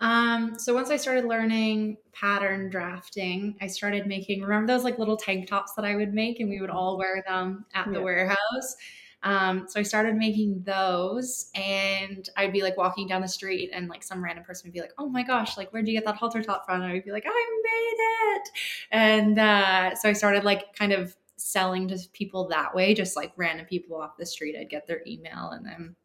Um, 0.00 0.58
so 0.58 0.74
once 0.74 0.90
I 0.90 0.96
started 0.96 1.26
learning 1.26 1.96
pattern 2.12 2.70
drafting, 2.70 3.54
I 3.60 3.68
started 3.68 4.08
making, 4.08 4.42
remember 4.42 4.72
those 4.72 4.82
like 4.82 4.98
little 4.98 5.16
tank 5.16 5.46
tops 5.46 5.74
that 5.76 5.84
I 5.84 5.94
would 5.94 6.12
make 6.12 6.40
and 6.40 6.50
we 6.50 6.60
would 6.60 6.70
all 6.70 6.98
wear 6.98 7.22
them 7.24 7.64
at 7.72 7.86
yeah. 7.86 7.92
the 7.92 8.02
warehouse? 8.02 8.76
Um, 9.22 9.66
so 9.68 9.78
I 9.78 9.82
started 9.82 10.16
making 10.16 10.62
those 10.64 11.50
and 11.54 12.28
I'd 12.36 12.52
be 12.52 12.62
like 12.62 12.76
walking 12.76 13.06
down 13.06 13.22
the 13.22 13.28
street 13.28 13.70
and 13.72 13.88
like 13.88 14.02
some 14.02 14.22
random 14.22 14.44
person 14.44 14.68
would 14.68 14.74
be 14.74 14.80
like, 14.80 14.92
oh 14.98 15.08
my 15.08 15.22
gosh, 15.22 15.56
like 15.56 15.70
where'd 15.70 15.86
you 15.86 15.94
get 15.94 16.04
that 16.06 16.16
halter 16.16 16.42
top 16.42 16.66
from? 16.66 16.82
And 16.82 16.90
I 16.90 16.94
would 16.94 17.04
be 17.04 17.12
like, 17.12 17.26
I 17.26 17.60
made 17.62 18.36
it. 18.36 18.48
And 18.90 19.38
uh, 19.38 19.94
so 19.94 20.08
I 20.08 20.12
started 20.12 20.44
like 20.44 20.74
kind 20.74 20.92
of 20.92 21.16
selling 21.36 21.88
to 21.88 21.98
people 22.12 22.48
that 22.48 22.74
way, 22.74 22.94
just 22.94 23.16
like 23.16 23.32
random 23.36 23.66
people 23.66 23.96
off 23.96 24.16
the 24.16 24.26
street. 24.26 24.56
I'd 24.58 24.70
get 24.70 24.86
their 24.86 25.02
email 25.06 25.50
and 25.50 25.64
then 25.64 25.96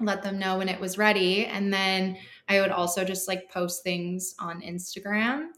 let 0.00 0.22
them 0.22 0.38
know 0.38 0.58
when 0.58 0.68
it 0.68 0.80
was 0.80 0.98
ready. 0.98 1.46
And 1.46 1.72
then 1.72 2.16
I 2.48 2.60
would 2.60 2.70
also 2.70 3.04
just 3.04 3.28
like 3.28 3.50
post 3.50 3.82
things 3.82 4.34
on 4.38 4.62
Instagram. 4.62 5.48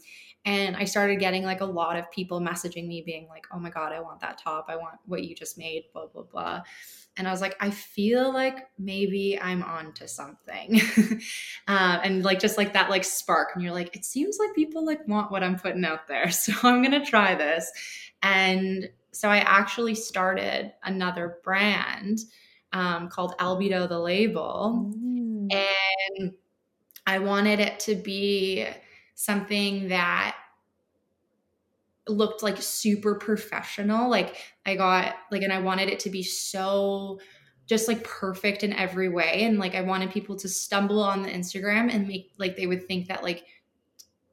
And 0.44 0.76
I 0.76 0.84
started 0.84 1.20
getting 1.20 1.42
like 1.44 1.62
a 1.62 1.66
lot 1.66 1.96
of 1.96 2.10
people 2.10 2.40
messaging 2.40 2.86
me 2.86 3.02
being 3.04 3.28
like, 3.28 3.46
oh 3.52 3.58
my 3.58 3.70
God, 3.70 3.92
I 3.92 4.00
want 4.00 4.20
that 4.20 4.38
top. 4.38 4.66
I 4.68 4.76
want 4.76 4.96
what 5.06 5.24
you 5.24 5.34
just 5.34 5.56
made, 5.56 5.84
blah, 5.92 6.06
blah, 6.06 6.24
blah. 6.24 6.62
And 7.16 7.26
I 7.26 7.30
was 7.30 7.40
like, 7.40 7.56
I 7.60 7.70
feel 7.70 8.32
like 8.32 8.68
maybe 8.78 9.38
I'm 9.40 9.62
on 9.62 9.92
to 9.94 10.08
something. 10.08 10.80
uh, 11.68 12.00
and 12.02 12.24
like, 12.24 12.40
just 12.40 12.58
like 12.58 12.72
that, 12.74 12.90
like 12.90 13.04
spark. 13.04 13.50
And 13.54 13.62
you're 13.62 13.72
like, 13.72 13.96
it 13.96 14.04
seems 14.04 14.38
like 14.38 14.54
people 14.54 14.84
like 14.84 15.06
want 15.06 15.30
what 15.30 15.42
I'm 15.42 15.58
putting 15.58 15.84
out 15.84 16.08
there. 16.08 16.30
So 16.30 16.52
I'm 16.62 16.82
going 16.82 17.00
to 17.00 17.08
try 17.08 17.34
this. 17.34 17.70
And 18.22 18.88
so 19.12 19.28
I 19.30 19.38
actually 19.38 19.94
started 19.94 20.72
another 20.82 21.38
brand 21.44 22.20
um, 22.72 23.08
called 23.08 23.38
Albedo 23.38 23.88
the 23.88 23.98
Label. 23.98 24.92
Mm. 24.94 25.54
And 25.54 26.32
I 27.06 27.18
wanted 27.20 27.60
it 27.60 27.78
to 27.80 27.94
be 27.94 28.66
something 29.14 29.88
that 29.88 30.36
looked 32.08 32.42
like 32.42 32.60
super 32.60 33.14
professional. 33.14 34.10
Like 34.10 34.36
I 34.66 34.76
got 34.76 35.14
like, 35.30 35.42
and 35.42 35.52
I 35.52 35.60
wanted 35.60 35.88
it 35.88 36.00
to 36.00 36.10
be 36.10 36.22
so 36.22 37.18
just 37.66 37.88
like 37.88 38.04
perfect 38.04 38.62
in 38.62 38.72
every 38.74 39.08
way. 39.08 39.44
And 39.44 39.58
like 39.58 39.74
I 39.74 39.80
wanted 39.80 40.10
people 40.10 40.36
to 40.36 40.48
stumble 40.48 41.02
on 41.02 41.22
the 41.22 41.30
Instagram 41.30 41.92
and 41.92 42.06
make 42.06 42.32
like 42.38 42.56
they 42.56 42.66
would 42.66 42.86
think 42.86 43.08
that 43.08 43.22
like 43.22 43.44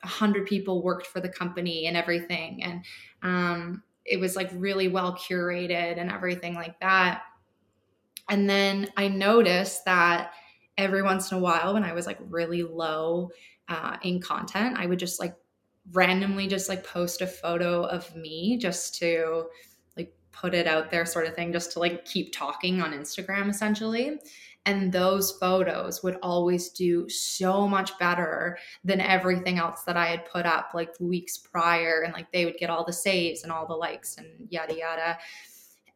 a 0.04 0.08
hundred 0.08 0.48
people 0.48 0.84
worked 0.84 1.08
for 1.08 1.22
the 1.22 1.30
company 1.30 1.88
and 1.88 1.96
everything. 1.96 2.64
And 2.64 2.86
um 3.24 3.84
it 4.04 4.20
was 4.20 4.36
like 4.36 4.50
really 4.54 4.88
well 4.88 5.16
curated 5.16 6.00
and 6.00 6.12
everything 6.12 6.56
like 6.56 6.80
that. 6.80 7.22
And 8.28 8.50
then 8.50 8.90
I 8.98 9.08
noticed 9.08 9.86
that 9.86 10.34
every 10.78 11.04
once 11.04 11.32
in 11.32 11.38
a 11.38 11.42
while 11.42 11.74
when 11.74 11.84
I 11.84 11.94
was 11.94 12.08
like 12.08 12.18
really 12.20 12.64
low 12.64 13.30
uh, 13.72 13.96
in 14.02 14.20
content, 14.20 14.78
I 14.78 14.86
would 14.86 15.00
just 15.00 15.18
like 15.18 15.34
randomly 15.94 16.46
just 16.46 16.68
like 16.68 16.84
post 16.84 17.22
a 17.22 17.28
photo 17.28 17.86
of 17.86 18.14
me 18.16 18.58
just 18.58 18.96
to 19.00 19.46
like 19.96 20.14
put 20.34 20.54
it 20.54 20.68
out 20.68 20.92
there 20.92 21.06
sort 21.06 21.26
of 21.26 21.36
thing 21.36 21.54
just 21.54 21.72
to 21.72 21.80
like 21.80 22.04
keep 22.04 22.34
talking 22.34 22.82
on 22.82 22.92
Instagram 22.92 23.50
essentially. 23.50 24.20
And 24.66 24.92
those 24.92 25.32
photos 25.32 26.04
would 26.04 26.18
always 26.22 26.70
do 26.70 27.08
so 27.08 27.66
much 27.66 27.98
better 27.98 28.60
than 28.84 29.00
everything 29.00 29.58
else 29.58 29.84
that 29.84 29.96
I 29.96 30.08
had 30.08 30.26
put 30.26 30.46
up 30.46 30.72
like 30.74 30.94
weeks 31.00 31.38
prior 31.38 32.02
and 32.02 32.14
like 32.14 32.32
they 32.34 32.44
would 32.44 32.58
get 32.58 32.70
all 32.70 32.84
the 32.84 32.94
saves 32.94 33.44
and 33.44 33.54
all 33.54 33.66
the 33.66 33.74
likes 33.74 34.18
and 34.18 34.28
yada 34.50 34.78
yada. 34.78 35.18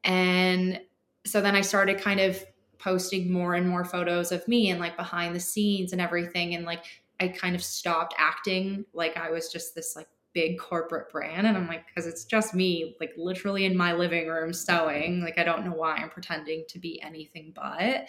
And 0.06 0.80
so 1.26 1.42
then 1.42 1.56
I 1.56 1.62
started 1.62 2.00
kind 2.00 2.22
of 2.22 2.42
posting 2.80 3.32
more 3.32 3.54
and 3.54 3.68
more 3.68 3.84
photos 3.84 4.32
of 4.32 4.48
me 4.48 4.70
and 4.70 4.80
like 4.80 4.96
behind 4.96 5.36
the 5.36 5.40
scenes 5.42 5.92
and 5.92 6.00
everything 6.00 6.56
and 6.56 6.66
like 6.66 6.86
I 7.20 7.30
kind 7.30 7.56
of 7.56 7.64
stopped 7.64 8.14
acting 8.18 8.86
like 8.94 9.18
I 9.18 9.32
was 9.32 9.50
just 9.50 9.76
this 9.76 9.96
like 9.96 10.08
big 10.34 10.60
corporate 10.60 11.10
brand 11.12 11.48
and 11.48 11.56
I'm 11.56 11.68
like 11.68 11.88
because 11.88 12.08
it's 12.08 12.26
just 12.26 12.54
me 12.54 12.98
like 13.00 13.14
literally 13.16 13.66
in 13.66 13.76
my 13.76 13.94
living 13.94 14.28
room 14.28 14.54
sewing 14.54 15.22
like 15.22 15.38
I 15.40 15.44
don't 15.44 15.66
know 15.66 15.72
why 15.72 15.96
I'm 15.96 16.10
pretending 16.10 16.66
to 16.70 16.80
be 16.80 17.02
anything 17.02 17.54
but. 17.56 18.08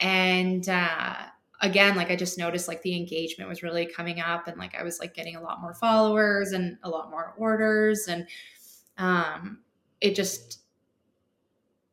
And 0.00 0.66
uh 0.68 1.14
again 1.60 1.94
like 1.94 2.10
I 2.10 2.16
just 2.16 2.38
noticed 2.38 2.68
like 2.68 2.82
the 2.82 2.96
engagement 2.96 3.50
was 3.50 3.62
really 3.62 3.84
coming 3.84 4.20
up 4.20 4.48
and 4.48 4.56
like 4.58 4.74
I 4.74 4.82
was 4.82 4.98
like 4.98 5.14
getting 5.14 5.36
a 5.36 5.42
lot 5.42 5.60
more 5.60 5.74
followers 5.74 6.52
and 6.52 6.78
a 6.82 6.88
lot 6.88 7.10
more 7.10 7.34
orders 7.36 8.08
and 8.08 8.26
um 8.96 9.58
it 10.00 10.14
just 10.14 10.60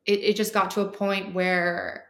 it, 0.05 0.19
it 0.21 0.35
just 0.35 0.53
got 0.53 0.71
to 0.71 0.81
a 0.81 0.89
point 0.89 1.35
where 1.35 2.08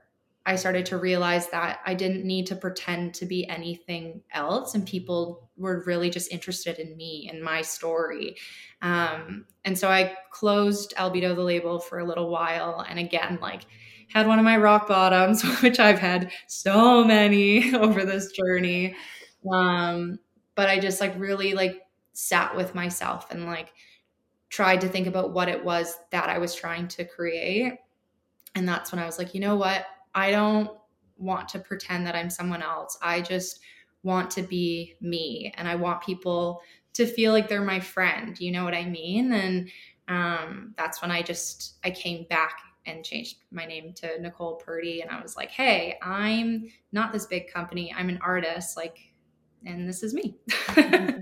I 0.50 0.56
started 0.56 0.88
to 0.88 0.98
realize 0.98 1.48
that 1.50 1.80
I 1.86 1.94
didn't 1.94 2.26
need 2.26 2.48
to 2.48 2.56
pretend 2.56 3.14
to 3.16 3.28
be 3.28 3.48
anything 3.48 4.24
else, 4.34 4.74
and 4.74 4.84
people 4.84 5.48
were 5.58 5.84
really 5.86 6.10
just 6.10 6.32
interested 6.32 6.80
in 6.80 6.98
me 6.98 7.30
and 7.32 7.44
my 7.44 7.62
story. 7.62 8.36
Um, 8.82 9.46
and 9.64 9.78
so 9.78 9.90
I 9.90 10.16
closed 10.32 10.96
Albedo 10.98 11.36
the 11.36 11.44
label 11.44 11.80
for 11.80 12.00
a 12.00 12.04
little 12.04 12.32
while, 12.32 12.84
and 12.90 12.98
again, 12.98 13.38
like 13.40 13.68
had 14.12 14.26
one 14.26 14.40
of 14.40 14.44
my 14.44 14.58
rock 14.58 14.88
bottoms, 14.88 15.44
which 15.62 15.80
I've 15.80 16.00
had 16.00 16.32
so 16.48 17.04
many 17.04 17.76
over 17.76 18.04
this 18.04 18.32
journey. 18.32 18.96
Um, 19.54 20.18
but 20.56 20.68
I 20.68 20.80
just 20.80 21.00
like 21.00 21.14
really 21.20 21.54
like 21.54 21.80
sat 22.14 22.56
with 22.56 22.74
myself 22.74 23.30
and 23.30 23.46
like 23.46 23.72
tried 24.50 24.82
to 24.82 24.90
think 24.90 25.06
about 25.06 25.32
what 25.32 25.48
it 25.48 25.64
was 25.64 25.96
that 26.10 26.28
I 26.28 26.40
was 26.40 26.56
trying 26.56 26.88
to 26.88 27.06
create. 27.06 27.74
And 28.56 28.68
that's 28.68 28.92
when 28.92 28.98
I 28.98 29.06
was 29.06 29.20
like, 29.20 29.36
you 29.36 29.42
know 29.42 29.56
what? 29.56 29.86
I 30.14 30.32
don't 30.32 30.72
want 31.18 31.50
to 31.50 31.60
pretend 31.60 32.08
that 32.08 32.16
I'm 32.16 32.30
someone 32.30 32.62
else. 32.62 32.98
I 33.02 33.22
just 33.22 33.60
want 34.04 34.32
to 34.32 34.42
be 34.42 34.96
me 35.02 35.54
and 35.58 35.68
I 35.68 35.76
want 35.76 36.02
people 36.02 36.62
to 36.94 37.06
feel 37.06 37.34
like 37.34 37.48
they're 37.48 37.62
my 37.62 37.80
friend. 37.80 38.40
You 38.40 38.52
know 38.52 38.64
what 38.64 38.74
I 38.74 38.86
mean? 38.86 39.34
And 39.34 39.70
um, 40.08 40.74
that's 40.78 41.02
when 41.02 41.12
I 41.12 41.22
just 41.22 41.76
I 41.84 41.92
came 41.92 42.26
back 42.30 42.60
and 42.86 43.04
changed 43.04 43.38
my 43.52 43.66
name 43.66 43.94
to 43.94 44.20
Nicole 44.22 44.56
Purdy 44.56 45.02
and 45.02 45.12
I 45.12 45.22
was 45.22 45.36
like, 45.36 45.52
"Hey, 45.52 45.98
I'm 46.02 46.68
not 46.92 47.14
this 47.14 47.26
big 47.26 47.52
company. 47.52 47.94
I'm 47.96 48.10
an 48.10 48.20
artist 48.22 48.76
like 48.76 48.98
and 49.66 49.88
this 49.88 50.02
is 50.02 50.14
me." 50.14 50.38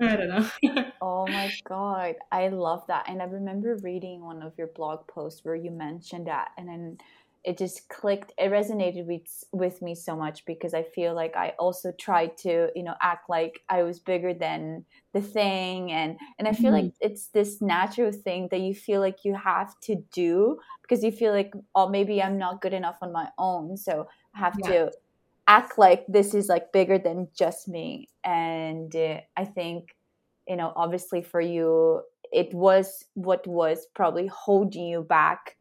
I 0.00 0.16
don't 0.16 0.28
know. 0.28 0.50
oh 1.00 1.26
my 1.28 1.52
god, 1.68 2.16
I 2.32 2.48
love 2.48 2.84
that. 2.88 3.08
And 3.08 3.22
I 3.22 3.26
remember 3.26 3.76
reading 3.82 4.24
one 4.24 4.42
of 4.42 4.52
your 4.58 4.66
blog 4.68 5.06
posts 5.06 5.44
where 5.44 5.54
you 5.54 5.70
mentioned 5.70 6.26
that 6.26 6.48
and 6.58 6.68
then 6.68 6.98
it 7.44 7.58
just 7.58 7.88
clicked 7.88 8.32
it 8.38 8.50
resonated 8.50 9.04
with 9.06 9.44
with 9.52 9.82
me 9.82 9.94
so 9.94 10.16
much 10.16 10.44
because 10.46 10.74
i 10.74 10.82
feel 10.82 11.14
like 11.14 11.36
i 11.36 11.50
also 11.58 11.92
tried 11.92 12.36
to 12.36 12.68
you 12.74 12.82
know 12.82 12.94
act 13.02 13.28
like 13.28 13.60
i 13.68 13.82
was 13.82 13.98
bigger 13.98 14.32
than 14.32 14.84
the 15.12 15.20
thing 15.20 15.92
and 15.92 16.18
and 16.38 16.48
i 16.48 16.52
feel 16.52 16.72
mm-hmm. 16.72 16.86
like 16.86 16.92
it's 17.00 17.28
this 17.28 17.60
natural 17.60 18.10
thing 18.10 18.48
that 18.50 18.60
you 18.60 18.74
feel 18.74 19.00
like 19.00 19.24
you 19.24 19.34
have 19.34 19.78
to 19.80 19.96
do 20.12 20.58
because 20.82 21.04
you 21.04 21.12
feel 21.12 21.32
like 21.32 21.52
oh 21.74 21.88
maybe 21.88 22.22
i'm 22.22 22.38
not 22.38 22.60
good 22.60 22.72
enough 22.72 22.96
on 23.02 23.12
my 23.12 23.28
own 23.38 23.76
so 23.76 24.08
i 24.34 24.38
have 24.38 24.56
yeah. 24.64 24.68
to 24.68 24.92
act 25.46 25.78
like 25.78 26.06
this 26.08 26.32
is 26.32 26.48
like 26.48 26.72
bigger 26.72 26.98
than 26.98 27.28
just 27.36 27.68
me 27.68 28.08
and 28.24 28.96
uh, 28.96 29.20
i 29.36 29.44
think 29.44 29.94
you 30.48 30.56
know 30.56 30.72
obviously 30.74 31.20
for 31.20 31.40
you 31.40 32.00
it 32.32 32.52
was 32.54 33.04
what 33.14 33.46
was 33.46 33.86
probably 33.94 34.26
holding 34.26 34.86
you 34.86 35.02
back 35.02 35.56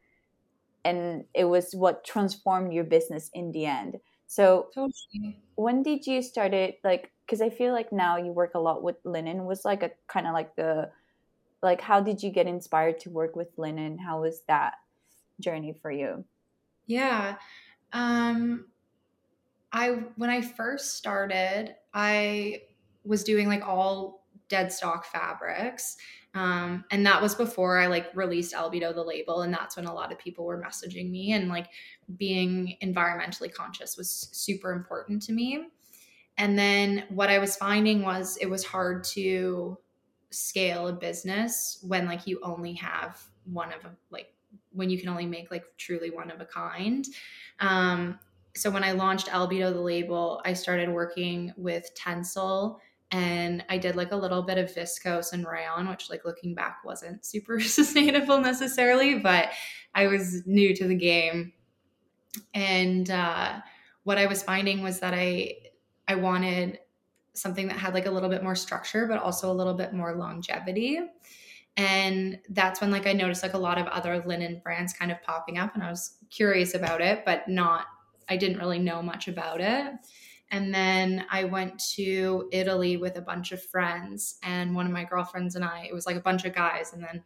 and 0.86 1.26
it 1.34 1.46
was 1.46 1.74
what 1.74 2.04
transformed 2.04 2.74
your 2.74 2.84
business 2.84 3.30
in 3.34 3.52
the 3.52 3.66
end. 3.66 3.98
So 4.28 4.68
totally. 4.74 5.42
when 5.56 5.84
did 5.84 6.08
you 6.08 6.22
start 6.22 6.54
it 6.54 6.80
like 6.84 7.12
because 7.26 7.40
i 7.40 7.50
feel 7.50 7.72
like 7.72 7.92
now 7.94 8.18
you 8.18 8.32
work 8.32 8.56
a 8.56 8.60
lot 8.60 8.84
with 8.84 8.96
linen. 9.04 9.46
Was 9.46 9.64
like 9.66 9.84
a 9.84 9.92
kind 10.08 10.28
of 10.28 10.34
like 10.34 10.56
the 10.56 10.90
like 11.62 11.82
how 11.82 12.02
did 12.02 12.22
you 12.22 12.30
get 12.32 12.48
inspired 12.48 13.00
to 13.02 13.10
work 13.10 13.36
with 13.36 13.50
linen? 13.58 13.98
How 13.98 14.22
was 14.22 14.42
that 14.48 14.76
journey 15.40 15.76
for 15.82 15.92
you? 15.92 16.26
Yeah 16.88 17.36
um 17.94 18.66
i 19.72 19.90
when 20.18 20.30
i 20.30 20.42
first 20.42 20.98
started 20.98 21.76
i 21.94 22.62
was 23.06 23.24
doing 23.24 23.48
like 23.48 23.66
all 23.66 24.26
dead 24.50 24.72
stock 24.72 25.06
fabrics 25.06 25.98
um, 26.34 26.84
and 26.90 27.06
that 27.06 27.22
was 27.22 27.36
before 27.36 27.78
I 27.78 27.88
like 27.88 28.08
released 28.16 28.54
Albedo 28.54 28.94
the 28.94 29.04
label. 29.04 29.42
And 29.44 29.54
that's 29.54 29.76
when 29.76 29.86
a 29.86 29.94
lot 29.94 30.12
of 30.12 30.18
people 30.18 30.46
were 30.46 30.62
messaging 30.62 31.12
me 31.12 31.34
and 31.34 31.48
like 31.48 31.68
being 32.18 32.78
environmentally 32.82 33.54
conscious 33.54 33.98
was 33.98 34.30
super 34.32 34.72
important 34.72 35.22
to 35.24 35.32
me. 35.34 35.68
And 36.38 36.58
then 36.58 37.04
what 37.10 37.30
I 37.30 37.38
was 37.38 37.56
finding 37.56 38.02
was 38.02 38.38
it 38.38 38.50
was 38.50 38.66
hard 38.66 39.04
to 39.06 39.78
scale 40.32 40.88
a 40.88 40.94
business 40.94 41.78
when 41.84 42.08
like 42.08 42.26
you 42.26 42.40
only 42.42 42.74
have 42.74 43.22
one 43.46 43.72
of 43.72 43.86
a, 43.86 43.96
like 44.10 44.34
when 44.72 44.90
you 44.90 45.00
can 45.00 45.10
only 45.10 45.28
make 45.28 45.52
like 45.52 45.66
truly 45.78 46.10
one 46.10 46.32
of 46.32 46.42
a 46.42 46.46
kind. 46.46 47.06
Um, 47.60 48.18
so 48.56 48.72
when 48.72 48.84
I 48.84 48.94
launched 48.94 49.28
Albedo 49.28 49.72
the 49.72 49.82
label, 49.82 50.42
I 50.46 50.54
started 50.54 50.90
working 50.90 51.54
with 51.58 51.90
Tencel 51.96 52.80
and 53.14 53.64
I 53.70 53.78
did 53.78 53.96
like 53.96 54.12
a 54.12 54.16
little 54.16 54.42
bit 54.42 54.58
of 54.58 54.74
viscose 54.74 55.34
and 55.34 55.46
rayon, 55.46 55.88
which 55.88 56.10
like 56.10 56.26
looking 56.26 56.56
back 56.56 56.80
wasn't 56.84 57.24
super 57.24 57.60
sustainable 57.62 58.42
necessarily, 58.42 59.20
but 59.20 59.50
I 59.94 60.08
was 60.08 60.46
new 60.48 60.76
to 60.76 60.88
the 60.88 60.96
game. 60.96 61.54
And 62.56 63.12
uh, 63.12 63.60
what 64.02 64.18
I 64.18 64.26
was 64.26 64.42
finding 64.42 64.82
was 64.82 65.00
that 65.02 65.14
I 65.14 65.58
I 66.08 66.16
wanted 66.16 66.80
something 67.34 67.68
that 67.68 67.78
had 67.78 67.94
like 67.94 68.08
a 68.08 68.12
little 68.12 68.30
bit 68.30 68.42
more 68.44 68.56
structure, 68.56 69.06
but 69.06 69.22
also 69.22 69.52
a 69.52 69.54
little 69.54 69.76
bit 69.76 69.94
more 69.94 70.16
longevity. 70.16 71.00
And 71.78 72.40
that's 72.50 72.82
when 72.82 72.90
like 72.90 73.06
I 73.06 73.14
noticed 73.14 73.44
like 73.44 73.54
a 73.54 73.60
lot 73.60 73.78
of 73.78 73.86
other 73.88 74.24
linen 74.26 74.60
brands 74.64 74.92
kind 74.92 75.12
of 75.12 75.22
popping 75.22 75.60
up 75.60 75.76
and 75.76 75.84
I 75.84 75.92
was 75.92 76.18
curious 76.32 76.74
about 76.74 77.00
it, 77.00 77.24
but 77.26 77.48
not 77.48 77.86
I 78.28 78.38
didn't 78.38 78.58
really 78.58 78.80
know 78.80 79.04
much 79.04 79.28
about 79.28 79.62
it. 79.62 79.94
And 80.52 80.74
then 80.74 81.26
I 81.32 81.46
went 81.46 81.80
to 81.96 82.48
Italy 82.52 82.98
with 82.98 83.18
a 83.18 83.22
bunch 83.22 83.52
of 83.52 83.64
friends 83.64 84.38
and 84.44 84.76
one 84.76 84.86
of 84.86 84.92
my 84.92 85.04
girlfriends 85.04 85.56
and 85.56 85.66
I, 85.66 85.88
it 85.90 85.94
was 85.94 86.06
like 86.06 86.16
a 86.16 86.22
bunch 86.22 86.46
of 86.46 86.54
guys 86.54 86.94
and 86.94 87.04
then 87.04 87.24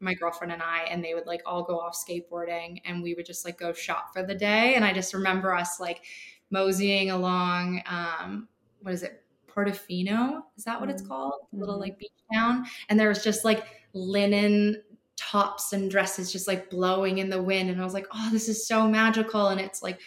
my 0.00 0.14
girlfriend 0.14 0.52
and 0.52 0.62
I 0.62 0.82
and 0.84 1.02
they 1.02 1.14
would 1.14 1.26
like 1.26 1.42
all 1.46 1.62
go 1.62 1.78
off 1.78 1.96
skateboarding 1.96 2.80
and 2.84 3.02
we 3.02 3.14
would 3.14 3.26
just 3.26 3.44
like 3.44 3.58
go 3.58 3.72
shop 3.72 4.12
for 4.12 4.22
the 4.22 4.34
day. 4.34 4.74
And 4.74 4.84
I 4.84 4.92
just 4.92 5.14
remember 5.14 5.54
us 5.54 5.80
like 5.80 6.02
moseying 6.50 7.10
along 7.10 7.82
um 7.86 8.48
what 8.82 8.94
is 8.94 9.02
it? 9.02 9.22
Portofino? 9.48 10.42
Is 10.58 10.64
that 10.64 10.78
what 10.80 10.90
it's 10.90 11.02
mm-hmm. 11.02 11.10
called? 11.10 11.40
Mm-hmm. 11.46 11.60
little 11.60 11.80
like 11.80 11.98
beach 11.98 12.10
town? 12.32 12.66
And 12.88 13.00
there 13.00 13.08
was 13.08 13.24
just 13.24 13.44
like 13.44 13.64
linen 13.94 14.82
tops 15.16 15.72
and 15.72 15.90
dresses 15.90 16.30
just 16.30 16.46
like 16.46 16.68
blowing 16.68 17.18
in 17.18 17.30
the 17.30 17.42
wind. 17.42 17.70
And 17.70 17.80
I 17.80 17.84
was 17.84 17.94
like 17.94 18.06
oh 18.12 18.28
this 18.32 18.48
is 18.48 18.66
so 18.66 18.86
magical. 18.88 19.48
And 19.48 19.60
it's 19.60 19.82
like 19.82 20.00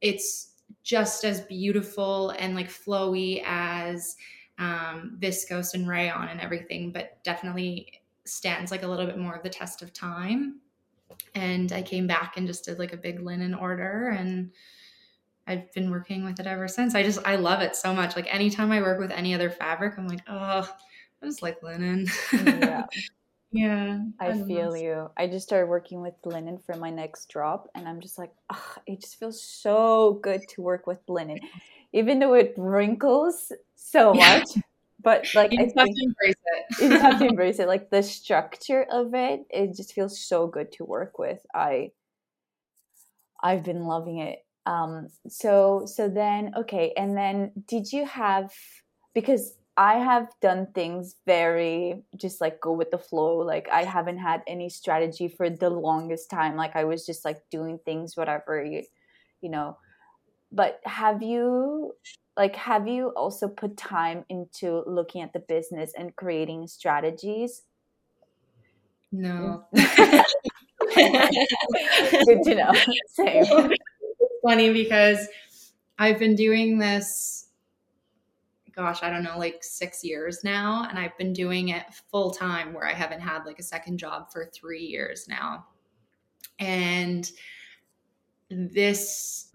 it's 0.00 0.53
just 0.84 1.24
as 1.24 1.40
beautiful 1.42 2.30
and 2.38 2.54
like 2.54 2.68
flowy 2.68 3.42
as 3.44 4.16
um, 4.58 5.16
viscose 5.18 5.74
and 5.74 5.88
rayon 5.88 6.28
and 6.28 6.40
everything 6.40 6.92
but 6.92 7.18
definitely 7.24 7.90
stands 8.24 8.70
like 8.70 8.84
a 8.84 8.86
little 8.86 9.06
bit 9.06 9.18
more 9.18 9.34
of 9.34 9.42
the 9.42 9.50
test 9.50 9.82
of 9.82 9.92
time 9.92 10.60
and 11.34 11.72
I 11.72 11.82
came 11.82 12.06
back 12.06 12.36
and 12.36 12.46
just 12.46 12.64
did 12.64 12.78
like 12.78 12.92
a 12.92 12.98
big 12.98 13.20
linen 13.20 13.54
order 13.54 14.10
and 14.10 14.52
I've 15.46 15.72
been 15.72 15.90
working 15.90 16.24
with 16.24 16.40
it 16.40 16.46
ever 16.46 16.68
since. 16.68 16.94
I 16.94 17.02
just 17.02 17.18
I 17.26 17.36
love 17.36 17.60
it 17.60 17.76
so 17.76 17.92
much. 17.92 18.16
Like 18.16 18.32
anytime 18.32 18.72
I 18.72 18.80
work 18.80 18.98
with 18.98 19.10
any 19.10 19.34
other 19.34 19.50
fabric, 19.50 19.94
I'm 19.98 20.08
like, 20.08 20.22
oh, 20.26 20.70
I 21.22 21.26
just 21.26 21.42
like 21.42 21.62
linen. 21.62 22.08
Yeah. 22.32 22.86
yeah. 23.54 24.00
I, 24.18 24.30
I 24.30 24.42
feel 24.42 24.70
know. 24.70 24.74
you. 24.74 25.10
I 25.16 25.28
just 25.28 25.46
started 25.46 25.68
working 25.68 26.02
with 26.02 26.14
linen 26.24 26.58
for 26.58 26.74
my 26.74 26.90
next 26.90 27.28
drop 27.28 27.68
and 27.74 27.86
I'm 27.86 28.00
just 28.00 28.18
like, 28.18 28.32
oh, 28.52 28.74
it 28.86 29.00
just 29.00 29.18
feels 29.18 29.40
so 29.40 30.18
good 30.22 30.40
to 30.50 30.62
work 30.62 30.88
with 30.88 30.98
linen. 31.08 31.38
Even 31.92 32.18
though 32.18 32.34
it 32.34 32.54
wrinkles 32.56 33.52
so 33.76 34.12
much. 34.12 34.48
but 35.00 35.32
like 35.36 35.52
you 35.52 35.60
I 35.60 35.62
have 35.62 35.86
to 35.86 36.02
embrace 36.02 36.34
it. 36.44 36.82
you 36.82 36.98
have 36.98 37.18
to 37.20 37.26
embrace 37.28 37.60
it. 37.60 37.68
Like 37.68 37.90
the 37.90 38.02
structure 38.02 38.84
of 38.90 39.14
it, 39.14 39.46
it 39.50 39.76
just 39.76 39.92
feels 39.92 40.20
so 40.20 40.48
good 40.48 40.72
to 40.72 40.84
work 40.84 41.18
with. 41.20 41.38
I 41.54 41.92
I've 43.40 43.62
been 43.62 43.84
loving 43.84 44.18
it 44.18 44.40
um 44.66 45.08
so 45.28 45.84
so 45.84 46.08
then 46.08 46.50
okay 46.56 46.94
and 46.96 47.14
then 47.14 47.52
did 47.68 47.92
you 47.92 48.06
have 48.06 48.50
because 49.12 49.58
i 49.76 49.94
have 49.94 50.28
done 50.40 50.68
things 50.74 51.16
very 51.26 52.02
just 52.16 52.40
like 52.40 52.60
go 52.60 52.72
with 52.72 52.90
the 52.90 52.98
flow. 52.98 53.38
Like 53.38 53.68
i 53.72 53.84
haven't 53.84 54.18
had 54.18 54.42
any 54.46 54.68
strategy 54.68 55.28
for 55.28 55.50
the 55.50 55.70
longest 55.70 56.30
time. 56.30 56.56
Like 56.56 56.76
i 56.76 56.84
was 56.84 57.06
just 57.06 57.24
like 57.24 57.42
doing 57.50 57.78
things 57.84 58.16
whatever 58.16 58.64
you 58.64 58.84
you 59.40 59.50
know. 59.50 59.76
But 60.52 60.80
have 60.84 61.22
you 61.22 61.94
like 62.36 62.56
have 62.56 62.86
you 62.86 63.08
also 63.08 63.48
put 63.48 63.76
time 63.76 64.24
into 64.28 64.82
looking 64.86 65.22
at 65.22 65.32
the 65.32 65.40
business 65.40 65.92
and 65.96 66.14
creating 66.16 66.68
strategies? 66.68 67.62
No. 69.12 69.64
Good 70.94 72.42
to 72.44 72.54
know. 72.54 72.72
Same. 73.08 73.70
Funny 74.42 74.72
because 74.72 75.28
I've 75.98 76.18
been 76.18 76.34
doing 76.34 76.78
this, 76.78 77.48
gosh, 78.74 79.02
I 79.02 79.10
don't 79.10 79.22
know, 79.22 79.38
like 79.38 79.62
six 79.62 80.02
years 80.02 80.42
now. 80.44 80.86
And 80.88 80.98
I've 80.98 81.16
been 81.18 81.32
doing 81.32 81.68
it 81.68 81.84
full 82.10 82.30
time 82.30 82.72
where 82.72 82.86
I 82.86 82.92
haven't 82.92 83.20
had 83.20 83.44
like 83.44 83.58
a 83.58 83.62
second 83.62 83.98
job 83.98 84.30
for 84.32 84.46
three 84.46 84.82
years 84.82 85.26
now. 85.28 85.66
And 86.58 87.30
this 88.50 89.48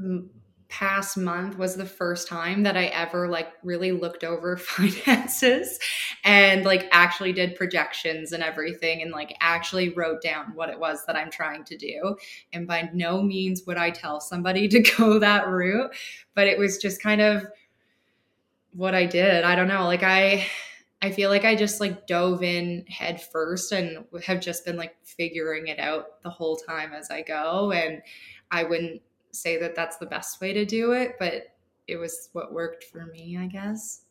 past 0.69 1.17
month 1.17 1.57
was 1.57 1.75
the 1.75 1.85
first 1.85 2.27
time 2.27 2.61
that 2.61 2.77
I 2.77 2.85
ever 2.85 3.27
like 3.27 3.53
really 3.63 3.91
looked 3.91 4.23
over 4.23 4.55
finances 4.57 5.79
and 6.23 6.63
like 6.63 6.87
actually 6.91 7.33
did 7.33 7.55
projections 7.55 8.31
and 8.31 8.43
everything 8.43 9.01
and 9.01 9.11
like 9.11 9.35
actually 9.41 9.89
wrote 9.89 10.21
down 10.21 10.53
what 10.53 10.69
it 10.69 10.79
was 10.79 11.05
that 11.05 11.15
I'm 11.15 11.31
trying 11.31 11.63
to 11.65 11.77
do. 11.77 12.15
And 12.53 12.67
by 12.67 12.89
no 12.93 13.21
means 13.21 13.63
would 13.65 13.77
I 13.77 13.89
tell 13.89 14.21
somebody 14.21 14.67
to 14.69 14.79
go 14.79 15.17
that 15.19 15.47
route, 15.47 15.91
but 16.35 16.47
it 16.47 16.57
was 16.57 16.77
just 16.77 17.01
kind 17.01 17.21
of 17.21 17.47
what 18.73 18.95
I 18.95 19.05
did. 19.05 19.43
I 19.43 19.55
don't 19.55 19.67
know. 19.67 19.85
Like 19.85 20.03
I 20.03 20.45
I 21.01 21.11
feel 21.11 21.29
like 21.29 21.45
I 21.45 21.55
just 21.55 21.79
like 21.79 22.07
dove 22.07 22.43
in 22.43 22.85
head 22.87 23.21
first 23.21 23.71
and 23.71 24.05
have 24.25 24.41
just 24.41 24.65
been 24.65 24.75
like 24.75 24.95
figuring 25.03 25.67
it 25.67 25.79
out 25.79 26.21
the 26.23 26.29
whole 26.29 26.57
time 26.57 26.93
as 26.93 27.09
I 27.09 27.21
go 27.21 27.71
and 27.71 28.01
I 28.51 28.63
wouldn't 28.63 29.01
say 29.31 29.57
that 29.59 29.75
that's 29.75 29.97
the 29.97 30.05
best 30.05 30.41
way 30.41 30.53
to 30.53 30.65
do 30.65 30.91
it, 30.91 31.15
but 31.19 31.55
it 31.87 31.97
was 31.97 32.29
what 32.33 32.51
worked 32.53 32.83
for 32.83 33.05
me, 33.05 33.37
I 33.37 33.47
guess. 33.47 34.01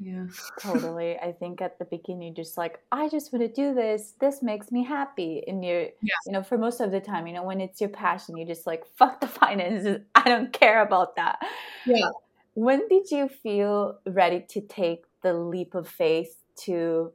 Yeah. 0.00 0.26
totally. 0.60 1.18
I 1.22 1.32
think 1.32 1.60
at 1.60 1.78
the 1.78 1.84
beginning, 1.84 2.34
just 2.34 2.56
like, 2.56 2.80
I 2.92 3.08
just 3.08 3.32
want 3.32 3.44
to 3.44 3.52
do 3.52 3.74
this. 3.74 4.14
This 4.20 4.42
makes 4.42 4.70
me 4.70 4.84
happy. 4.84 5.42
And 5.46 5.64
you're, 5.64 5.82
yeah. 6.02 6.14
you 6.26 6.32
know, 6.32 6.42
for 6.42 6.56
most 6.56 6.80
of 6.80 6.92
the 6.92 7.00
time, 7.00 7.26
you 7.26 7.32
know, 7.32 7.42
when 7.42 7.60
it's 7.60 7.80
your 7.80 7.90
passion, 7.90 8.36
you 8.36 8.46
just 8.46 8.66
like, 8.66 8.84
fuck 8.96 9.20
the 9.20 9.26
finances. 9.26 9.98
I 10.14 10.28
don't 10.28 10.52
care 10.52 10.82
about 10.82 11.16
that. 11.16 11.40
Yeah. 11.84 12.10
When 12.58 12.88
did 12.88 13.12
you 13.12 13.28
feel 13.28 14.00
ready 14.04 14.44
to 14.48 14.60
take 14.60 15.04
the 15.22 15.32
leap 15.32 15.76
of 15.76 15.86
faith 15.86 16.34
to, 16.64 17.12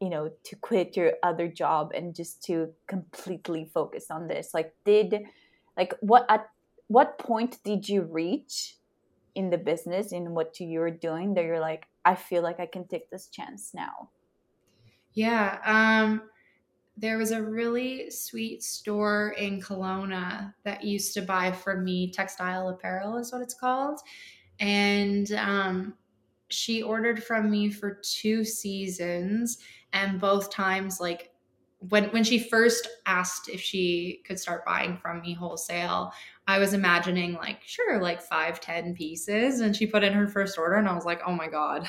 you 0.00 0.08
know, 0.08 0.30
to 0.44 0.56
quit 0.56 0.96
your 0.96 1.12
other 1.22 1.48
job 1.48 1.92
and 1.94 2.14
just 2.14 2.42
to 2.44 2.72
completely 2.86 3.68
focus 3.74 4.06
on 4.10 4.26
this? 4.26 4.54
Like, 4.54 4.74
did, 4.86 5.24
like, 5.76 5.92
what 6.00 6.24
at 6.30 6.48
what 6.86 7.18
point 7.18 7.58
did 7.62 7.86
you 7.86 8.02
reach 8.02 8.78
in 9.34 9.50
the 9.50 9.58
business 9.58 10.12
in 10.12 10.32
what 10.32 10.58
you 10.60 10.80
were 10.80 10.90
doing 10.90 11.34
that 11.34 11.44
you're 11.44 11.60
like 11.60 11.88
i 12.06 12.14
feel 12.14 12.42
like 12.42 12.58
i 12.58 12.64
can 12.64 12.86
take 12.86 13.10
this 13.10 13.26
chance 13.26 13.72
now 13.74 14.08
yeah 15.12 15.58
um 15.66 16.22
there 16.96 17.18
was 17.18 17.32
a 17.32 17.42
really 17.42 18.08
sweet 18.08 18.62
store 18.62 19.34
in 19.36 19.60
Kelowna 19.60 20.54
that 20.64 20.82
used 20.82 21.12
to 21.12 21.20
buy 21.20 21.52
from 21.52 21.84
me 21.84 22.10
textile 22.10 22.70
apparel 22.70 23.18
is 23.18 23.30
what 23.32 23.42
it's 23.42 23.52
called 23.52 24.00
and 24.60 25.32
um 25.32 25.94
she 26.48 26.82
ordered 26.82 27.22
from 27.22 27.50
me 27.50 27.70
for 27.70 28.00
two 28.02 28.44
seasons 28.44 29.58
and 29.92 30.20
both 30.20 30.50
times 30.50 31.00
like 31.00 31.32
when 31.88 32.04
when 32.06 32.24
she 32.24 32.38
first 32.38 32.88
asked 33.06 33.48
if 33.48 33.60
she 33.60 34.22
could 34.24 34.38
start 34.38 34.64
buying 34.64 34.96
from 34.96 35.20
me 35.20 35.34
wholesale 35.34 36.12
I 36.48 36.58
was 36.58 36.74
imagining 36.74 37.34
like, 37.34 37.62
sure, 37.66 38.00
like 38.00 38.22
five, 38.22 38.60
ten 38.60 38.94
pieces. 38.94 39.60
And 39.60 39.74
she 39.74 39.86
put 39.86 40.04
in 40.04 40.12
her 40.12 40.28
first 40.28 40.58
order 40.58 40.76
and 40.76 40.88
I 40.88 40.94
was 40.94 41.04
like, 41.04 41.20
oh 41.26 41.32
my 41.32 41.48
God, 41.48 41.88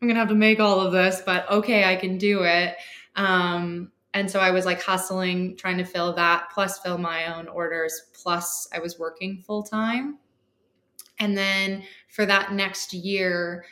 I'm 0.00 0.08
gonna 0.08 0.20
have 0.20 0.28
to 0.28 0.34
make 0.34 0.60
all 0.60 0.80
of 0.80 0.92
this, 0.92 1.22
but 1.26 1.50
okay, 1.50 1.84
I 1.84 1.96
can 1.96 2.16
do 2.16 2.44
it. 2.44 2.76
Um, 3.16 3.90
and 4.14 4.30
so 4.30 4.40
I 4.40 4.50
was 4.50 4.64
like 4.64 4.80
hustling, 4.80 5.56
trying 5.56 5.78
to 5.78 5.84
fill 5.84 6.12
that, 6.14 6.50
plus 6.54 6.78
fill 6.78 6.98
my 6.98 7.36
own 7.36 7.48
orders, 7.48 8.10
plus 8.12 8.68
I 8.72 8.78
was 8.78 8.98
working 8.98 9.38
full 9.38 9.62
time. 9.62 10.18
And 11.20 11.36
then 11.36 11.84
for 12.08 12.26
that 12.26 12.52
next 12.52 12.92
year, 12.92 13.64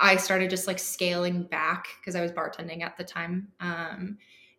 I 0.00 0.16
started 0.16 0.50
just 0.50 0.66
like 0.66 0.78
scaling 0.78 1.44
back 1.44 1.86
because 2.00 2.16
I 2.16 2.22
was 2.22 2.32
bartending 2.32 2.82
at 2.82 2.96
the 2.96 3.04
time. 3.04 3.48
Um, 3.60 4.18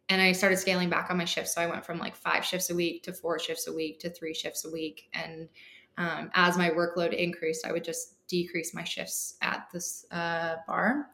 and 0.10 0.22
I 0.22 0.34
started 0.34 0.58
scaling 0.58 0.90
back 0.90 1.10
on 1.10 1.18
my 1.18 1.26
shifts. 1.26 1.56
So 1.56 1.62
I 1.62 1.66
went 1.66 1.86
from 1.86 1.98
like 1.98 2.16
five 2.16 2.46
shifts 2.46 2.70
a 2.70 2.76
week 2.76 3.04
to 3.04 3.14
four 3.14 3.40
shifts 3.40 3.68
a 3.68 3.74
week 3.74 4.00
to 4.02 4.10
three 4.10 4.34
shifts 4.34 4.66
a 4.66 4.70
week. 4.70 5.10
And 5.14 5.50
um, 5.98 6.30
as 6.34 6.58
my 6.58 6.70
workload 6.70 7.14
increased, 7.14 7.66
I 7.66 7.72
would 7.72 7.84
just 7.84 8.28
decrease 8.28 8.74
my 8.74 8.84
shifts 8.84 9.36
at 9.42 9.68
this 9.72 10.06
uh, 10.12 10.56
bar. 10.68 11.10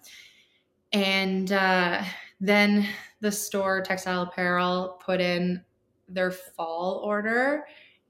And 0.92 1.52
uh, 1.52 2.04
then 2.40 2.88
the 3.22 3.32
store, 3.32 3.82
Textile 3.82 4.24
Apparel, 4.24 5.00
put 5.04 5.22
in 5.22 5.64
their 6.08 6.32
fall 6.32 7.02
order. 7.04 7.66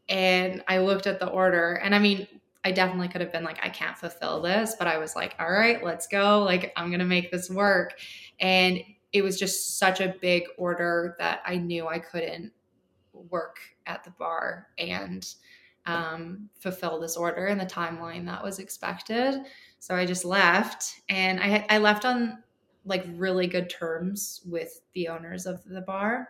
And 0.08 0.64
I 0.68 0.80
looked 0.80 1.06
at 1.06 1.20
the 1.20 1.28
order, 1.28 1.76
and 1.84 1.94
I 1.94 2.00
mean, 2.00 2.28
I 2.70 2.72
definitely 2.72 3.08
could 3.08 3.22
have 3.22 3.32
been 3.32 3.44
like, 3.44 3.58
I 3.64 3.70
can't 3.70 3.98
fulfill 3.98 4.44
this, 4.44 4.76
but 4.78 4.88
I 4.88 5.00
was 5.00 5.16
like, 5.16 5.34
all 5.40 5.52
right, 5.52 5.84
let's 5.84 6.06
go. 6.06 6.44
Like, 6.44 6.72
I'm 6.76 6.90
going 6.90 7.00
to 7.00 7.06
make 7.06 7.32
this 7.32 7.50
work. 7.50 7.96
And 8.40 8.80
it 9.12 9.24
was 9.24 9.40
just 9.40 9.80
such 9.80 10.02
a 10.02 10.14
big 10.22 10.44
order 10.56 11.16
that 11.18 11.42
I 11.48 11.58
knew 11.58 11.88
I 11.88 11.98
couldn't 11.98 12.52
work 13.12 13.58
at 13.88 14.04
the 14.04 14.12
bar 14.12 14.68
and 14.78 15.28
um, 15.88 16.48
fulfill 16.60 17.00
this 17.00 17.18
order 17.18 17.48
in 17.48 17.58
the 17.58 17.66
timeline 17.66 18.28
that 18.28 18.44
was 18.44 18.60
expected. 18.60 19.42
So 19.80 19.96
I 19.96 20.06
just 20.06 20.26
left, 20.26 21.02
and 21.10 21.40
I 21.40 21.66
I 21.70 21.80
left 21.80 22.06
on 22.06 22.44
like 22.86 23.06
really 23.16 23.48
good 23.48 23.70
terms 23.70 24.42
with 24.46 24.82
the 24.94 25.08
owners 25.08 25.46
of 25.46 25.64
the 25.66 25.82
bar, 25.82 26.30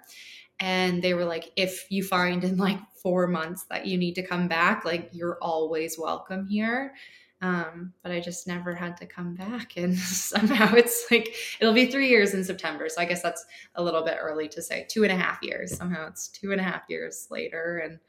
and 0.59 1.01
they 1.01 1.13
were 1.13 1.25
like, 1.25 1.51
if 1.55 1.89
you 1.89 2.03
find 2.03 2.43
in 2.43 2.57
like 2.57 2.79
four 3.01 3.27
months 3.27 3.65
that 3.69 3.85
you 3.85 3.97
need 3.97 4.15
to 4.15 4.23
come 4.25 4.47
back, 4.47 4.83
like 4.83 5.09
you're 5.13 5.38
always 5.41 5.97
welcome 5.97 6.47
here. 6.47 6.93
Um, 7.41 7.93
but 8.03 8.12
I 8.12 8.19
just 8.19 8.47
never 8.47 8.75
had 8.75 8.97
to 8.97 9.05
come 9.05 9.35
back. 9.35 9.73
And 9.77 9.97
somehow 9.97 10.73
it's 10.75 11.05
like, 11.09 11.33
it'll 11.62 11.73
be 11.73 11.85
three 11.85 12.09
years 12.09 12.33
in 12.33 12.43
September. 12.43 12.89
So 12.89 13.01
I 13.01 13.05
guess 13.05 13.21
that's 13.21 13.45
a 13.75 13.83
little 13.83 14.03
bit 14.03 14.17
early 14.19 14.49
to 14.49 14.62
say 14.62 14.85
two 14.89 15.03
and 15.03 15.13
a 15.13 15.15
half 15.15 15.39
years. 15.41 15.75
Somehow 15.75 16.07
it's 16.07 16.27
two 16.27 16.51
and 16.51 16.59
a 16.59 16.63
half 16.63 16.83
years 16.89 17.27
later. 17.31 17.77
And 17.77 17.99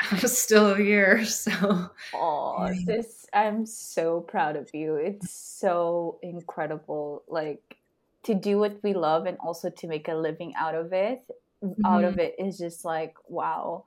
I'm 0.00 0.18
still 0.26 0.74
here. 0.74 1.24
So, 1.24 1.90
oh, 2.14 2.72
this, 2.84 3.26
I'm 3.32 3.66
so 3.66 4.20
proud 4.20 4.56
of 4.56 4.70
you. 4.72 4.94
It's 4.94 5.30
so 5.30 6.18
incredible. 6.22 7.24
Like, 7.28 7.78
to 8.24 8.34
do 8.34 8.58
what 8.58 8.78
we 8.82 8.92
love 8.92 9.26
and 9.26 9.38
also 9.38 9.70
to 9.70 9.86
make 9.86 10.08
a 10.08 10.14
living 10.14 10.52
out 10.54 10.74
of 10.74 10.92
it 10.92 11.22
mm-hmm. 11.64 11.86
out 11.86 12.04
of 12.04 12.18
it 12.18 12.34
is 12.38 12.58
just 12.58 12.84
like 12.84 13.14
wow 13.28 13.84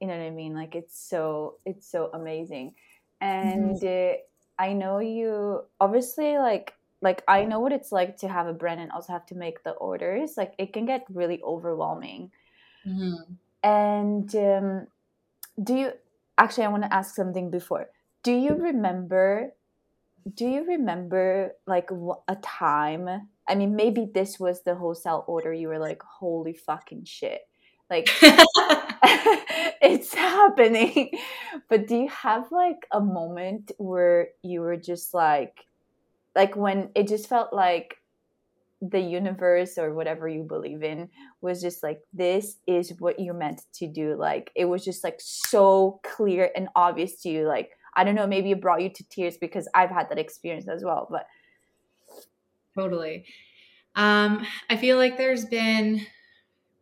you 0.00 0.06
know 0.06 0.16
what 0.16 0.22
i 0.22 0.30
mean 0.30 0.54
like 0.54 0.74
it's 0.74 0.98
so 0.98 1.56
it's 1.64 1.86
so 1.86 2.10
amazing 2.14 2.74
and 3.20 3.76
mm-hmm. 3.76 4.14
uh, 4.14 4.62
i 4.62 4.72
know 4.72 4.98
you 4.98 5.62
obviously 5.80 6.38
like 6.38 6.74
like 7.00 7.22
i 7.28 7.44
know 7.44 7.60
what 7.60 7.72
it's 7.72 7.92
like 7.92 8.16
to 8.16 8.28
have 8.28 8.46
a 8.46 8.52
brand 8.52 8.80
and 8.80 8.90
also 8.92 9.12
have 9.12 9.26
to 9.26 9.34
make 9.34 9.62
the 9.64 9.72
orders 9.72 10.36
like 10.36 10.54
it 10.58 10.72
can 10.72 10.84
get 10.84 11.04
really 11.12 11.40
overwhelming 11.42 12.30
mm-hmm. 12.86 13.32
and 13.62 14.34
um, 14.36 14.86
do 15.62 15.74
you 15.74 15.92
actually 16.38 16.64
i 16.64 16.68
want 16.68 16.82
to 16.82 16.92
ask 16.92 17.14
something 17.14 17.50
before 17.50 17.88
do 18.22 18.32
you 18.32 18.54
remember 18.54 19.52
do 20.34 20.46
you 20.46 20.64
remember 20.66 21.52
like 21.66 21.90
a 22.28 22.36
time 22.36 23.28
I 23.50 23.56
mean, 23.56 23.74
maybe 23.74 24.08
this 24.14 24.38
was 24.38 24.62
the 24.62 24.76
wholesale 24.76 25.24
order. 25.26 25.52
You 25.52 25.66
were 25.68 25.80
like, 25.80 26.00
holy 26.04 26.54
fucking 26.54 27.04
shit. 27.04 27.40
Like, 27.90 28.08
it's 29.82 30.14
happening. 30.14 31.10
But 31.68 31.88
do 31.88 31.96
you 31.96 32.08
have 32.08 32.50
like 32.52 32.86
a 32.92 33.00
moment 33.00 33.72
where 33.78 34.28
you 34.42 34.60
were 34.60 34.76
just 34.76 35.14
like, 35.14 35.64
like 36.34 36.56
when 36.56 36.90
it 36.94 37.08
just 37.08 37.28
felt 37.28 37.52
like 37.52 37.96
the 38.80 39.00
universe 39.00 39.76
or 39.76 39.94
whatever 39.94 40.28
you 40.28 40.42
believe 40.42 40.82
in 40.82 41.08
was 41.40 41.60
just 41.60 41.82
like, 41.82 42.00
this 42.12 42.56
is 42.66 42.94
what 42.98 43.20
you're 43.20 43.34
meant 43.34 43.62
to 43.74 43.86
do? 43.86 44.16
Like, 44.16 44.50
it 44.54 44.64
was 44.64 44.84
just 44.84 45.04
like 45.04 45.16
so 45.18 46.00
clear 46.02 46.50
and 46.56 46.68
obvious 46.74 47.20
to 47.22 47.28
you. 47.28 47.46
Like, 47.46 47.70
I 47.94 48.04
don't 48.04 48.14
know, 48.14 48.26
maybe 48.26 48.52
it 48.52 48.60
brought 48.60 48.82
you 48.82 48.88
to 48.88 49.04
tears 49.04 49.36
because 49.36 49.68
I've 49.74 49.90
had 49.90 50.08
that 50.10 50.18
experience 50.18 50.68
as 50.68 50.82
well. 50.84 51.08
But 51.10 51.26
Totally. 52.76 53.24
Um, 53.96 54.46
I 54.68 54.76
feel 54.76 54.96
like 54.96 55.18
there's 55.18 55.44
been 55.44 56.06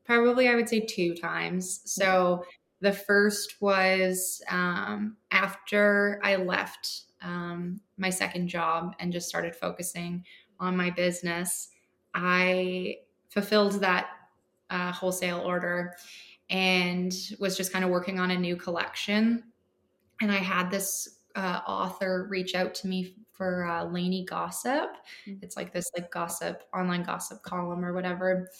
probably, 0.05 0.49
I 0.49 0.55
would 0.55 0.69
say, 0.69 0.81
two 0.81 1.15
times. 1.15 1.81
So 1.85 2.45
the 2.81 2.93
first 2.93 3.57
was 3.61 4.43
um, 4.49 5.17
after 5.31 6.21
I 6.23 6.37
left 6.37 7.03
um, 7.23 7.81
my 7.97 8.11
second 8.11 8.49
job 8.49 8.95
and 9.01 9.13
just 9.13 9.29
started 9.29 9.57
focusing 9.57 10.25
on 10.61 10.77
my 10.77 10.91
business. 10.91 11.71
I 12.15 12.99
fulfilled 13.29 13.81
that 13.81 14.09
uh, 14.71 14.93
wholesale 14.93 15.41
order 15.41 15.95
and 16.51 17.13
was 17.39 17.57
just 17.57 17.73
kind 17.73 17.85
of 17.85 17.91
working 17.91 18.19
on 18.19 18.31
a 18.31 18.39
new 18.39 18.57
collection. 18.57 19.45
And 20.21 20.33
I 20.33 20.37
had 20.37 20.71
this 20.71 21.21
uh, 21.37 21.61
author 21.67 22.27
reach 22.29 22.55
out 22.55 22.75
to 22.75 22.89
me 22.89 23.15
for 23.33 23.67
uh, 23.67 23.85
Lainey 23.85 24.25
Gossip. 24.25 24.97
Mm-hmm. 25.27 25.39
It's 25.43 25.57
like 25.57 25.73
this 25.73 25.91
like 25.97 26.11
gossip 26.11 26.65
online 26.75 27.05
gossip 27.05 27.43
column 27.43 27.85
or 27.85 27.93
whatever. 27.93 28.51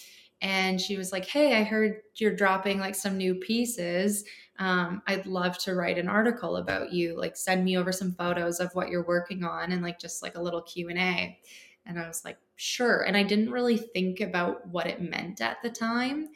And 0.41 0.81
she 0.81 0.97
was 0.97 1.11
like, 1.11 1.27
"Hey, 1.27 1.57
I 1.57 1.65
heard 1.65 1.97
you're 2.15 2.37
dropping 2.37 2.79
like 2.79 2.95
some 2.95 3.17
new 3.17 3.35
pieces. 3.35 4.25
Um, 4.61 5.03
I'd 5.09 5.27
love 5.27 5.59
to 5.65 5.75
write 5.75 5.99
an 5.99 6.09
article 6.09 6.59
about 6.59 6.93
you. 6.93 7.19
Like, 7.19 7.37
send 7.37 7.65
me 7.65 7.77
over 7.77 7.91
some 7.91 8.13
photos 8.13 8.61
of 8.61 8.71
what 8.75 8.89
you're 8.89 9.05
working 9.05 9.43
on, 9.43 9.73
and 9.73 9.83
like 9.83 9.99
just 9.99 10.23
like 10.23 10.37
a 10.37 10.43
little 10.43 10.63
Q 10.63 10.91
and 10.91 10.99
A." 10.99 11.41
And 11.87 11.99
I 11.99 12.07
was 12.07 12.25
like, 12.25 12.39
"Sure." 12.59 13.03
And 13.03 13.17
I 13.17 13.23
didn't 13.23 13.51
really 13.51 13.79
think 13.79 14.21
about 14.21 14.67
what 14.69 14.87
it 14.87 15.01
meant 15.01 15.41
at 15.41 15.63
the 15.63 15.71
time 15.71 16.29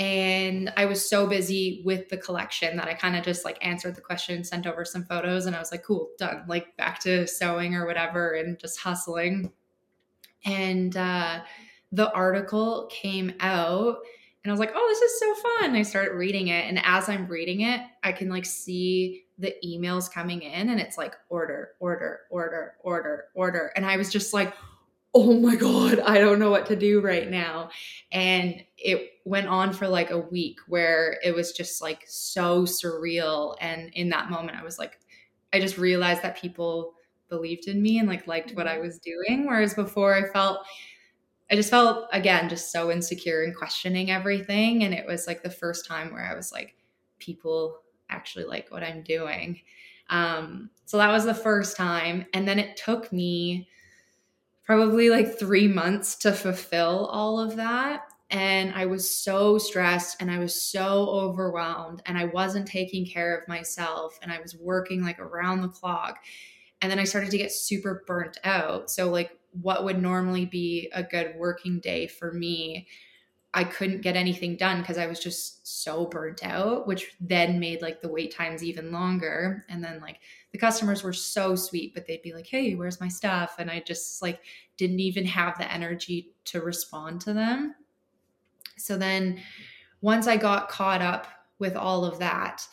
and 0.00 0.72
i 0.78 0.86
was 0.86 1.06
so 1.08 1.26
busy 1.26 1.82
with 1.84 2.08
the 2.08 2.16
collection 2.16 2.76
that 2.76 2.88
i 2.88 2.94
kind 2.94 3.16
of 3.16 3.22
just 3.22 3.44
like 3.44 3.58
answered 3.60 3.94
the 3.94 4.00
question 4.00 4.42
sent 4.42 4.66
over 4.66 4.84
some 4.84 5.04
photos 5.04 5.44
and 5.44 5.54
i 5.54 5.58
was 5.58 5.70
like 5.70 5.82
cool 5.84 6.08
done 6.18 6.42
like 6.48 6.74
back 6.78 6.98
to 6.98 7.26
sewing 7.26 7.74
or 7.74 7.86
whatever 7.86 8.32
and 8.32 8.58
just 8.58 8.80
hustling 8.80 9.52
and 10.46 10.96
uh, 10.96 11.40
the 11.92 12.10
article 12.12 12.88
came 12.90 13.30
out 13.40 13.98
and 14.42 14.50
i 14.50 14.52
was 14.52 14.60
like 14.60 14.72
oh 14.74 14.86
this 14.88 15.02
is 15.02 15.20
so 15.20 15.34
fun 15.34 15.76
i 15.76 15.82
started 15.82 16.14
reading 16.14 16.48
it 16.48 16.64
and 16.66 16.80
as 16.84 17.08
i'm 17.10 17.26
reading 17.26 17.60
it 17.60 17.82
i 18.02 18.10
can 18.10 18.30
like 18.30 18.46
see 18.46 19.24
the 19.38 19.54
emails 19.64 20.10
coming 20.10 20.40
in 20.40 20.70
and 20.70 20.80
it's 20.80 20.96
like 20.96 21.14
order 21.28 21.72
order 21.78 22.20
order 22.30 22.74
order 22.82 23.24
order 23.34 23.72
and 23.76 23.84
i 23.84 23.98
was 23.98 24.10
just 24.10 24.32
like 24.32 24.54
oh 25.12 25.34
my 25.34 25.56
God, 25.56 25.98
I 26.00 26.18
don't 26.18 26.38
know 26.38 26.50
what 26.50 26.66
to 26.66 26.76
do 26.76 27.00
right 27.00 27.28
now. 27.28 27.70
And 28.12 28.62
it 28.78 29.10
went 29.24 29.48
on 29.48 29.72
for 29.72 29.88
like 29.88 30.10
a 30.10 30.18
week 30.18 30.60
where 30.68 31.18
it 31.24 31.34
was 31.34 31.52
just 31.52 31.82
like 31.82 32.04
so 32.06 32.62
surreal. 32.62 33.56
And 33.60 33.90
in 33.94 34.08
that 34.10 34.30
moment, 34.30 34.58
I 34.58 34.62
was 34.62 34.78
like, 34.78 35.00
I 35.52 35.58
just 35.58 35.78
realized 35.78 36.22
that 36.22 36.40
people 36.40 36.94
believed 37.28 37.66
in 37.66 37.82
me 37.82 37.98
and 37.98 38.08
like 38.08 38.26
liked 38.26 38.52
what 38.52 38.68
I 38.68 38.74
mm-hmm. 38.74 38.86
was 38.86 38.98
doing. 38.98 39.46
Whereas 39.46 39.74
before, 39.74 40.14
I 40.14 40.32
felt, 40.32 40.60
I 41.50 41.56
just 41.56 41.70
felt 41.70 42.08
again 42.12 42.48
just 42.48 42.70
so 42.70 42.92
insecure 42.92 43.42
and 43.42 43.56
questioning 43.56 44.10
everything. 44.10 44.84
And 44.84 44.94
it 44.94 45.06
was 45.06 45.26
like 45.26 45.42
the 45.42 45.50
first 45.50 45.86
time 45.86 46.12
where 46.12 46.24
I 46.24 46.36
was 46.36 46.52
like, 46.52 46.76
people 47.18 47.78
actually 48.08 48.44
like 48.44 48.70
what 48.70 48.84
I'm 48.84 49.02
doing. 49.02 49.60
Um, 50.08 50.70
so 50.86 50.98
that 50.98 51.12
was 51.12 51.24
the 51.24 51.34
first 51.34 51.76
time. 51.76 52.26
And 52.34 52.46
then 52.46 52.58
it 52.58 52.76
took 52.76 53.12
me, 53.12 53.68
probably 54.70 55.10
like 55.10 55.36
three 55.36 55.66
months 55.66 56.14
to 56.14 56.32
fulfill 56.32 57.06
all 57.06 57.40
of 57.40 57.56
that. 57.56 58.02
And 58.30 58.72
I 58.72 58.86
was 58.86 59.10
so 59.10 59.58
stressed 59.58 60.22
and 60.22 60.30
I 60.30 60.38
was 60.38 60.62
so 60.62 61.08
overwhelmed 61.08 62.02
and 62.06 62.16
I 62.16 62.26
wasn't 62.26 62.68
taking 62.68 63.04
care 63.04 63.36
of 63.36 63.48
myself 63.48 64.16
and 64.22 64.30
I 64.30 64.38
was 64.38 64.54
working 64.54 65.02
like 65.02 65.18
around 65.18 65.62
the 65.62 65.68
clock. 65.68 66.20
And 66.80 66.88
then 66.88 67.00
I 67.00 67.04
started 67.04 67.32
to 67.32 67.36
get 67.36 67.50
super 67.50 68.04
burnt 68.06 68.38
out. 68.44 68.92
So, 68.92 69.10
like, 69.10 69.36
what 69.60 69.82
would 69.82 70.00
normally 70.00 70.44
be 70.46 70.88
a 70.94 71.02
good 71.02 71.34
working 71.36 71.80
day 71.80 72.06
for 72.06 72.32
me, 72.32 72.86
I 73.52 73.64
couldn't 73.64 74.02
get 74.02 74.14
anything 74.14 74.54
done 74.54 74.82
because 74.82 74.98
I 74.98 75.08
was 75.08 75.18
just 75.18 75.66
so 75.66 76.06
burnt 76.06 76.46
out, 76.46 76.86
which 76.86 77.16
then 77.20 77.58
made 77.58 77.82
like 77.82 78.02
the 78.02 78.08
wait 78.08 78.32
times 78.32 78.62
even 78.62 78.92
longer. 78.92 79.64
And 79.68 79.82
then, 79.82 80.00
like, 80.00 80.20
the 80.52 80.58
customers 80.58 81.02
were 81.02 81.12
so 81.12 81.54
sweet, 81.54 81.94
but 81.94 82.06
they'd 82.06 82.22
be 82.22 82.32
like, 82.32 82.46
"Hey, 82.46 82.74
where's 82.74 83.00
my 83.00 83.08
stuff?" 83.08 83.56
And 83.58 83.70
I 83.70 83.80
just 83.80 84.20
like 84.20 84.40
didn't 84.76 85.00
even 85.00 85.24
have 85.26 85.58
the 85.58 85.70
energy 85.70 86.32
to 86.46 86.60
respond 86.60 87.20
to 87.22 87.32
them. 87.32 87.74
So 88.76 88.96
then 88.96 89.40
once 90.00 90.26
I 90.26 90.36
got 90.36 90.68
caught 90.68 91.02
up 91.02 91.26
with 91.58 91.76
all 91.76 92.04
of 92.04 92.18
that, 92.18 92.66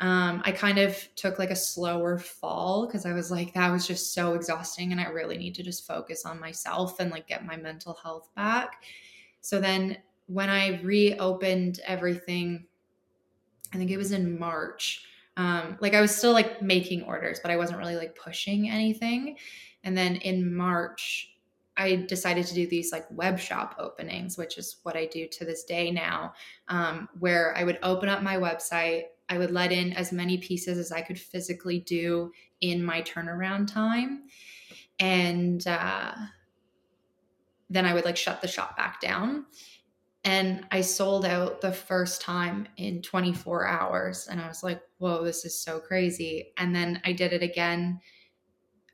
um, 0.00 0.42
I 0.44 0.50
kind 0.50 0.78
of 0.78 0.96
took 1.14 1.38
like 1.38 1.50
a 1.50 1.56
slower 1.56 2.18
fall 2.18 2.86
because 2.86 3.06
I 3.06 3.12
was 3.12 3.30
like, 3.30 3.54
that 3.54 3.70
was 3.70 3.86
just 3.86 4.14
so 4.14 4.34
exhausting. 4.34 4.90
And 4.90 5.00
I 5.00 5.04
really 5.04 5.38
need 5.38 5.54
to 5.54 5.62
just 5.62 5.86
focus 5.86 6.26
on 6.26 6.40
myself 6.40 6.98
and 6.98 7.10
like 7.10 7.28
get 7.28 7.46
my 7.46 7.56
mental 7.56 7.96
health 8.02 8.28
back. 8.34 8.82
So 9.42 9.60
then 9.60 9.98
when 10.26 10.48
I 10.48 10.80
reopened 10.82 11.78
everything, 11.86 12.66
I 13.72 13.76
think 13.76 13.92
it 13.92 13.96
was 13.96 14.10
in 14.10 14.38
March, 14.38 15.06
um, 15.36 15.78
like 15.80 15.94
I 15.94 16.00
was 16.00 16.14
still 16.14 16.32
like 16.32 16.60
making 16.60 17.02
orders, 17.04 17.40
but 17.40 17.50
I 17.50 17.56
wasn't 17.56 17.78
really 17.78 17.96
like 17.96 18.16
pushing 18.16 18.68
anything. 18.68 19.36
And 19.84 19.96
then 19.96 20.16
in 20.16 20.54
March, 20.54 21.34
I 21.76 21.96
decided 21.96 22.46
to 22.46 22.54
do 22.54 22.66
these 22.66 22.92
like 22.92 23.06
web 23.10 23.38
shop 23.38 23.76
openings, 23.78 24.36
which 24.36 24.58
is 24.58 24.76
what 24.82 24.96
I 24.96 25.06
do 25.06 25.26
to 25.28 25.44
this 25.44 25.64
day 25.64 25.90
now, 25.90 26.34
um, 26.68 27.08
where 27.18 27.56
I 27.56 27.64
would 27.64 27.78
open 27.82 28.08
up 28.08 28.22
my 28.22 28.36
website. 28.36 29.04
I 29.28 29.38
would 29.38 29.50
let 29.50 29.72
in 29.72 29.94
as 29.94 30.12
many 30.12 30.36
pieces 30.36 30.76
as 30.76 30.92
I 30.92 31.00
could 31.00 31.18
physically 31.18 31.80
do 31.80 32.30
in 32.60 32.84
my 32.84 33.00
turnaround 33.00 33.72
time. 33.72 34.24
And 34.98 35.66
uh, 35.66 36.12
then 37.70 37.86
I 37.86 37.94
would 37.94 38.04
like 38.04 38.18
shut 38.18 38.42
the 38.42 38.48
shop 38.48 38.76
back 38.76 39.00
down 39.00 39.46
and 40.24 40.64
I 40.70 40.82
sold 40.82 41.24
out 41.24 41.60
the 41.60 41.72
first 41.72 42.22
time 42.22 42.68
in 42.76 43.02
24 43.02 43.66
hours. 43.66 44.28
And 44.28 44.40
I 44.40 44.46
was 44.46 44.62
like, 44.62 44.80
whoa, 44.98 45.24
this 45.24 45.44
is 45.44 45.58
so 45.58 45.80
crazy. 45.80 46.52
And 46.58 46.74
then 46.74 47.00
I 47.04 47.12
did 47.12 47.32
it 47.32 47.42
again 47.42 48.00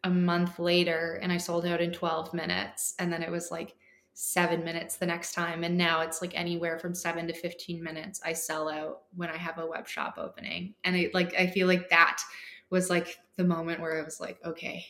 a 0.05 0.11
month 0.11 0.59
later 0.59 1.19
and 1.21 1.31
I 1.31 1.37
sold 1.37 1.67
out 1.67 1.83
in 1.83 1.93
12 1.93 2.33
minutes. 2.33 2.95
And 2.99 3.13
then 3.13 3.23
it 3.23 3.31
was 3.31 3.51
like 3.51 3.77
seven 4.15 4.65
minutes 4.65 4.97
the 4.97 5.07
next 5.07 5.35
time. 5.35 5.65
And 5.65 5.77
now 5.77 6.01
it's 6.01 6.23
like 6.23 6.33
anywhere 6.35 6.79
from 6.79 6.95
seven 6.95 7.27
to 7.27 7.35
15 7.35 7.83
minutes 7.83 8.23
I 8.25 8.33
sell 8.33 8.69
out 8.71 9.03
when 9.15 9.29
I 9.29 9.37
have 9.37 9.59
a 9.59 9.67
web 9.67 9.87
shop 9.87 10.15
opening. 10.17 10.75
And 10.85 10.97
I 10.97 11.11
like, 11.13 11.35
I 11.35 11.47
feel 11.49 11.67
like 11.67 11.91
that 11.91 12.23
was 12.71 12.89
like 12.89 13.19
the 13.37 13.45
moment 13.45 13.81
where 13.81 14.01
I 14.01 14.05
was 14.05 14.19
like, 14.19 14.39
okay, 14.47 14.87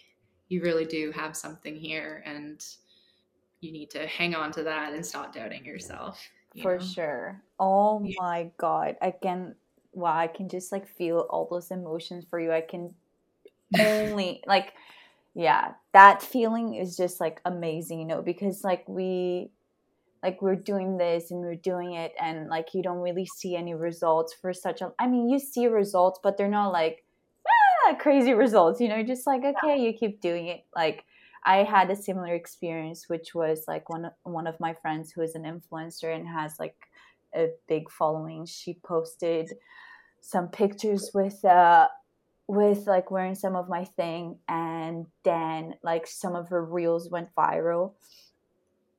you 0.49 0.63
really 0.63 0.85
do 0.85 1.11
have 1.11 1.37
something 1.37 1.75
here. 1.75 2.23
And 2.25 2.65
you 3.61 3.73
need 3.73 3.91
to 3.91 4.07
hang 4.07 4.35
on 4.35 4.53
to 4.53 4.63
that 4.65 4.93
and 4.93 5.05
stop 5.05 5.35
doubting 5.35 5.65
yourself. 5.65 6.21
You 6.55 6.63
For 6.63 6.79
know? 6.79 6.85
sure. 6.85 7.43
Oh 7.59 8.03
yeah. 8.05 8.15
my 8.19 8.51
god. 8.57 8.97
I 9.03 9.11
can 9.11 9.55
wow, 9.93 10.17
I 10.17 10.29
can 10.29 10.49
just 10.49 10.73
like 10.73 10.87
feel 10.87 11.27
all 11.31 11.49
those 11.51 11.71
emotions 11.71 12.25
for 12.29 12.41
you. 12.41 12.53
I 12.53 12.61
can 12.61 12.95
only 13.79 14.43
like 14.47 14.73
yeah 15.35 15.73
that 15.93 16.23
feeling 16.23 16.75
is 16.75 16.97
just 16.97 17.21
like 17.21 17.41
amazing 17.45 18.01
you 18.01 18.07
know 18.07 18.23
because 18.23 18.65
like 18.65 18.83
we 18.89 19.51
like 20.23 20.41
we're 20.43 20.57
doing 20.57 20.97
this 20.97 21.31
and 21.31 21.41
we're 21.41 21.55
doing 21.55 21.93
it 21.93 22.13
and 22.21 22.49
like 22.49 22.75
you 22.75 22.83
don't 22.83 22.99
really 22.99 23.27
see 23.27 23.55
any 23.55 23.75
results 23.75 24.35
for 24.35 24.53
such 24.53 24.81
a 24.81 24.91
i 24.99 25.07
mean 25.07 25.29
you 25.29 25.39
see 25.39 25.67
results 25.67 26.19
but 26.23 26.37
they're 26.37 26.49
not 26.49 26.73
like 26.73 27.05
ah, 27.87 27.95
crazy 28.01 28.33
results 28.35 28.81
you 28.81 28.89
know 28.89 29.03
just 29.03 29.27
like 29.27 29.43
okay 29.45 29.79
you 29.79 29.93
keep 29.93 30.21
doing 30.21 30.49
it 30.49 30.65
like 30.75 31.05
i 31.49 31.65
had 31.65 31.91
a 31.91 31.97
similar 31.97 32.35
experience 32.35 33.09
which 33.09 33.35
was 33.35 33.65
like 33.67 33.89
one 33.89 34.11
one 34.23 34.47
of 34.47 34.61
my 34.61 34.75
friends 34.75 35.11
who 35.11 35.23
is 35.23 35.35
an 35.35 35.43
influencer 35.43 36.15
and 36.15 36.29
has 36.29 36.55
like 36.61 36.77
a 37.35 37.49
big 37.69 37.91
following 37.91 38.47
she 38.47 38.75
posted 38.85 39.51
some 40.21 40.49
pictures 40.49 41.11
with 41.15 41.45
uh 41.45 41.89
with 42.47 42.87
like 42.87 43.11
wearing 43.11 43.35
some 43.35 43.57
of 43.57 43.69
my 43.69 43.85
thing 43.85 44.39
and 44.49 45.07
then 45.25 45.75
like 45.83 46.07
some 46.07 46.35
of 46.35 46.49
her 46.49 46.65
reels 46.65 47.11
went 47.11 47.29
viral 47.37 47.93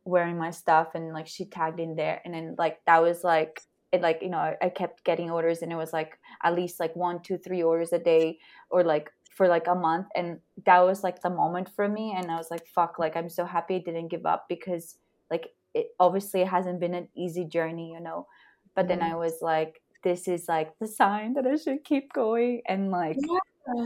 wearing 0.06 0.38
my 0.38 0.52
stuff 0.52 0.90
and 0.96 1.14
like 1.14 1.28
she 1.28 1.46
tagged 1.46 1.80
in 1.80 1.96
there 1.96 2.22
and 2.26 2.34
then 2.34 2.56
like 2.58 2.80
that 2.86 3.02
was 3.02 3.24
like 3.24 3.62
it 3.92 4.02
like 4.02 4.20
you 4.22 4.30
know 4.30 4.56
I 4.62 4.70
kept 4.70 5.04
getting 5.04 5.32
orders 5.32 5.62
and 5.62 5.72
it 5.72 5.76
was 5.76 5.94
like 5.94 6.20
at 6.44 6.56
least 6.56 6.80
like 6.80 6.96
one 6.96 7.22
two 7.22 7.38
three 7.38 7.64
orders 7.64 7.92
a 7.92 8.00
day 8.00 8.38
or 8.70 8.84
like 8.84 9.12
for 9.40 9.48
like 9.48 9.68
a 9.68 9.74
month 9.74 10.08
and 10.16 10.38
that 10.66 10.80
was 10.80 11.02
like 11.02 11.22
the 11.22 11.30
moment 11.30 11.70
for 11.74 11.88
me 11.88 12.14
and 12.14 12.30
I 12.30 12.36
was 12.36 12.52
like 12.52 12.68
fuck 12.68 13.00
like 13.00 13.16
I'm 13.16 13.30
so 13.30 13.46
happy 13.46 13.76
I 13.76 13.80
didn't 13.80 14.10
give 14.10 14.26
up 14.26 14.48
because 14.50 14.98
like 15.32 15.48
it 15.74 15.92
obviously 15.98 16.42
it 16.42 16.50
hasn't 16.50 16.82
been 16.82 16.94
an 16.94 17.08
easy 17.16 17.46
journey 17.46 17.94
you 17.94 18.02
know 18.02 18.28
but 18.76 18.90
mm-hmm. 18.90 19.00
then 19.00 19.12
I 19.14 19.16
was 19.16 19.36
like 19.42 19.82
this 20.04 20.28
is 20.28 20.50
like 20.50 20.78
the 20.80 20.88
sign 20.90 21.36
that 21.36 21.48
I 21.48 21.56
should 21.56 21.86
keep 21.86 22.12
going 22.12 22.64
and 22.68 22.92
like 22.92 23.16
yeah. 23.18 23.86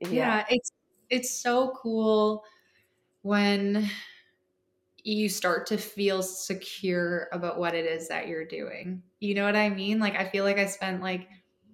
yeah. 0.00 0.08
yeah 0.10 0.44
it's 0.50 0.70
it's 1.08 1.42
so 1.42 1.72
cool 1.82 2.44
when 3.22 3.88
you 5.02 5.30
start 5.30 5.66
to 5.68 5.78
feel 5.78 6.22
secure 6.22 7.28
about 7.32 7.58
what 7.58 7.74
it 7.74 7.86
is 7.86 8.08
that 8.08 8.28
you're 8.28 8.44
doing. 8.44 9.02
You 9.20 9.34
know 9.34 9.44
what 9.44 9.56
I 9.56 9.70
mean? 9.70 9.98
Like, 10.00 10.16
I 10.16 10.28
feel 10.28 10.44
like 10.44 10.58
I 10.58 10.66
spent 10.66 11.00
like 11.00 11.28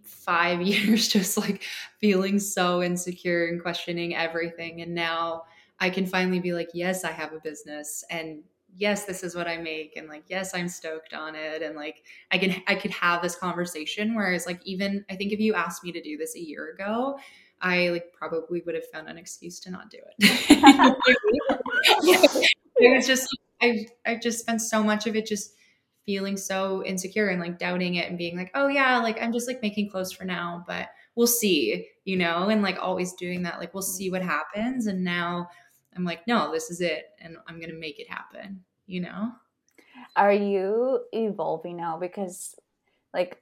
five 0.04 0.62
years 0.62 1.08
just 1.08 1.36
like 1.36 1.62
feeling 1.98 2.38
so 2.38 2.82
insecure 2.82 3.46
and 3.46 3.60
questioning 3.60 4.14
everything. 4.14 4.82
And 4.82 4.94
now 4.94 5.44
I 5.80 5.90
can 5.90 6.06
finally 6.06 6.40
be 6.40 6.52
like, 6.52 6.68
yes, 6.74 7.04
I 7.04 7.10
have 7.10 7.32
a 7.32 7.40
business 7.40 8.04
and 8.10 8.42
yes, 8.76 9.04
this 9.04 9.22
is 9.22 9.34
what 9.34 9.46
I 9.46 9.56
make. 9.56 9.96
And 9.96 10.08
like, 10.08 10.24
yes, 10.28 10.54
I'm 10.54 10.68
stoked 10.68 11.14
on 11.14 11.34
it. 11.34 11.62
And 11.62 11.76
like, 11.76 12.02
I 12.30 12.38
can, 12.38 12.62
I 12.66 12.74
could 12.74 12.90
have 12.90 13.22
this 13.22 13.36
conversation. 13.36 14.14
Whereas, 14.14 14.46
like, 14.46 14.60
even 14.64 15.04
I 15.08 15.16
think 15.16 15.32
if 15.32 15.38
you 15.38 15.54
asked 15.54 15.84
me 15.84 15.92
to 15.92 16.02
do 16.02 16.16
this 16.16 16.34
a 16.34 16.40
year 16.40 16.72
ago, 16.72 17.18
I 17.60 17.88
like 17.88 18.12
probably 18.12 18.62
would 18.66 18.74
have 18.74 18.86
found 18.92 19.08
an 19.08 19.16
excuse 19.16 19.60
to 19.60 19.70
not 19.70 19.90
do 19.90 19.98
it. 20.18 20.18
it 22.76 22.96
was 22.96 23.06
just 23.06 23.28
I've 23.62 23.86
I've 24.04 24.20
just 24.20 24.40
spent 24.40 24.60
so 24.60 24.82
much 24.82 25.06
of 25.06 25.16
it 25.16 25.26
just 25.26 25.54
feeling 26.06 26.36
so 26.36 26.84
insecure 26.84 27.28
and 27.28 27.40
like 27.40 27.58
doubting 27.58 27.94
it 27.94 28.08
and 28.08 28.18
being 28.18 28.36
like, 28.36 28.50
oh 28.54 28.68
yeah, 28.68 28.98
like 28.98 29.22
I'm 29.22 29.32
just 29.32 29.48
like 29.48 29.62
making 29.62 29.90
clothes 29.90 30.12
for 30.12 30.24
now, 30.24 30.64
but 30.66 30.88
we'll 31.14 31.26
see, 31.26 31.88
you 32.04 32.16
know, 32.16 32.48
and 32.48 32.62
like 32.62 32.78
always 32.80 33.12
doing 33.14 33.42
that, 33.42 33.58
like 33.58 33.72
we'll 33.74 33.82
see 33.82 34.10
what 34.10 34.22
happens. 34.22 34.86
And 34.86 35.02
now 35.04 35.48
I'm 35.96 36.04
like, 36.04 36.26
no, 36.26 36.52
this 36.52 36.70
is 36.70 36.80
it, 36.80 37.10
and 37.20 37.36
I'm 37.46 37.60
gonna 37.60 37.74
make 37.74 37.98
it 37.98 38.10
happen, 38.10 38.62
you 38.86 39.00
know. 39.00 39.32
Are 40.16 40.32
you 40.32 41.00
evolving 41.12 41.76
now? 41.76 41.98
Because 41.98 42.54
like 43.12 43.40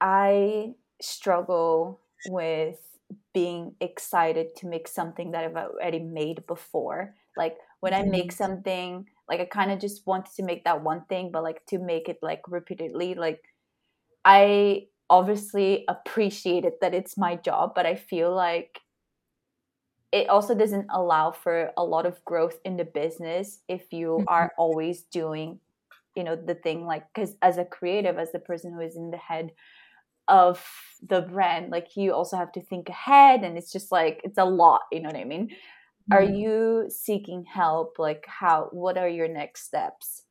I 0.00 0.74
struggle 1.00 2.00
with 2.28 2.78
being 3.34 3.74
excited 3.80 4.54
to 4.56 4.66
make 4.66 4.88
something 4.88 5.32
that 5.32 5.44
I've 5.44 5.56
already 5.56 6.00
made 6.00 6.46
before. 6.46 7.14
Like 7.36 7.56
when 7.80 7.94
I 7.94 8.02
make 8.02 8.30
mm-hmm. 8.30 8.44
something, 8.44 9.06
like 9.28 9.40
I 9.40 9.44
kind 9.44 9.70
of 9.70 9.80
just 9.80 10.06
wanted 10.06 10.34
to 10.34 10.42
make 10.42 10.64
that 10.64 10.82
one 10.82 11.04
thing, 11.08 11.30
but 11.32 11.42
like 11.42 11.64
to 11.66 11.78
make 11.78 12.08
it 12.08 12.18
like 12.22 12.42
repeatedly, 12.48 13.14
like 13.14 13.42
I 14.24 14.86
obviously 15.08 15.84
appreciate 15.88 16.64
it 16.64 16.80
that 16.80 16.94
it's 16.94 17.16
my 17.16 17.36
job, 17.36 17.72
but 17.74 17.86
I 17.86 17.94
feel 17.94 18.34
like 18.34 18.80
it 20.12 20.28
also 20.28 20.54
doesn't 20.54 20.86
allow 20.90 21.30
for 21.30 21.72
a 21.76 21.84
lot 21.84 22.04
of 22.06 22.22
growth 22.24 22.58
in 22.64 22.76
the 22.76 22.84
business 22.84 23.60
if 23.68 23.92
you 23.92 24.18
mm-hmm. 24.20 24.28
are 24.28 24.52
always 24.58 25.02
doing 25.02 25.58
you 26.14 26.22
know 26.22 26.36
the 26.36 26.54
thing 26.54 26.84
like 26.84 27.04
because 27.12 27.34
as 27.40 27.56
a 27.56 27.64
creative 27.64 28.18
as 28.18 28.32
the 28.32 28.38
person 28.38 28.72
who 28.72 28.80
is 28.80 28.96
in 28.96 29.10
the 29.10 29.16
head 29.16 29.50
of 30.28 30.64
the 31.08 31.22
brand 31.22 31.70
like 31.70 31.96
you 31.96 32.12
also 32.12 32.36
have 32.36 32.52
to 32.52 32.60
think 32.60 32.88
ahead 32.88 33.42
and 33.42 33.56
it's 33.56 33.72
just 33.72 33.90
like 33.90 34.20
it's 34.22 34.38
a 34.38 34.44
lot 34.44 34.82
you 34.92 35.00
know 35.00 35.08
what 35.08 35.16
i 35.16 35.24
mean 35.24 35.50
are 36.10 36.22
mm-hmm. 36.22 36.34
you 36.34 36.86
seeking 36.88 37.44
help? 37.44 37.98
Like 37.98 38.24
how 38.26 38.68
what 38.72 38.98
are 38.98 39.08
your 39.08 39.28
next 39.28 39.64
steps? 39.64 40.24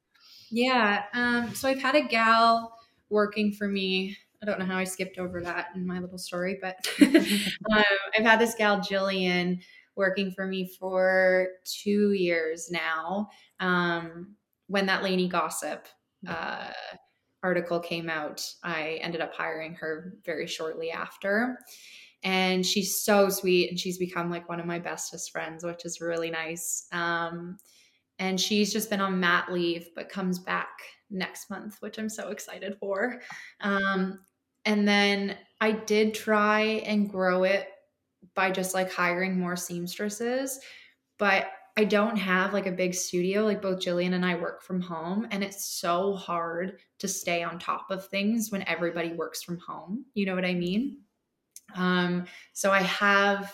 Yeah 0.51 1.03
um 1.13 1.55
so 1.55 1.69
i've 1.69 1.82
had 1.82 1.95
a 1.95 2.01
gal 2.01 2.78
working 3.09 3.51
for 3.53 3.67
me. 3.67 4.17
I 4.41 4.45
don't 4.45 4.57
know 4.59 4.65
how 4.65 4.78
i 4.78 4.84
skipped 4.84 5.19
over 5.19 5.39
that 5.41 5.67
in 5.76 5.86
my 5.86 5.99
little 5.99 6.17
story 6.17 6.57
but 6.59 6.76
um, 7.01 7.84
i've 8.17 8.26
had 8.26 8.39
this 8.39 8.55
gal 8.55 8.80
jillian 8.80 9.61
working 9.95 10.32
for 10.32 10.47
me 10.47 10.67
for 10.80 11.47
two 11.63 12.13
years 12.13 12.72
now 12.72 13.30
um 13.59 14.36
when 14.67 14.88
that 14.88 15.03
Lainey 15.03 15.28
gossip 15.28 15.88
uh 16.28 16.72
article 17.43 17.80
came 17.80 18.09
out 18.09 18.43
i 18.63 18.99
ended 19.01 19.22
up 19.22 19.34
hiring 19.34 19.76
her 19.76 20.15
very 20.26 20.47
shortly 20.47 20.89
after 20.89 21.59
and 22.24 22.65
she's 22.65 23.01
so 23.01 23.30
sweet 23.30 23.69
and 23.69 23.80
she's 23.80 23.97
become 23.97 24.30
like 24.30 24.47
one 24.47 24.59
of 24.59 24.65
my 24.65 24.80
bestest 24.80 25.32
friends 25.32 25.63
which 25.63 25.86
is 25.86 26.01
really 26.01 26.30
nice 26.30 26.88
um, 26.91 27.57
and 28.19 28.39
she's 28.39 28.72
just 28.72 28.89
been 28.89 29.01
on 29.01 29.19
mat 29.19 29.51
leave 29.51 29.89
but 29.95 30.09
comes 30.09 30.39
back 30.39 30.69
next 31.09 31.49
month 31.49 31.78
which 31.82 31.97
i'm 31.97 32.09
so 32.09 32.30
excited 32.30 32.78
for 32.80 33.22
um, 33.61 34.19
and 34.65 34.88
then 34.88 35.38
i 35.59 35.72
did 35.72 36.13
try 36.13 36.61
and 36.86 37.09
grow 37.09 37.43
it 37.43 37.67
by 38.36 38.51
just 38.51 38.74
like 38.74 38.91
hiring 38.91 39.39
more 39.39 39.55
seamstresses 39.55 40.59
but 41.17 41.47
I 41.78 41.86
don't 41.86 42.17
have 42.17 42.53
like 42.53 42.67
a 42.67 42.72
big 42.72 42.93
studio. 42.93 43.45
Like 43.45 43.61
both 43.61 43.80
Jillian 43.80 44.13
and 44.13 44.26
I 44.26 44.36
work 44.36 44.61
from 44.61 44.82
home, 44.82 45.28
and 45.32 45.43
it's 45.43 45.80
so 45.80 46.15
hard 46.15 46.80
to 46.99 47.07
stay 47.07 47.43
on 47.43 47.59
top 47.59 47.89
of 47.89 48.07
things 48.07 48.51
when 48.51 48.67
everybody 48.67 49.13
works 49.13 49.41
from 49.41 49.57
home. 49.59 50.05
You 50.13 50.26
know 50.26 50.36
what 50.36 50.45
I 50.45 50.53
mean? 50.53 50.99
Um, 51.76 52.26
so 52.53 52.72
I 52.72 52.82
have 52.82 53.53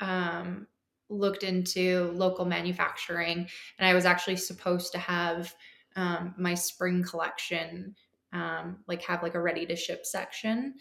um, 0.00 0.66
looked 1.08 1.42
into 1.42 2.10
local 2.14 2.44
manufacturing, 2.44 3.48
and 3.78 3.88
I 3.88 3.94
was 3.94 4.04
actually 4.04 4.36
supposed 4.36 4.92
to 4.92 4.98
have 4.98 5.54
um, 5.94 6.34
my 6.38 6.54
spring 6.54 7.02
collection, 7.02 7.94
um, 8.32 8.78
like 8.86 9.02
have 9.02 9.22
like 9.22 9.34
a 9.34 9.40
ready 9.40 9.66
to 9.66 9.76
ship 9.76 10.04
section, 10.04 10.74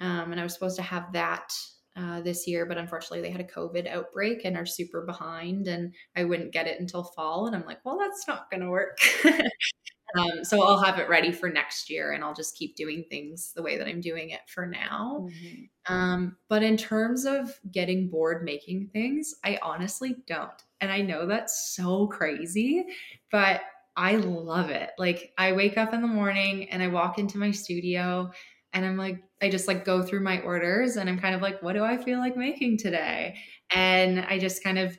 um, 0.00 0.32
and 0.32 0.40
I 0.40 0.44
was 0.44 0.54
supposed 0.54 0.76
to 0.76 0.82
have 0.82 1.12
that 1.12 1.52
uh, 1.94 2.22
this 2.22 2.46
year, 2.46 2.64
but 2.64 2.78
unfortunately 2.78 3.20
they 3.20 3.30
had 3.30 3.40
a 3.40 3.44
COVID 3.44 3.86
outbreak 3.86 4.44
and 4.44 4.56
are 4.56 4.66
super 4.66 5.02
behind, 5.04 5.68
and 5.68 5.94
I 6.16 6.24
wouldn't 6.24 6.52
get 6.52 6.66
it 6.66 6.80
until 6.80 7.04
fall. 7.04 7.46
And 7.46 7.54
I'm 7.54 7.66
like, 7.66 7.84
well, 7.84 7.98
that's 7.98 8.26
not 8.26 8.50
going 8.50 8.62
to 8.62 8.70
work. 8.70 8.98
Um, 10.18 10.44
so 10.44 10.62
I'll 10.62 10.82
have 10.82 10.98
it 10.98 11.08
ready 11.08 11.32
for 11.32 11.48
next 11.48 11.90
year 11.90 12.12
and 12.12 12.22
I'll 12.22 12.34
just 12.34 12.56
keep 12.56 12.76
doing 12.76 13.04
things 13.10 13.52
the 13.54 13.62
way 13.62 13.78
that 13.78 13.86
I'm 13.86 14.00
doing 14.00 14.30
it 14.30 14.40
for 14.46 14.66
now. 14.66 15.28
Mm-hmm. 15.28 15.94
Um, 15.94 16.36
but 16.48 16.62
in 16.62 16.76
terms 16.76 17.24
of 17.24 17.58
getting 17.70 18.08
bored 18.08 18.44
making 18.44 18.90
things, 18.92 19.34
I 19.44 19.58
honestly 19.62 20.16
don't. 20.26 20.50
And 20.80 20.90
I 20.90 21.00
know 21.02 21.26
that's 21.26 21.74
so 21.74 22.06
crazy, 22.08 22.84
but 23.30 23.62
I 23.96 24.16
love 24.16 24.70
it. 24.70 24.90
Like 24.98 25.32
I 25.38 25.52
wake 25.52 25.76
up 25.76 25.92
in 25.94 26.02
the 26.02 26.08
morning 26.08 26.70
and 26.70 26.82
I 26.82 26.88
walk 26.88 27.18
into 27.18 27.38
my 27.38 27.50
studio 27.50 28.30
and 28.72 28.84
I'm 28.84 28.96
like, 28.96 29.22
I 29.42 29.50
just 29.50 29.68
like 29.68 29.84
go 29.84 30.02
through 30.02 30.20
my 30.20 30.40
orders 30.40 30.96
and 30.96 31.08
I'm 31.08 31.18
kind 31.18 31.34
of 31.34 31.42
like, 31.42 31.62
what 31.62 31.74
do 31.74 31.84
I 31.84 31.96
feel 31.96 32.18
like 32.18 32.36
making 32.36 32.78
today? 32.78 33.36
And 33.74 34.20
I 34.20 34.38
just 34.38 34.64
kind 34.64 34.78
of 34.78 34.98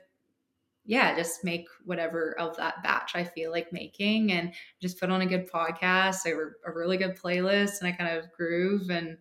yeah, 0.86 1.16
just 1.16 1.44
make 1.44 1.68
whatever 1.86 2.36
of 2.40 2.58
that 2.58 2.84
batch 2.84 3.16
I 3.16 3.24
feel 3.24 3.52
like 3.52 3.72
making 3.72 4.34
and 4.34 4.54
just 4.82 5.00
put 5.00 5.10
on 5.10 5.22
a 5.22 5.26
good 5.26 5.50
podcast, 5.50 6.26
a, 6.26 6.34
a 6.70 6.74
really 6.74 6.98
good 6.98 7.18
playlist, 7.18 7.80
and 7.80 7.88
I 7.88 7.94
kind 7.94 8.18
of 8.18 8.32
groove. 8.34 8.90
And 8.90 9.18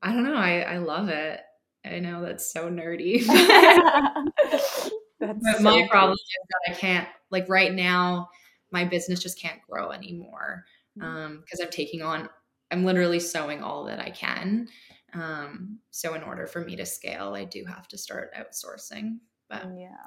I 0.00 0.12
don't 0.12 0.22
know, 0.22 0.36
I, 0.36 0.60
I 0.60 0.78
love 0.78 1.08
it. 1.08 1.40
I 1.84 1.98
know 1.98 2.22
that's 2.22 2.52
so 2.52 2.70
nerdy. 2.70 3.26
that's 3.26 4.90
but 5.18 5.56
so 5.56 5.62
my 5.62 5.88
problem 5.90 6.12
is 6.12 6.20
that 6.48 6.72
I 6.72 6.74
can't, 6.74 7.08
like 7.30 7.48
right 7.48 7.72
now, 7.72 8.28
my 8.70 8.84
business 8.84 9.20
just 9.20 9.40
can't 9.40 9.60
grow 9.68 9.90
anymore 9.90 10.64
because 10.94 11.08
mm. 11.08 11.26
um, 11.26 11.44
I'm 11.60 11.70
taking 11.70 12.02
on, 12.02 12.28
I'm 12.70 12.84
literally 12.84 13.18
sewing 13.18 13.62
all 13.62 13.84
that 13.86 13.98
I 13.98 14.10
can. 14.10 14.68
Um, 15.14 15.80
so 15.90 16.14
in 16.14 16.22
order 16.22 16.46
for 16.46 16.60
me 16.60 16.76
to 16.76 16.86
scale, 16.86 17.34
I 17.34 17.44
do 17.44 17.64
have 17.64 17.88
to 17.88 17.98
start 17.98 18.32
outsourcing. 18.34 19.18
But 19.50 19.66
yeah 19.76 20.06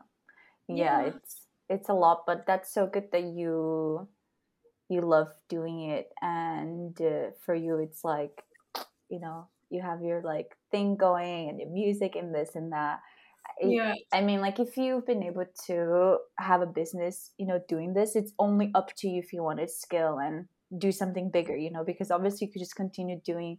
yeah, 0.68 1.02
yeah. 1.02 1.08
it's 1.08 1.42
it's 1.70 1.90
a 1.90 1.94
lot 1.94 2.24
but 2.28 2.46
that's 2.46 2.74
so 2.74 2.88
good 2.88 3.12
that 3.12 3.24
you 3.24 4.08
you 4.90 5.02
love 5.02 5.28
doing 5.50 5.90
it 5.90 6.10
and 6.22 7.00
uh, 7.02 7.32
for 7.44 7.56
you 7.56 7.80
it's 7.80 8.04
like 8.04 8.44
you 9.10 9.20
know 9.20 9.48
you 9.70 9.82
have 9.82 10.02
your 10.02 10.22
like 10.22 10.56
thing 10.72 10.96
going 10.96 11.50
and 11.50 11.60
your 11.60 11.70
music 11.70 12.16
and 12.16 12.34
this 12.34 12.52
and 12.56 12.72
that. 12.72 13.00
Yeah. 13.62 13.94
I 14.12 14.22
mean, 14.22 14.42
like 14.42 14.60
if 14.60 14.76
you've 14.76 15.06
been 15.06 15.24
able 15.24 15.46
to 15.68 16.18
have 16.40 16.62
a 16.62 16.66
business, 16.66 17.32
you 17.38 17.46
know, 17.46 17.60
doing 17.68 17.94
this, 17.94 18.16
it's 18.16 18.34
only 18.40 18.72
up 18.76 18.96
to 18.98 19.08
you 19.08 19.20
if 19.20 19.32
you 19.34 19.44
want 19.44 19.60
to 19.60 19.68
scale 19.68 20.18
and 20.18 20.46
do 20.78 20.92
something 20.92 21.30
bigger, 21.32 21.56
you 21.56 21.72
know, 21.72 21.84
because 21.84 22.12
obviously 22.12 22.48
you 22.48 22.54
could 22.54 22.62
just 22.62 22.76
continue 22.76 23.20
doing 23.24 23.58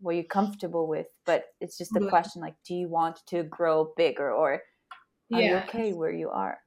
what 0.00 0.14
you're 0.16 0.24
comfortable 0.24 0.86
with, 0.88 1.06
but 1.24 1.44
it's 1.60 1.78
just 1.78 1.92
the 1.94 2.08
question 2.08 2.42
like, 2.42 2.56
do 2.66 2.74
you 2.74 2.88
want 2.88 3.20
to 3.28 3.44
grow 3.44 3.92
bigger 3.96 4.32
or 4.32 4.60
are 5.32 5.40
yeah. 5.40 5.50
you 5.50 5.56
okay 5.68 5.92
where 5.92 6.12
you 6.12 6.30
are? 6.30 6.58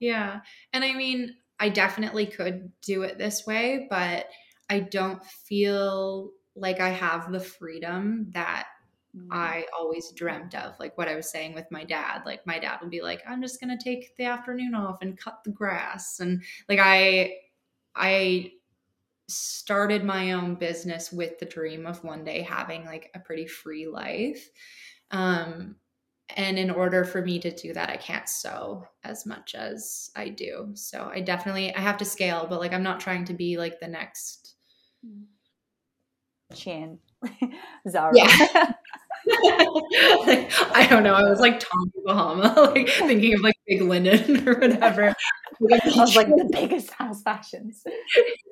Yeah. 0.00 0.40
And 0.72 0.84
I 0.84 0.92
mean, 0.94 1.34
I 1.58 1.68
definitely 1.68 2.26
could 2.26 2.70
do 2.82 3.02
it 3.02 3.18
this 3.18 3.46
way, 3.46 3.86
but 3.88 4.26
I 4.68 4.80
don't 4.80 5.24
feel 5.24 6.30
like 6.54 6.80
I 6.80 6.90
have 6.90 7.32
the 7.32 7.40
freedom 7.40 8.26
that 8.30 8.66
mm. 9.16 9.26
I 9.30 9.66
always 9.78 10.12
dreamt 10.12 10.54
of. 10.54 10.74
Like 10.78 10.96
what 10.98 11.08
I 11.08 11.14
was 11.14 11.30
saying 11.30 11.54
with 11.54 11.66
my 11.70 11.84
dad. 11.84 12.22
Like 12.26 12.46
my 12.46 12.58
dad 12.58 12.78
would 12.80 12.90
be 12.90 13.02
like, 13.02 13.22
I'm 13.26 13.42
just 13.42 13.60
gonna 13.60 13.78
take 13.82 14.16
the 14.16 14.24
afternoon 14.24 14.74
off 14.74 14.98
and 15.02 15.18
cut 15.18 15.38
the 15.44 15.50
grass. 15.50 16.20
And 16.20 16.42
like 16.68 16.80
I 16.80 17.34
I 17.94 18.52
started 19.28 20.04
my 20.04 20.32
own 20.32 20.54
business 20.54 21.10
with 21.10 21.38
the 21.38 21.46
dream 21.46 21.86
of 21.86 22.04
one 22.04 22.22
day 22.22 22.42
having 22.42 22.84
like 22.84 23.10
a 23.14 23.20
pretty 23.20 23.46
free 23.46 23.86
life. 23.86 24.48
Um 25.10 25.76
and 26.34 26.58
in 26.58 26.70
order 26.70 27.04
for 27.04 27.22
me 27.22 27.38
to 27.38 27.50
do 27.50 27.72
that 27.72 27.90
i 27.90 27.96
can't 27.96 28.28
sew 28.28 28.86
as 29.04 29.26
much 29.26 29.54
as 29.54 30.10
i 30.16 30.28
do 30.28 30.70
so 30.74 31.10
i 31.12 31.20
definitely 31.20 31.74
i 31.74 31.80
have 31.80 31.96
to 31.96 32.04
scale 32.04 32.46
but 32.48 32.60
like 32.60 32.72
i'm 32.72 32.82
not 32.82 33.00
trying 33.00 33.24
to 33.24 33.34
be 33.34 33.56
like 33.56 33.78
the 33.80 33.88
next 33.88 34.54
chin 36.54 36.98
zara 37.88 38.12
yeah 38.14 38.72
like, 39.26 40.50
I 40.74 40.86
don't 40.88 41.02
know. 41.02 41.14
I 41.14 41.22
was 41.22 41.40
like 41.40 41.60
Tommy 41.60 41.90
Bahama, 42.04 42.72
like 42.74 42.88
thinking 42.88 43.34
of 43.34 43.40
like 43.40 43.56
big 43.66 43.82
linen 43.82 44.48
or 44.48 44.54
whatever. 44.54 45.08
I 45.08 45.14
was 45.60 46.16
like 46.16 46.28
the 46.28 46.48
biggest 46.50 46.90
house 46.90 47.22
fashions. 47.22 47.84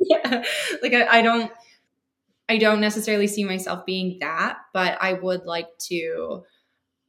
yeah, 0.01 0.45
like 0.83 0.95
I, 0.95 1.19
I 1.19 1.23
don't, 1.23 1.51
I 2.49 2.59
don't 2.59 2.81
necessarily 2.81 3.27
see 3.27 3.45
myself 3.45 3.87
being 3.87 4.19
that, 4.21 4.59
but 4.73 4.99
I 5.01 5.15
would 5.15 5.45
like 5.45 5.69
to 5.91 6.45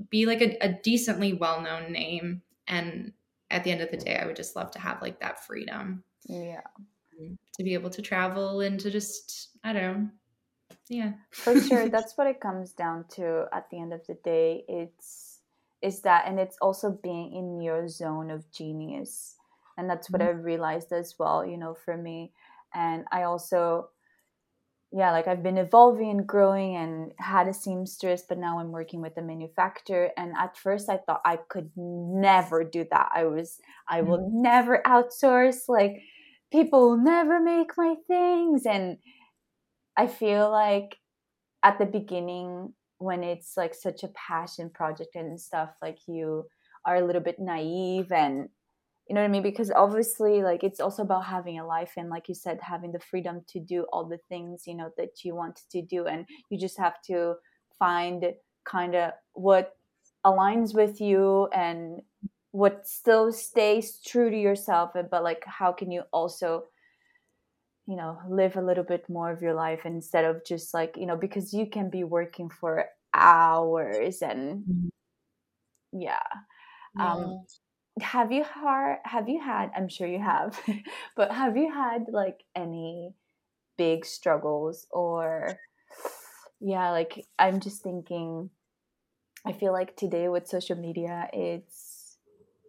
be 0.09 0.25
like 0.25 0.41
a, 0.41 0.57
a 0.61 0.69
decently 0.69 1.33
well 1.33 1.61
known 1.61 1.91
name. 1.91 2.41
And 2.67 3.13
at 3.51 3.63
the 3.63 3.71
end 3.71 3.81
of 3.81 3.91
the 3.91 3.97
day, 3.97 4.17
I 4.17 4.25
would 4.25 4.35
just 4.35 4.55
love 4.55 4.71
to 4.71 4.79
have 4.79 5.01
like 5.01 5.19
that 5.19 5.45
freedom. 5.45 6.03
Yeah. 6.27 6.61
To 7.57 7.63
be 7.63 7.73
able 7.73 7.89
to 7.91 8.01
travel 8.01 8.61
and 8.61 8.79
to 8.79 8.91
just, 8.91 9.49
I 9.63 9.73
don't 9.73 9.81
know. 9.81 10.09
Yeah. 10.89 11.13
For 11.31 11.59
sure. 11.61 11.89
That's 11.89 12.17
what 12.17 12.27
it 12.27 12.41
comes 12.41 12.73
down 12.73 13.05
to 13.15 13.45
at 13.53 13.69
the 13.69 13.79
end 13.79 13.93
of 13.93 14.05
the 14.07 14.15
day. 14.15 14.65
It's, 14.67 15.39
is 15.81 16.01
that, 16.01 16.25
and 16.27 16.39
it's 16.39 16.57
also 16.61 16.91
being 16.91 17.33
in 17.33 17.61
your 17.61 17.87
zone 17.87 18.31
of 18.31 18.51
genius. 18.51 19.35
And 19.77 19.89
that's 19.89 20.09
what 20.09 20.21
mm-hmm. 20.21 20.37
I 20.37 20.41
realized 20.41 20.91
as 20.93 21.15
well, 21.19 21.45
you 21.45 21.57
know, 21.57 21.73
for 21.73 21.97
me. 21.97 22.31
And 22.73 23.05
I 23.11 23.23
also, 23.23 23.89
yeah, 24.97 25.11
like 25.11 25.27
I've 25.27 25.43
been 25.43 25.57
evolving 25.57 26.09
and 26.09 26.25
growing 26.25 26.77
and 26.77 27.11
had 27.19 27.49
a 27.49 27.53
seamstress, 27.53 28.23
but 28.29 28.37
now 28.37 28.59
I'm 28.59 28.71
working 28.71 29.01
with 29.01 29.17
a 29.17 29.21
manufacturer. 29.21 30.11
And 30.15 30.31
at 30.39 30.57
first 30.57 30.89
I 30.89 30.99
thought 31.05 31.19
I 31.25 31.37
could 31.49 31.69
never 31.75 32.63
do 32.63 32.85
that. 32.89 33.09
I 33.13 33.25
was, 33.25 33.59
I 33.89 34.03
will 34.03 34.19
mm-hmm. 34.19 34.41
never 34.41 34.81
outsource. 34.87 35.67
Like 35.67 36.01
people 36.49 36.91
will 36.91 37.03
never 37.03 37.41
make 37.41 37.71
my 37.75 37.95
things. 38.07 38.65
And 38.65 38.95
I 39.97 40.07
feel 40.07 40.49
like 40.49 40.95
at 41.61 41.77
the 41.77 41.85
beginning, 41.85 42.73
when 42.97 43.21
it's 43.21 43.57
like 43.57 43.75
such 43.75 44.03
a 44.03 44.13
passion 44.15 44.71
project 44.73 45.15
and 45.15 45.41
stuff, 45.41 45.71
like 45.81 45.97
you 46.07 46.45
are 46.85 46.95
a 46.95 47.05
little 47.05 47.21
bit 47.21 47.35
naive 47.37 48.13
and 48.13 48.47
you 49.07 49.13
know 49.13 49.21
what 49.21 49.27
i 49.27 49.31
mean? 49.31 49.43
Because 49.43 49.71
obviously 49.71 50.41
like 50.41 50.63
it's 50.63 50.79
also 50.79 51.03
about 51.03 51.25
having 51.25 51.59
a 51.59 51.65
life 51.65 51.93
and 51.97 52.09
like 52.09 52.27
you 52.27 52.35
said 52.35 52.59
having 52.61 52.91
the 52.91 52.99
freedom 52.99 53.41
to 53.47 53.59
do 53.59 53.85
all 53.91 54.05
the 54.05 54.19
things 54.29 54.63
you 54.65 54.75
know 54.75 54.89
that 54.97 55.23
you 55.23 55.35
want 55.35 55.61
to 55.71 55.81
do 55.81 56.05
and 56.05 56.25
you 56.49 56.57
just 56.57 56.77
have 56.77 57.01
to 57.03 57.35
find 57.77 58.25
kind 58.65 58.95
of 58.95 59.11
what 59.33 59.75
aligns 60.25 60.73
with 60.73 60.99
you 60.99 61.47
and 61.53 62.01
what 62.51 62.87
still 62.87 63.31
stays 63.31 63.99
true 64.03 64.29
to 64.29 64.37
yourself 64.37 64.91
but 65.11 65.23
like 65.23 65.43
how 65.45 65.71
can 65.71 65.91
you 65.91 66.01
also 66.11 66.63
you 67.85 67.95
know 67.95 68.17
live 68.27 68.55
a 68.55 68.61
little 68.61 68.83
bit 68.83 69.07
more 69.09 69.31
of 69.31 69.41
your 69.41 69.53
life 69.53 69.85
instead 69.85 70.25
of 70.25 70.43
just 70.45 70.73
like 70.73 70.95
you 70.97 71.05
know 71.05 71.17
because 71.17 71.53
you 71.53 71.67
can 71.69 71.89
be 71.89 72.03
working 72.03 72.49
for 72.49 72.85
hours 73.15 74.21
and 74.21 74.63
mm-hmm. 74.63 74.87
yeah. 75.99 76.19
Um 76.99 77.45
have 78.01 78.31
you 78.31 78.43
had 78.43 78.97
have 79.05 79.29
you 79.29 79.41
had 79.41 79.71
i'm 79.75 79.87
sure 79.87 80.07
you 80.07 80.19
have 80.19 80.59
but 81.15 81.31
have 81.31 81.55
you 81.55 81.71
had 81.73 82.05
like 82.09 82.43
any 82.55 83.13
big 83.77 84.05
struggles 84.05 84.85
or 84.91 85.57
yeah 86.59 86.91
like 86.91 87.25
i'm 87.39 87.59
just 87.59 87.81
thinking 87.81 88.49
i 89.45 89.53
feel 89.53 89.71
like 89.71 89.95
today 89.95 90.27
with 90.27 90.47
social 90.47 90.75
media 90.75 91.29
it's 91.31 92.17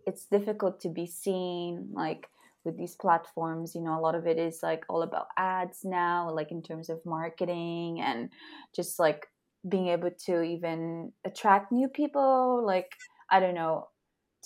it's 0.06 0.26
difficult 0.26 0.80
to 0.80 0.88
be 0.88 1.06
seen 1.06 1.88
like 1.92 2.28
with 2.64 2.76
these 2.78 2.94
platforms 2.94 3.74
you 3.74 3.80
know 3.80 3.98
a 3.98 4.02
lot 4.02 4.14
of 4.14 4.26
it 4.26 4.38
is 4.38 4.60
like 4.62 4.84
all 4.88 5.02
about 5.02 5.26
ads 5.36 5.80
now 5.84 6.30
like 6.30 6.52
in 6.52 6.62
terms 6.62 6.88
of 6.88 7.04
marketing 7.04 8.00
and 8.00 8.30
just 8.74 8.98
like 8.98 9.26
being 9.68 9.88
able 9.88 10.10
to 10.10 10.42
even 10.42 11.12
attract 11.24 11.72
new 11.72 11.88
people 11.88 12.64
like 12.64 12.92
i 13.30 13.40
don't 13.40 13.54
know 13.54 13.88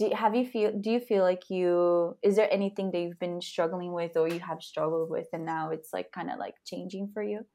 do 0.00 0.10
have 0.16 0.34
you 0.34 0.46
feel 0.46 0.72
do 0.72 0.90
you 0.90 1.00
feel 1.00 1.22
like 1.22 1.50
you 1.50 2.16
is 2.22 2.36
there 2.36 2.48
anything 2.50 2.90
that 2.90 3.00
you've 3.00 3.18
been 3.18 3.40
struggling 3.42 3.92
with 3.92 4.16
or 4.16 4.26
you 4.28 4.40
have 4.40 4.62
struggled 4.62 5.10
with 5.10 5.28
and 5.34 5.44
now 5.44 5.70
it's 5.70 5.92
like 5.92 6.10
kind 6.12 6.30
of 6.30 6.38
like 6.38 6.54
changing 6.64 7.10
for 7.12 7.22
you? 7.22 7.46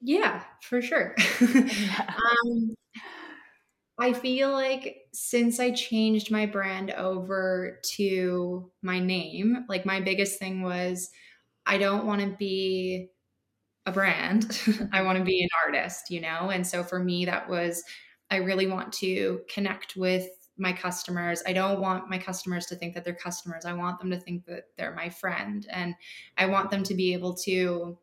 Yeah 0.00 0.44
for 0.62 0.80
sure. 0.80 1.14
Yeah. 1.70 2.14
um 2.16 2.74
i 3.98 4.12
feel 4.12 4.52
like 4.52 5.08
since 5.12 5.58
i 5.60 5.70
changed 5.70 6.30
my 6.30 6.46
brand 6.46 6.90
over 6.92 7.80
to 7.82 8.70
my 8.82 8.98
name 9.00 9.64
like 9.68 9.84
my 9.84 10.00
biggest 10.00 10.38
thing 10.38 10.62
was 10.62 11.10
i 11.66 11.78
don't 11.78 12.06
want 12.06 12.20
to 12.20 12.36
be 12.38 13.08
a 13.86 13.92
brand. 13.92 14.60
I 14.92 15.02
want 15.02 15.18
to 15.18 15.24
be 15.24 15.42
an 15.42 15.48
artist 15.66 16.10
you 16.10 16.20
know? 16.20 16.50
And 16.50 16.66
so 16.66 16.84
for 16.84 16.98
me 17.02 17.24
that 17.26 17.48
was 17.48 17.82
i 18.30 18.36
really 18.36 18.66
want 18.66 18.92
to 18.94 19.42
connect 19.48 19.96
with 19.96 20.28
my 20.58 20.72
customers. 20.72 21.42
I 21.46 21.52
don't 21.52 21.80
want 21.80 22.10
my 22.10 22.18
customers 22.18 22.66
to 22.66 22.76
think 22.76 22.94
that 22.94 23.04
they're 23.04 23.14
customers. 23.14 23.64
I 23.64 23.72
want 23.72 23.98
them 23.98 24.10
to 24.10 24.18
think 24.18 24.44
that 24.46 24.64
they're 24.76 24.94
my 24.94 25.08
friend. 25.08 25.66
And 25.70 25.94
I 26.36 26.46
want 26.46 26.70
them 26.70 26.82
to 26.84 26.94
be 26.94 27.12
able 27.12 27.34
to 27.34 27.98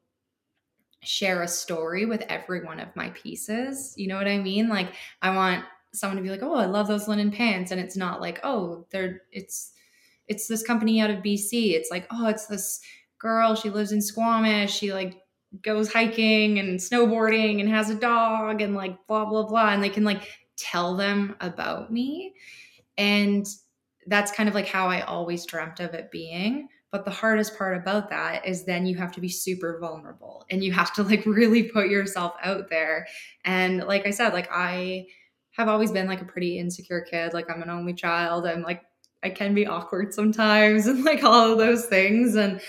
share 1.05 1.43
a 1.43 1.47
story 1.47 2.05
with 2.05 2.21
every 2.23 2.63
one 2.63 2.79
of 2.79 2.95
my 2.95 3.09
pieces. 3.11 3.93
You 3.95 4.07
know 4.07 4.17
what 4.17 4.27
I 4.27 4.37
mean? 4.37 4.69
Like 4.69 4.93
I 5.21 5.35
want 5.35 5.63
someone 5.93 6.17
to 6.17 6.23
be 6.23 6.29
like, 6.29 6.43
"Oh, 6.43 6.55
I 6.55 6.65
love 6.65 6.87
those 6.87 7.07
linen 7.07 7.31
pants." 7.31 7.71
And 7.71 7.79
it's 7.79 7.95
not 7.95 8.21
like, 8.21 8.39
"Oh, 8.43 8.85
they're 8.89 9.21
it's 9.31 9.73
it's 10.27 10.47
this 10.47 10.63
company 10.63 10.99
out 11.01 11.09
of 11.09 11.23
BC." 11.23 11.73
It's 11.73 11.91
like, 11.91 12.07
"Oh, 12.11 12.27
it's 12.27 12.47
this 12.47 12.81
girl, 13.19 13.55
she 13.55 13.69
lives 13.69 13.91
in 13.91 14.01
Squamish. 14.01 14.73
She 14.73 14.93
like 14.93 15.21
goes 15.61 15.91
hiking 15.91 16.59
and 16.59 16.79
snowboarding 16.79 17.59
and 17.61 17.69
has 17.69 17.89
a 17.89 17.95
dog 17.95 18.61
and 18.61 18.75
like 18.75 18.97
blah 19.07 19.25
blah 19.25 19.45
blah." 19.45 19.73
And 19.73 19.83
they 19.83 19.89
can 19.89 20.03
like 20.03 20.29
tell 20.57 20.95
them 20.95 21.35
about 21.41 21.91
me. 21.91 22.33
And 22.97 23.45
that's 24.07 24.31
kind 24.31 24.47
of 24.47 24.55
like 24.55 24.67
how 24.67 24.87
I 24.87 25.01
always 25.01 25.45
dreamt 25.45 25.79
of 25.79 25.93
it 25.93 26.11
being. 26.11 26.67
But 26.91 27.03
the 27.03 27.11
hardest 27.11 27.57
part 27.57 27.75
about 27.75 28.09
that 28.11 28.47
is 28.47 28.63
then 28.63 28.85
you 28.85 28.95
have 28.95 29.11
to 29.13 29.21
be 29.21 29.27
super 29.27 29.79
vulnerable 29.79 30.45
and 30.49 30.63
you 30.63 30.71
have 30.71 30.93
to 30.93 31.03
like 31.03 31.25
really 31.25 31.63
put 31.63 31.89
yourself 31.89 32.35
out 32.41 32.69
there. 32.69 33.07
And 33.43 33.83
like 33.83 34.07
I 34.07 34.11
said, 34.11 34.33
like 34.33 34.49
I 34.51 35.07
have 35.51 35.67
always 35.67 35.91
been 35.91 36.07
like 36.07 36.21
a 36.21 36.25
pretty 36.25 36.57
insecure 36.59 37.01
kid. 37.01 37.33
Like 37.33 37.49
I'm 37.49 37.61
an 37.61 37.69
only 37.69 37.93
child. 37.93 38.45
I'm 38.45 38.61
like, 38.61 38.81
I 39.23 39.29
can 39.29 39.53
be 39.53 39.65
awkward 39.67 40.13
sometimes 40.13 40.87
and 40.87 41.03
like 41.03 41.23
all 41.23 41.51
of 41.51 41.57
those 41.57 41.85
things. 41.85 42.35
And 42.35 42.61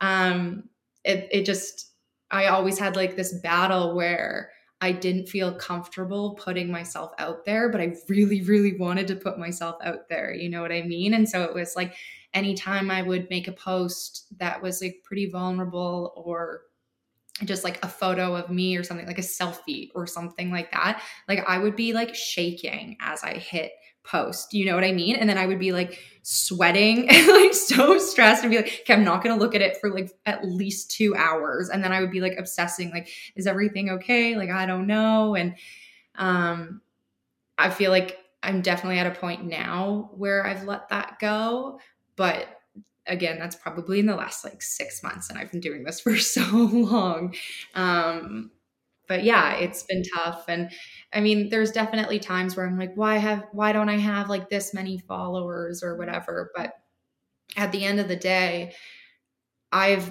um 0.00 0.64
it 1.04 1.28
it 1.32 1.46
just 1.46 1.90
I 2.30 2.46
always 2.46 2.78
had 2.78 2.96
like 2.96 3.16
this 3.16 3.32
battle 3.40 3.94
where 3.94 4.50
I 4.84 4.92
didn't 4.92 5.30
feel 5.30 5.54
comfortable 5.54 6.34
putting 6.34 6.70
myself 6.70 7.12
out 7.16 7.46
there, 7.46 7.70
but 7.70 7.80
I 7.80 7.96
really, 8.06 8.42
really 8.42 8.76
wanted 8.76 9.06
to 9.08 9.16
put 9.16 9.38
myself 9.38 9.76
out 9.82 10.10
there. 10.10 10.34
You 10.34 10.50
know 10.50 10.60
what 10.60 10.72
I 10.72 10.82
mean? 10.82 11.14
And 11.14 11.26
so 11.26 11.42
it 11.42 11.54
was 11.54 11.74
like 11.74 11.94
anytime 12.34 12.90
I 12.90 13.00
would 13.00 13.30
make 13.30 13.48
a 13.48 13.52
post 13.52 14.26
that 14.38 14.62
was 14.62 14.82
like 14.82 15.00
pretty 15.02 15.30
vulnerable 15.30 16.12
or 16.14 16.64
just 17.44 17.64
like 17.64 17.82
a 17.82 17.88
photo 17.88 18.36
of 18.36 18.50
me 18.50 18.76
or 18.76 18.82
something 18.82 19.06
like 19.06 19.18
a 19.18 19.22
selfie 19.22 19.88
or 19.94 20.06
something 20.06 20.50
like 20.50 20.70
that, 20.72 21.02
like 21.28 21.42
I 21.48 21.56
would 21.56 21.76
be 21.76 21.94
like 21.94 22.14
shaking 22.14 22.98
as 23.00 23.24
I 23.24 23.38
hit 23.38 23.72
post. 24.04 24.54
You 24.54 24.66
know 24.66 24.74
what 24.74 24.84
I 24.84 24.92
mean? 24.92 25.16
And 25.16 25.28
then 25.28 25.38
I 25.38 25.46
would 25.46 25.58
be 25.58 25.72
like 25.72 25.98
sweating 26.22 27.08
and 27.10 27.26
like 27.28 27.54
so 27.54 27.98
stressed 27.98 28.42
and 28.42 28.50
be 28.50 28.58
like, 28.58 28.80
okay, 28.82 28.94
I'm 28.94 29.04
not 29.04 29.22
gonna 29.22 29.38
look 29.38 29.54
at 29.54 29.62
it 29.62 29.78
for 29.80 29.90
like 29.90 30.12
at 30.26 30.44
least 30.44 30.90
two 30.90 31.16
hours. 31.16 31.70
And 31.70 31.82
then 31.82 31.92
I 31.92 32.00
would 32.00 32.10
be 32.10 32.20
like 32.20 32.36
obsessing, 32.38 32.90
like, 32.90 33.08
is 33.34 33.46
everything 33.46 33.90
okay? 33.90 34.36
Like, 34.36 34.50
I 34.50 34.66
don't 34.66 34.86
know. 34.86 35.34
And 35.34 35.56
um 36.16 36.80
I 37.58 37.70
feel 37.70 37.90
like 37.90 38.18
I'm 38.42 38.60
definitely 38.60 38.98
at 38.98 39.06
a 39.06 39.18
point 39.18 39.44
now 39.44 40.10
where 40.14 40.46
I've 40.46 40.64
let 40.64 40.88
that 40.90 41.18
go. 41.18 41.80
But 42.16 42.46
again, 43.06 43.38
that's 43.38 43.56
probably 43.56 44.00
in 44.00 44.06
the 44.06 44.16
last 44.16 44.44
like 44.44 44.62
six 44.62 45.02
months, 45.02 45.30
and 45.30 45.38
I've 45.38 45.50
been 45.50 45.60
doing 45.60 45.84
this 45.84 46.00
for 46.00 46.16
so 46.18 46.42
long. 46.50 47.34
Um, 47.74 48.50
but 49.08 49.24
yeah, 49.24 49.54
it's 49.54 49.82
been 49.82 50.02
tough. 50.14 50.44
And 50.48 50.70
I 51.12 51.20
mean, 51.20 51.48
there's 51.48 51.72
definitely 51.72 52.18
times 52.18 52.56
where 52.56 52.66
I'm 52.66 52.78
like, 52.78 52.94
why 52.94 53.18
have, 53.18 53.44
why 53.52 53.72
don't 53.72 53.88
I 53.88 53.98
have 53.98 54.28
like 54.28 54.48
this 54.48 54.74
many 54.74 54.98
followers 54.98 55.82
or 55.82 55.96
whatever? 55.96 56.50
But 56.54 56.74
at 57.56 57.72
the 57.72 57.84
end 57.84 58.00
of 58.00 58.08
the 58.08 58.16
day, 58.16 58.74
I've 59.70 60.10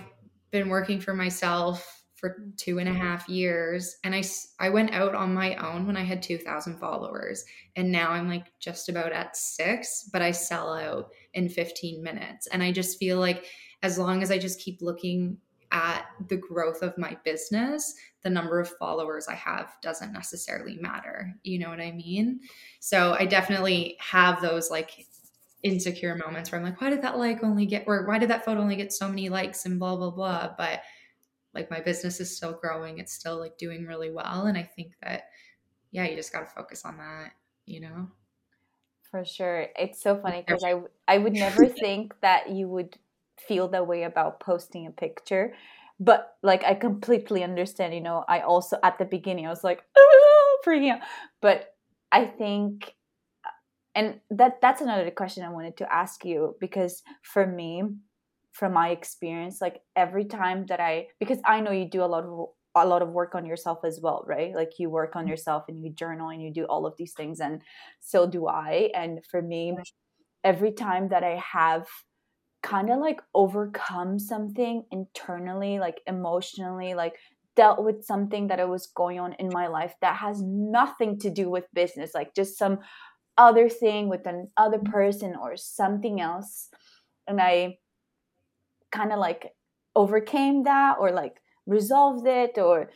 been 0.51 0.69
working 0.69 0.99
for 0.99 1.13
myself 1.13 2.03
for 2.23 2.37
two 2.55 2.79
and 2.79 2.87
a 2.87 2.91
mm-hmm. 2.93 3.01
half 3.01 3.27
years 3.27 3.97
and 4.05 4.15
I, 4.15 4.23
I 4.57 4.69
went 4.69 4.93
out 4.93 5.13
on 5.13 5.33
my 5.33 5.55
own 5.55 5.85
when 5.85 5.97
i 5.97 6.03
had 6.03 6.23
2000 6.23 6.79
followers 6.79 7.43
and 7.75 7.91
now 7.91 8.11
i'm 8.11 8.29
like 8.29 8.45
just 8.61 8.87
about 8.87 9.11
at 9.11 9.35
six 9.35 10.09
but 10.13 10.21
i 10.21 10.31
sell 10.31 10.73
out 10.73 11.09
in 11.33 11.49
15 11.49 12.01
minutes 12.01 12.47
and 12.47 12.63
i 12.63 12.71
just 12.71 12.97
feel 12.97 13.19
like 13.19 13.43
as 13.81 13.97
long 13.97 14.23
as 14.23 14.31
i 14.31 14.37
just 14.37 14.61
keep 14.61 14.81
looking 14.81 15.37
at 15.73 16.05
the 16.29 16.37
growth 16.37 16.81
of 16.81 16.97
my 16.97 17.17
business 17.25 17.93
the 18.23 18.29
number 18.29 18.59
of 18.59 18.69
followers 18.77 19.27
i 19.27 19.35
have 19.35 19.73
doesn't 19.81 20.13
necessarily 20.13 20.77
matter 20.77 21.33
you 21.43 21.59
know 21.59 21.69
what 21.69 21.79
i 21.79 21.91
mean? 21.91 22.39
So 22.79 23.15
i 23.19 23.25
definitely 23.25 23.97
have 23.99 24.41
those 24.41 24.71
like 24.71 25.05
insecure 25.61 26.15
moments 26.15 26.51
where 26.51 26.59
i'm 26.59 26.65
like 26.65 26.79
why 26.81 26.89
did 26.89 27.01
that 27.01 27.17
like 27.17 27.43
only 27.43 27.65
get 27.65 27.85
or 27.87 28.05
why 28.05 28.19
did 28.19 28.29
that 28.29 28.43
photo 28.43 28.61
only 28.61 28.75
get 28.75 28.91
so 28.91 29.07
many 29.07 29.29
likes 29.29 29.65
and 29.65 29.79
blah 29.79 29.95
blah 29.95 30.11
blah? 30.11 30.53
But 30.57 30.81
like 31.53 31.69
my 31.69 31.79
business 31.79 32.19
is 32.19 32.35
still 32.35 32.53
growing 32.53 32.97
it's 32.97 33.13
still 33.13 33.37
like 33.37 33.57
doing 33.57 33.85
really 33.85 34.11
well 34.11 34.47
and 34.47 34.57
i 34.57 34.63
think 34.63 34.93
that 35.03 35.25
yeah 35.91 36.03
you 36.03 36.15
just 36.15 36.33
got 36.33 36.39
to 36.39 36.47
focus 36.47 36.83
on 36.83 36.97
that 36.97 37.33
you 37.65 37.79
know? 37.79 38.07
For 39.09 39.23
sure. 39.25 39.67
It's 39.77 40.01
so 40.01 40.19
funny 40.19 40.43
because 40.45 40.63
i 40.63 40.81
i 41.07 41.17
would 41.17 41.33
never 41.33 41.65
think 41.81 42.19
that 42.21 42.49
you 42.49 42.67
would 42.67 42.97
feel 43.47 43.67
that 43.69 43.87
way 43.87 44.03
about 44.03 44.39
posting 44.39 44.87
a 44.87 44.91
picture 44.91 45.53
but 45.99 46.35
like 46.41 46.63
i 46.63 46.73
completely 46.73 47.43
understand 47.43 47.93
you 47.93 48.01
know 48.01 48.23
i 48.27 48.39
also 48.39 48.77
at 48.83 48.97
the 48.97 49.05
beginning 49.05 49.45
i 49.45 49.49
was 49.49 49.63
like 49.63 49.83
oh, 49.97 50.57
freaking 50.65 50.91
out. 50.91 50.99
But 51.41 51.73
i 52.11 52.25
think 52.25 52.93
and 53.95 54.19
that 54.31 54.59
that's 54.61 54.81
another 54.81 55.11
question 55.11 55.43
i 55.43 55.49
wanted 55.49 55.77
to 55.77 55.93
ask 55.93 56.25
you 56.25 56.55
because 56.59 57.03
for 57.21 57.45
me 57.45 57.83
from 58.51 58.73
my 58.73 58.89
experience 58.89 59.61
like 59.61 59.81
every 59.95 60.25
time 60.25 60.65
that 60.67 60.79
i 60.79 61.07
because 61.19 61.39
i 61.45 61.59
know 61.59 61.71
you 61.71 61.89
do 61.89 62.03
a 62.03 62.05
lot 62.05 62.23
of 62.23 62.49
a 62.75 62.85
lot 62.85 63.01
of 63.01 63.09
work 63.09 63.35
on 63.35 63.45
yourself 63.45 63.79
as 63.85 63.99
well 64.01 64.23
right? 64.27 64.55
Like 64.55 64.79
you 64.79 64.89
work 64.89 65.15
on 65.15 65.23
mm-hmm. 65.23 65.29
yourself 65.29 65.65
and 65.67 65.83
you 65.83 65.91
journal 65.91 66.29
and 66.29 66.41
you 66.41 66.51
do 66.51 66.65
all 66.65 66.85
of 66.85 66.95
these 66.97 67.13
things 67.13 67.39
and 67.39 67.61
so 67.99 68.27
do 68.27 68.47
i. 68.47 68.89
And 68.95 69.23
for 69.29 69.41
me 69.41 69.75
every 70.43 70.71
time 70.71 71.09
that 71.09 71.23
i 71.23 71.41
have 71.51 71.87
kind 72.63 72.89
of 72.89 72.99
like 72.99 73.21
overcome 73.35 74.17
something 74.17 74.83
internally 74.91 75.79
like 75.79 75.99
emotionally 76.07 76.93
like 76.93 77.15
dealt 77.55 77.83
with 77.83 78.03
something 78.03 78.47
that 78.47 78.67
was 78.67 78.87
going 78.95 79.19
on 79.19 79.33
in 79.33 79.49
my 79.51 79.67
life 79.67 79.93
that 80.01 80.15
has 80.15 80.41
nothing 80.41 81.19
to 81.19 81.29
do 81.29 81.49
with 81.49 81.65
business 81.73 82.11
like 82.15 82.33
just 82.33 82.57
some 82.57 82.79
other 83.37 83.69
thing 83.69 84.09
with 84.09 84.25
another 84.25 84.77
mm-hmm. 84.77 84.91
person 84.91 85.35
or 85.39 85.55
something 85.57 86.21
else. 86.21 86.69
And 87.27 87.39
i 87.41 87.77
kind 88.91 89.11
of 89.11 89.19
like 89.19 89.51
overcame 89.95 90.63
that 90.63 90.97
or 90.99 91.11
like 91.11 91.37
resolved 91.65 92.27
it 92.27 92.57
or 92.57 92.89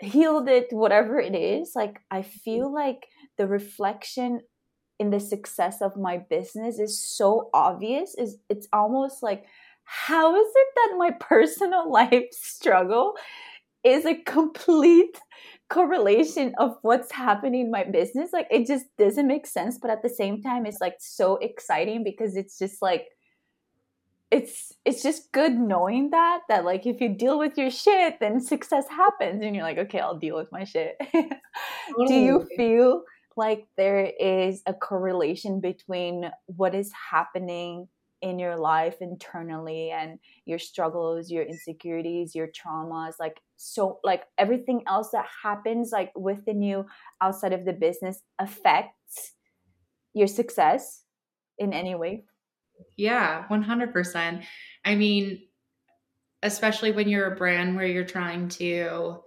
healed 0.00 0.48
it 0.48 0.66
whatever 0.70 1.18
it 1.20 1.34
is. 1.34 1.72
Like 1.74 2.00
i 2.10 2.22
feel 2.22 2.72
like 2.72 3.06
the 3.38 3.46
reflection 3.46 4.40
in 4.98 5.10
the 5.10 5.20
success 5.20 5.82
of 5.82 5.96
my 5.96 6.18
business 6.18 6.78
is 6.78 6.98
so 6.98 7.50
obvious 7.52 8.14
is 8.16 8.36
it's 8.48 8.68
almost 8.72 9.22
like 9.22 9.44
how 9.84 10.34
is 10.34 10.52
it 10.54 10.68
that 10.76 10.96
my 10.96 11.10
personal 11.20 11.90
life 11.90 12.24
struggle 12.32 13.14
is 13.82 14.06
a 14.06 14.14
complete 14.22 15.20
correlation 15.68 16.54
of 16.58 16.76
what's 16.82 17.12
happening 17.12 17.62
in 17.62 17.70
my 17.70 17.84
business? 17.84 18.32
Like 18.32 18.46
it 18.50 18.66
just 18.66 18.86
doesn't 18.98 19.26
make 19.26 19.46
sense 19.46 19.78
but 19.78 19.90
at 19.90 20.02
the 20.02 20.08
same 20.08 20.42
time 20.42 20.66
it's 20.66 20.80
like 20.80 20.96
so 21.00 21.36
exciting 21.36 22.04
because 22.04 22.36
it's 22.36 22.58
just 22.58 22.80
like 22.80 23.06
it's 24.30 24.72
it's 24.84 25.02
just 25.02 25.30
good 25.32 25.52
knowing 25.52 26.10
that 26.10 26.40
that 26.48 26.64
like 26.64 26.86
if 26.86 27.00
you 27.00 27.10
deal 27.10 27.38
with 27.38 27.56
your 27.58 27.70
shit 27.70 28.18
then 28.20 28.40
success 28.40 28.88
happens 28.88 29.44
and 29.44 29.54
you're 29.54 29.64
like 29.64 29.78
okay 29.78 30.00
i'll 30.00 30.18
deal 30.18 30.36
with 30.36 30.50
my 30.50 30.64
shit. 30.64 30.96
Do 32.08 32.14
you 32.14 32.48
feel 32.56 33.04
like 33.36 33.66
there 33.76 34.10
is 34.20 34.62
a 34.66 34.74
correlation 34.74 35.60
between 35.60 36.30
what 36.46 36.74
is 36.74 36.92
happening 37.10 37.88
in 38.22 38.38
your 38.38 38.56
life 38.56 38.96
internally 39.00 39.90
and 39.90 40.18
your 40.46 40.58
struggles 40.58 41.30
your 41.30 41.42
insecurities 41.42 42.34
your 42.34 42.48
traumas 42.48 43.14
like 43.20 43.38
so 43.56 43.98
like 44.02 44.22
everything 44.38 44.82
else 44.86 45.10
that 45.10 45.26
happens 45.42 45.90
like 45.92 46.10
within 46.16 46.62
you 46.62 46.86
outside 47.20 47.52
of 47.52 47.66
the 47.66 47.72
business 47.72 48.22
affects 48.38 49.32
your 50.14 50.26
success 50.26 51.02
in 51.58 51.74
any 51.74 51.94
way 51.94 52.24
yeah, 52.96 53.44
100%. 53.50 54.44
I 54.84 54.94
mean, 54.94 55.42
especially 56.42 56.92
when 56.92 57.08
you're 57.08 57.32
a 57.32 57.36
brand 57.36 57.76
where 57.76 57.86
you're 57.86 58.04
trying 58.04 58.48
to 58.50 59.20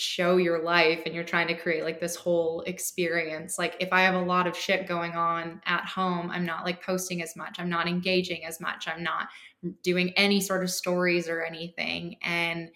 show 0.00 0.36
your 0.36 0.62
life 0.62 1.02
and 1.04 1.14
you're 1.14 1.24
trying 1.24 1.48
to 1.48 1.54
create 1.54 1.84
like 1.84 2.00
this 2.00 2.16
whole 2.16 2.62
experience. 2.62 3.58
Like 3.58 3.76
if 3.80 3.92
I 3.92 4.00
have 4.02 4.14
a 4.14 4.20
lot 4.20 4.46
of 4.46 4.56
shit 4.56 4.86
going 4.86 5.12
on 5.12 5.60
at 5.66 5.84
home, 5.84 6.30
I'm 6.30 6.46
not 6.46 6.64
like 6.64 6.84
posting 6.84 7.22
as 7.22 7.36
much. 7.36 7.58
I'm 7.58 7.68
not 7.68 7.86
engaging 7.86 8.44
as 8.44 8.60
much. 8.60 8.88
I'm 8.88 9.02
not 9.02 9.28
doing 9.82 10.10
any 10.16 10.40
sort 10.40 10.62
of 10.62 10.70
stories 10.70 11.28
or 11.28 11.42
anything 11.42 12.16
and 12.22 12.70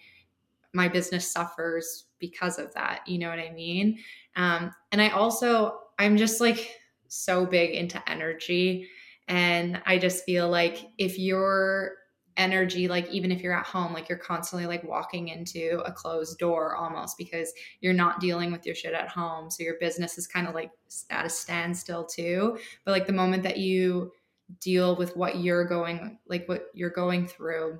my 0.73 0.87
business 0.87 1.31
suffers 1.31 2.05
because 2.19 2.59
of 2.59 2.73
that. 2.73 3.01
You 3.07 3.17
know 3.17 3.29
what 3.29 3.39
I 3.39 3.51
mean? 3.51 3.97
Um 4.35 4.71
and 4.91 5.01
I 5.01 5.09
also 5.09 5.79
I'm 5.97 6.17
just 6.17 6.39
like 6.39 6.75
so 7.07 7.45
big 7.45 7.71
into 7.71 8.01
energy 8.09 8.87
and 9.27 9.81
I 9.85 9.97
just 9.97 10.25
feel 10.25 10.49
like 10.49 10.85
if 10.97 11.17
your 11.17 11.93
energy, 12.37 12.87
like 12.87 13.09
even 13.09 13.31
if 13.31 13.41
you're 13.41 13.57
at 13.57 13.65
home, 13.65 13.93
like 13.93 14.09
you're 14.09 14.17
constantly 14.17 14.67
like 14.67 14.83
walking 14.83 15.29
into 15.29 15.81
a 15.85 15.91
closed 15.91 16.37
door 16.37 16.75
almost 16.75 17.17
because 17.17 17.53
you're 17.81 17.93
not 17.93 18.19
dealing 18.19 18.51
with 18.51 18.65
your 18.65 18.75
shit 18.75 18.93
at 18.93 19.07
home. 19.07 19.49
So 19.49 19.63
your 19.63 19.77
business 19.79 20.17
is 20.17 20.27
kind 20.27 20.47
of 20.47 20.53
like 20.53 20.71
at 21.09 21.25
a 21.25 21.29
standstill 21.29 22.05
too. 22.05 22.57
But 22.83 22.91
like 22.91 23.07
the 23.07 23.13
moment 23.13 23.43
that 23.43 23.57
you 23.57 24.11
deal 24.59 24.95
with 24.95 25.15
what 25.15 25.39
you're 25.39 25.65
going, 25.65 26.19
like 26.27 26.47
what 26.47 26.67
you're 26.73 26.89
going 26.89 27.27
through, 27.27 27.79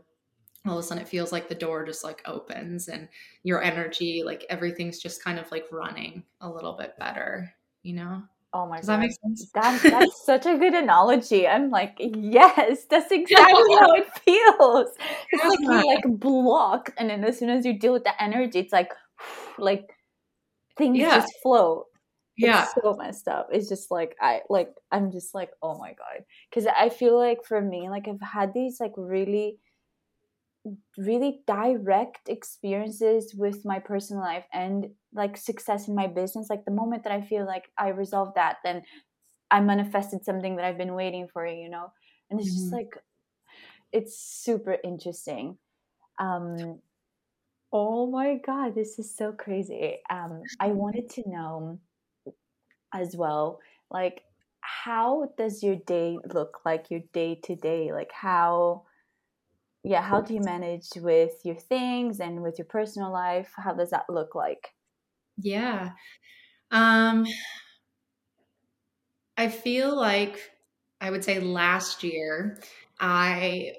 all 0.65 0.77
of 0.77 0.83
a 0.83 0.87
sudden 0.87 1.03
it 1.03 1.09
feels 1.09 1.31
like 1.31 1.47
the 1.47 1.55
door 1.55 1.85
just 1.85 2.03
like 2.03 2.21
opens 2.25 2.87
and 2.87 3.07
your 3.43 3.61
energy, 3.61 4.23
like 4.23 4.45
everything's 4.49 4.99
just 4.99 5.23
kind 5.23 5.37
of 5.37 5.51
like 5.51 5.65
running 5.71 6.23
a 6.41 6.49
little 6.49 6.73
bit 6.73 6.97
better, 6.97 7.53
you 7.83 7.93
know? 7.93 8.23
Oh 8.53 8.67
my 8.67 8.77
Does 8.77 8.87
god. 8.87 8.93
that 8.93 8.99
make 8.99 9.11
sense? 9.21 9.51
That, 9.53 9.81
that's 9.83 10.25
such 10.25 10.45
a 10.45 10.57
good 10.57 10.73
analogy. 10.73 11.47
I'm 11.47 11.69
like, 11.69 11.95
yes, 11.99 12.85
that's 12.89 13.11
exactly 13.11 13.75
how 13.79 13.93
it 13.93 14.07
feels. 14.19 14.89
It's 15.31 15.43
like 15.43 15.59
you 15.59 15.93
like 15.93 16.19
block 16.19 16.93
and 16.97 17.09
then 17.09 17.23
as 17.23 17.37
soon 17.37 17.49
as 17.49 17.65
you 17.65 17.77
deal 17.77 17.93
with 17.93 18.03
the 18.03 18.21
energy, 18.21 18.59
it's 18.59 18.73
like 18.73 18.91
like 19.57 19.89
things 20.77 20.97
yeah. 20.97 21.17
just 21.17 21.33
flow. 21.43 21.85
Yeah. 22.37 22.63
It's 22.63 22.73
so 22.81 22.95
messed 22.95 23.27
up. 23.27 23.49
It's 23.51 23.69
just 23.69 23.91
like 23.91 24.15
I 24.21 24.41
like 24.49 24.69
I'm 24.91 25.11
just 25.11 25.33
like, 25.33 25.51
oh 25.61 25.77
my 25.77 25.89
god. 25.89 26.25
Cause 26.53 26.67
I 26.67 26.89
feel 26.89 27.17
like 27.17 27.45
for 27.45 27.61
me, 27.61 27.89
like 27.89 28.07
I've 28.07 28.21
had 28.21 28.53
these 28.53 28.79
like 28.79 28.93
really 28.97 29.57
really 30.97 31.41
direct 31.45 32.27
experiences 32.27 33.33
with 33.35 33.65
my 33.65 33.79
personal 33.79 34.23
life 34.23 34.45
and 34.53 34.87
like 35.15 35.37
success 35.37 35.87
in 35.87 35.95
my 35.95 36.07
business 36.07 36.47
like 36.49 36.65
the 36.65 36.71
moment 36.71 37.03
that 37.03 37.13
i 37.13 37.21
feel 37.21 37.45
like 37.45 37.69
i 37.77 37.87
resolve 37.87 38.33
that 38.35 38.57
then 38.63 38.81
i 39.49 39.59
manifested 39.59 40.23
something 40.23 40.55
that 40.55 40.65
i've 40.65 40.77
been 40.77 40.93
waiting 40.93 41.27
for 41.31 41.45
you 41.47 41.69
know? 41.69 41.91
And 42.29 42.39
it's 42.39 42.49
mm-hmm. 42.49 42.59
just 42.59 42.73
like 42.73 42.97
it's 43.91 44.19
super 44.19 44.77
interesting. 44.83 45.57
Um 46.19 46.79
oh 47.71 48.07
my 48.07 48.37
god 48.45 48.75
this 48.75 48.99
is 48.99 49.15
so 49.15 49.31
crazy. 49.31 49.97
Um 50.09 50.41
i 50.59 50.67
wanted 50.67 51.09
to 51.11 51.29
know 51.29 51.79
as 52.93 53.15
well 53.15 53.59
like 53.91 54.23
how 54.61 55.31
does 55.37 55.61
your 55.61 55.75
day 55.75 56.17
look 56.33 56.59
like 56.65 56.89
your 56.89 57.01
day 57.13 57.39
to 57.43 57.55
day? 57.55 57.91
Like 57.91 58.11
how 58.11 58.83
yeah 59.83 60.01
how 60.01 60.21
do 60.21 60.33
you 60.33 60.41
manage 60.41 60.89
with 60.95 61.33
your 61.43 61.55
things 61.55 62.19
and 62.19 62.41
with 62.41 62.57
your 62.57 62.65
personal 62.65 63.11
life? 63.11 63.51
How 63.55 63.73
does 63.73 63.91
that 63.91 64.05
look 64.09 64.35
like 64.35 64.74
yeah 65.37 65.91
um 66.71 67.25
i 69.37 69.47
feel 69.47 69.95
like 69.95 70.51
i 71.01 71.09
would 71.09 71.23
say 71.23 71.39
last 71.39 72.03
year 72.03 72.57
i 72.99 73.73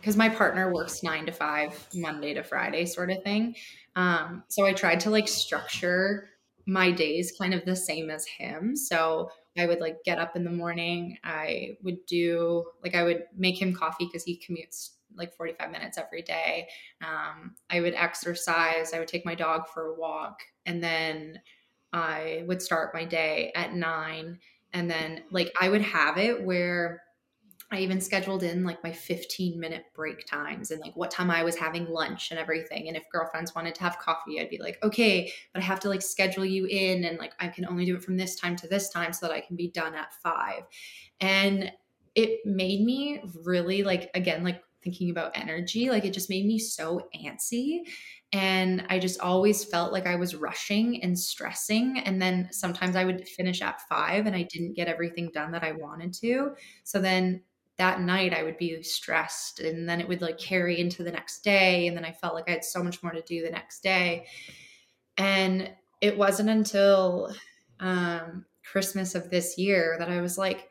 because 0.00 0.16
my 0.16 0.28
partner 0.28 0.72
works 0.72 1.02
nine 1.02 1.26
to 1.26 1.32
five 1.32 1.88
monday 1.94 2.34
to 2.34 2.42
friday 2.42 2.84
sort 2.84 3.10
of 3.10 3.22
thing 3.22 3.54
um 3.96 4.42
so 4.48 4.64
i 4.64 4.72
tried 4.72 5.00
to 5.00 5.10
like 5.10 5.28
structure 5.28 6.30
my 6.66 6.90
days 6.90 7.32
kind 7.40 7.54
of 7.54 7.64
the 7.64 7.74
same 7.76 8.10
as 8.10 8.26
him 8.26 8.76
so 8.76 9.28
I 9.58 9.66
would 9.66 9.80
like 9.80 10.04
get 10.04 10.18
up 10.18 10.36
in 10.36 10.44
the 10.44 10.50
morning. 10.50 11.18
I 11.24 11.76
would 11.82 12.06
do 12.06 12.64
like 12.82 12.94
I 12.94 13.02
would 13.02 13.24
make 13.36 13.60
him 13.60 13.74
coffee 13.74 14.06
because 14.06 14.24
he 14.24 14.40
commutes 14.40 14.90
like 15.16 15.34
45 15.34 15.70
minutes 15.70 15.98
every 15.98 16.22
day. 16.22 16.68
Um, 17.02 17.54
I 17.68 17.80
would 17.80 17.94
exercise. 17.94 18.92
I 18.92 18.98
would 18.98 19.08
take 19.08 19.26
my 19.26 19.34
dog 19.34 19.68
for 19.68 19.86
a 19.86 19.98
walk, 19.98 20.40
and 20.68 20.84
then 20.84 21.40
I 21.92 22.44
would 22.46 22.62
start 22.62 22.94
my 22.94 23.04
day 23.04 23.50
at 23.56 23.74
nine. 23.74 24.38
And 24.72 24.88
then 24.88 25.22
like 25.32 25.50
I 25.58 25.70
would 25.70 25.80
have 25.80 26.18
it 26.18 26.44
where 26.44 27.02
I 27.70 27.78
even 27.80 28.00
scheduled 28.00 28.42
in 28.42 28.64
like 28.64 28.84
my 28.84 28.92
15 28.92 29.58
minute 29.58 29.84
break 29.94 30.26
times 30.26 30.70
and 30.70 30.80
like 30.80 30.94
what 30.94 31.10
time 31.10 31.30
I 31.30 31.42
was 31.42 31.56
having 31.56 31.86
lunch 31.86 32.30
and 32.30 32.38
everything. 32.38 32.88
And 32.88 32.96
if 32.96 33.04
girlfriends 33.10 33.54
wanted 33.54 33.74
to 33.76 33.82
have 33.82 33.98
coffee, 33.98 34.40
I'd 34.40 34.50
be 34.50 34.58
like, 34.58 34.78
okay, 34.82 35.32
but 35.52 35.62
I 35.62 35.64
have 35.64 35.80
to 35.80 35.88
like 35.88 36.02
schedule 36.02 36.44
you 36.44 36.66
in 36.66 37.04
and 37.04 37.18
like 37.18 37.32
I 37.40 37.48
can 37.48 37.66
only 37.66 37.86
do 37.86 37.96
it 37.96 38.04
from 38.04 38.18
this 38.18 38.36
time 38.36 38.56
to 38.56 38.68
this 38.68 38.90
time 38.90 39.12
so 39.12 39.26
that 39.26 39.34
I 39.34 39.40
can 39.40 39.56
be 39.56 39.70
done 39.70 39.94
at 39.94 40.14
five. 40.22 40.64
And 41.20 41.72
it 42.14 42.40
made 42.44 42.84
me 42.84 43.22
really 43.44 43.82
like, 43.82 44.10
again, 44.14 44.44
like 44.44 44.62
thinking 44.88 45.10
about 45.10 45.36
energy, 45.36 45.90
like 45.90 46.04
it 46.04 46.14
just 46.14 46.30
made 46.30 46.46
me 46.46 46.58
so 46.58 47.08
antsy. 47.14 47.80
And 48.32 48.86
I 48.88 48.98
just 48.98 49.20
always 49.20 49.64
felt 49.64 49.92
like 49.92 50.06
I 50.06 50.16
was 50.16 50.34
rushing 50.34 51.02
and 51.02 51.18
stressing. 51.18 51.98
And 52.04 52.20
then 52.20 52.48
sometimes 52.50 52.96
I 52.96 53.04
would 53.04 53.28
finish 53.28 53.60
at 53.60 53.82
five 53.88 54.26
and 54.26 54.34
I 54.34 54.42
didn't 54.42 54.74
get 54.74 54.88
everything 54.88 55.30
done 55.32 55.52
that 55.52 55.62
I 55.62 55.72
wanted 55.72 56.14
to. 56.14 56.54
So 56.84 57.00
then 57.00 57.42
that 57.76 58.00
night 58.00 58.34
I 58.34 58.42
would 58.42 58.56
be 58.56 58.82
stressed 58.82 59.60
and 59.60 59.88
then 59.88 60.00
it 60.00 60.08
would 60.08 60.22
like 60.22 60.38
carry 60.38 60.80
into 60.80 61.04
the 61.04 61.12
next 61.12 61.40
day. 61.44 61.86
And 61.86 61.96
then 61.96 62.04
I 62.04 62.12
felt 62.12 62.34
like 62.34 62.48
I 62.48 62.52
had 62.52 62.64
so 62.64 62.82
much 62.82 63.02
more 63.02 63.12
to 63.12 63.22
do 63.22 63.42
the 63.42 63.50
next 63.50 63.82
day. 63.82 64.26
And 65.18 65.70
it 66.00 66.16
wasn't 66.16 66.48
until 66.48 67.34
um, 67.80 68.46
Christmas 68.64 69.14
of 69.14 69.30
this 69.30 69.58
year 69.58 69.96
that 69.98 70.10
I 70.10 70.20
was 70.20 70.38
like, 70.38 70.67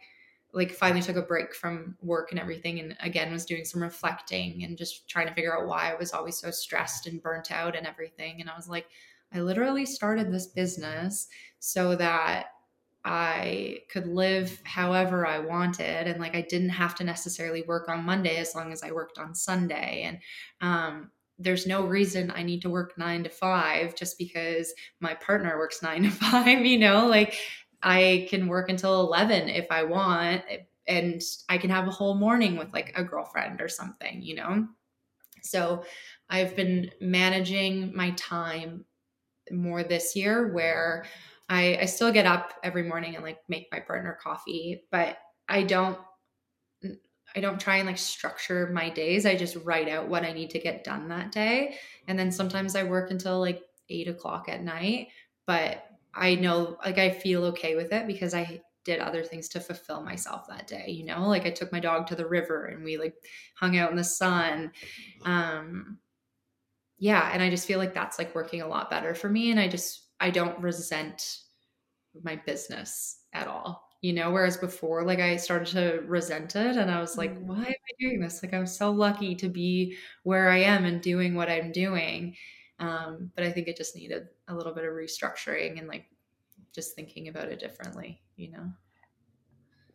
like 0.58 0.72
finally 0.72 1.02
took 1.02 1.16
a 1.16 1.22
break 1.22 1.56
from 1.56 1.96
work 2.02 2.32
and 2.32 2.40
everything 2.40 2.80
and 2.80 2.98
again 3.00 3.32
was 3.32 3.46
doing 3.46 3.64
some 3.64 3.82
reflecting 3.82 4.64
and 4.64 4.78
just 4.78 5.08
trying 5.08 5.28
to 5.28 5.34
figure 5.34 5.58
out 5.58 5.68
why 5.68 5.92
I 5.92 5.96
was 5.96 6.12
always 6.12 6.38
so 6.38 6.52
stressed 6.52 7.08
and 7.08 7.22
burnt 7.22 7.52
out 7.52 7.76
and 7.76 7.88
everything 7.88 8.42
and 8.42 8.50
I 8.50 8.56
was 8.56 8.68
like 8.68 8.88
I 9.34 9.40
literally 9.40 9.86
started 9.86 10.32
this 10.32 10.48
business 10.48 11.28
so 11.60 11.96
that 11.96 12.48
I 13.06 13.80
could 13.90 14.08
live 14.08 14.60
however 14.66 15.26
I 15.26 15.40
wanted. 15.40 16.08
And 16.08 16.20
like 16.20 16.36
I 16.36 16.42
didn't 16.42 16.70
have 16.70 16.94
to 16.96 17.06
necessarily 17.06 17.62
work 17.64 17.88
on 17.88 18.04
Monday 18.04 18.38
as 18.38 18.54
long 18.54 18.74
as 18.74 18.84
I 18.84 18.92
worked 18.92 19.18
on 19.18 19.34
Sunday. 19.34 20.04
And 20.04 20.20
um, 20.60 21.12
there's 21.40 21.68
no 21.68 21.86
reason 21.86 22.32
I 22.36 22.44
need 22.44 22.62
to 22.64 22.70
work 22.70 22.98
nine 22.98 23.24
to 23.24 23.30
five 23.30 23.96
just 23.96 24.18
because 24.18 24.74
my 25.00 25.14
partner 25.14 25.58
works 25.58 25.82
nine 25.82 26.04
to 26.04 26.10
five, 26.10 26.48
you 26.66 26.80
know, 26.80 27.08
like 27.08 27.38
I 27.82 28.28
can 28.30 28.48
work 28.48 28.70
until 28.70 29.02
11 29.02 29.50
if 29.50 29.68
I 29.72 29.84
want. 29.84 30.44
Eh, 30.50 30.58
and 30.88 31.22
I 31.50 31.58
can 31.58 31.70
have 31.70 31.88
a 31.88 31.92
whole 31.92 32.16
morning 32.16 32.56
with 32.56 32.72
like 32.74 32.94
a 32.96 33.04
girlfriend 33.04 33.60
or 33.60 33.68
something, 33.68 34.22
you 34.22 34.36
know? 34.36 34.68
So 35.44 35.84
I've 36.30 36.56
been 36.56 36.92
managing 37.02 37.94
my 37.96 38.12
time 38.12 38.86
more 39.52 39.84
this 39.84 40.16
year 40.16 40.54
where 40.54 41.06
I, 41.50 41.78
I 41.82 41.86
still 41.86 42.12
get 42.12 42.26
up 42.26 42.54
every 42.64 42.84
morning 42.84 43.16
and 43.16 43.24
like 43.24 43.40
make 43.50 43.68
my 43.72 43.80
partner 43.80 44.18
coffee, 44.22 44.84
but 44.92 45.18
I 45.48 45.64
don't 45.64 45.98
I 47.36 47.40
don't 47.40 47.60
try 47.60 47.78
and 47.78 47.88
like 47.88 47.98
structure 47.98 48.68
my 48.74 48.90
days. 48.90 49.26
I 49.26 49.36
just 49.36 49.58
write 49.58 49.90
out 49.90 50.08
what 50.08 50.24
I 50.24 50.32
need 50.32 50.50
to 50.52 50.60
get 50.60 50.84
done 50.84 51.10
that 51.10 51.32
day. 51.32 51.76
And 52.08 52.18
then 52.18 52.32
sometimes 52.32 52.76
I 52.76 52.84
work 52.84 53.12
until 53.12 53.40
like 53.40 53.62
eight 53.90 54.08
o'clock 54.08 54.50
at 54.50 54.64
night. 54.64 55.10
But 55.46 55.87
I 56.14 56.36
know 56.36 56.78
like 56.84 56.98
I 56.98 57.10
feel 57.12 57.46
okay 57.46 57.76
with 57.76 57.92
it 57.94 58.08
because 58.08 58.34
I 58.34 58.62
did 58.84 59.00
other 59.00 59.24
things 59.24 59.50
to 59.50 59.60
fulfill 59.60 60.02
myself 60.02 60.48
that 60.48 60.68
day, 60.68 60.88
you 60.90 61.06
know? 61.06 61.28
Like 61.28 61.46
I 61.46 61.52
took 61.52 61.72
my 61.72 61.80
dog 61.80 62.08
to 62.08 62.16
the 62.16 62.28
river 62.28 62.66
and 62.68 62.84
we 62.84 62.98
like 62.98 63.16
hung 63.56 63.78
out 63.78 63.92
in 63.92 63.98
the 63.98 64.04
sun. 64.04 64.72
Um 65.26 66.00
yeah, 67.00 67.30
and 67.32 67.44
I 67.44 67.50
just 67.50 67.68
feel 67.68 67.80
like 67.80 67.94
that's 67.94 68.18
like 68.18 68.34
working 68.34 68.62
a 68.62 68.68
lot 68.68 68.90
better 68.90 69.14
for 69.14 69.30
me 69.30 69.52
and 69.52 69.60
I 69.60 69.68
just 69.68 70.08
I 70.20 70.30
don't 70.32 70.60
resent 70.60 71.40
my 72.24 72.36
business 72.38 73.22
at 73.34 73.48
all. 73.48 73.88
You 74.02 74.14
know, 74.14 74.32
whereas 74.32 74.58
before, 74.58 75.04
like 75.06 75.20
I 75.20 75.38
started 75.38 75.68
to 75.74 76.04
resent 76.08 76.56
it 76.56 76.78
and 76.78 76.92
I 76.92 77.02
was 77.02 77.18
like, 77.18 77.38
why 77.40 77.58
am 77.58 77.66
I 77.66 77.94
doing 78.00 78.22
this? 78.22 78.44
Like, 78.44 78.54
I'm 78.54 78.68
so 78.68 78.92
lucky 78.92 79.36
to 79.36 79.50
be 79.50 79.98
where 80.24 80.50
I 80.50 80.60
am 80.60 80.86
and 80.86 81.02
doing 81.02 81.36
what 81.36 81.50
I'm 81.50 81.72
doing. 81.72 82.36
Um, 82.80 83.32
but 83.36 83.44
I 83.44 83.52
think 83.52 83.68
it 83.68 83.78
just 83.78 83.96
needed 83.96 84.28
a 84.48 84.56
little 84.56 84.74
bit 84.74 84.84
of 84.84 84.92
restructuring 84.94 85.80
and 85.80 85.88
like 85.88 86.06
just 86.74 86.96
thinking 86.96 87.28
about 87.28 87.50
it 87.50 87.60
differently, 87.60 88.22
you 88.36 88.52
know? 88.52 88.72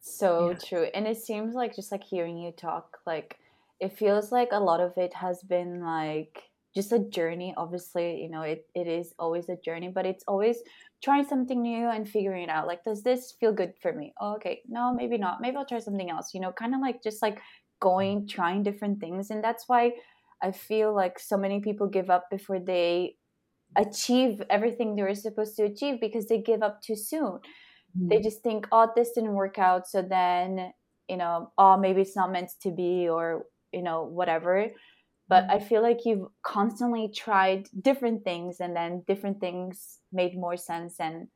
So 0.01 0.51
yeah. 0.51 0.59
true. 0.59 0.87
And 0.95 1.07
it 1.07 1.17
seems 1.17 1.55
like 1.55 1.77
just 1.77 1.93
like 1.93 2.03
hearing 2.03 2.37
you 2.37 2.53
talk, 2.53 2.99
like 3.07 3.39
it 3.81 3.97
feels 3.97 4.33
like 4.33 4.49
a 4.53 4.61
lot 4.61 4.81
of 4.81 4.93
it 4.97 5.15
has 5.15 5.43
been 5.43 5.81
like 5.81 6.51
just 6.75 6.93
a 6.93 6.99
journey 6.99 7.53
obviously 7.57 8.23
you 8.23 8.31
know 8.31 8.43
it, 8.43 8.67
it 8.75 8.87
is 8.87 9.13
always 9.19 9.49
a 9.49 9.57
journey 9.57 9.89
but 9.89 10.07
it's 10.07 10.25
always 10.27 10.59
trying 11.03 11.27
something 11.27 11.61
new 11.61 11.89
and 11.89 12.09
figuring 12.09 12.45
it 12.45 12.49
out 12.49 12.67
like 12.67 12.83
does 12.85 13.03
this 13.03 13.33
feel 13.39 13.53
good 13.53 13.75
for 13.81 13.93
me 13.93 14.13
oh, 14.21 14.35
okay 14.35 14.63
no 14.69 14.93
maybe 14.95 15.19
not 15.19 15.41
maybe 15.41 15.57
i'll 15.57 15.67
try 15.67 15.79
something 15.79 16.11
else 16.11 16.33
you 16.33 16.41
know 16.41 16.53
kind 16.53 16.75
of 16.75 16.81
like 16.81 17.03
just 17.03 17.23
like 17.23 17.41
going 17.81 18.27
trying 18.27 18.63
different 18.63 19.01
things 19.01 19.31
and 19.31 19.43
that's 19.43 19.65
why 19.69 19.93
i 20.43 20.51
feel 20.53 20.95
like 20.95 21.19
so 21.19 21.37
many 21.37 21.61
people 21.61 21.87
give 21.87 22.11
up 22.11 22.29
before 22.31 22.59
they 22.59 23.15
achieve 23.77 24.43
everything 24.51 24.95
they 24.95 25.03
were 25.03 25.15
supposed 25.15 25.57
to 25.57 25.65
achieve 25.65 26.01
because 26.01 26.27
they 26.27 26.39
give 26.39 26.63
up 26.63 26.83
too 26.83 26.97
soon. 26.97 27.39
Mm-hmm. 27.97 28.09
they 28.09 28.21
just 28.21 28.43
think 28.43 28.67
oh 28.73 28.91
this 28.97 29.13
didn't 29.13 29.35
work 29.35 29.59
out 29.59 29.87
so 29.87 30.01
then 30.01 30.73
you 31.11 31.19
know 31.19 31.53
oh 31.59 31.77
maybe 31.77 32.01
it's 32.01 32.17
not 32.17 32.33
meant 32.33 32.51
to 32.63 32.71
be 32.71 33.07
or 33.09 33.45
you 33.73 33.83
know 33.83 34.05
whatever. 34.05 34.69
But 35.29 35.45
i 35.51 35.59
feel 35.59 35.83
like 35.83 36.05
you've 36.05 36.27
constantly 36.43 37.11
tried 37.15 37.69
different 37.81 38.25
things 38.25 38.61
and 38.61 38.75
then 38.75 39.05
different 39.07 39.41
things 39.41 39.99
made 40.13 40.35
more 40.35 40.57
sense 40.57 40.97
and 41.01 41.29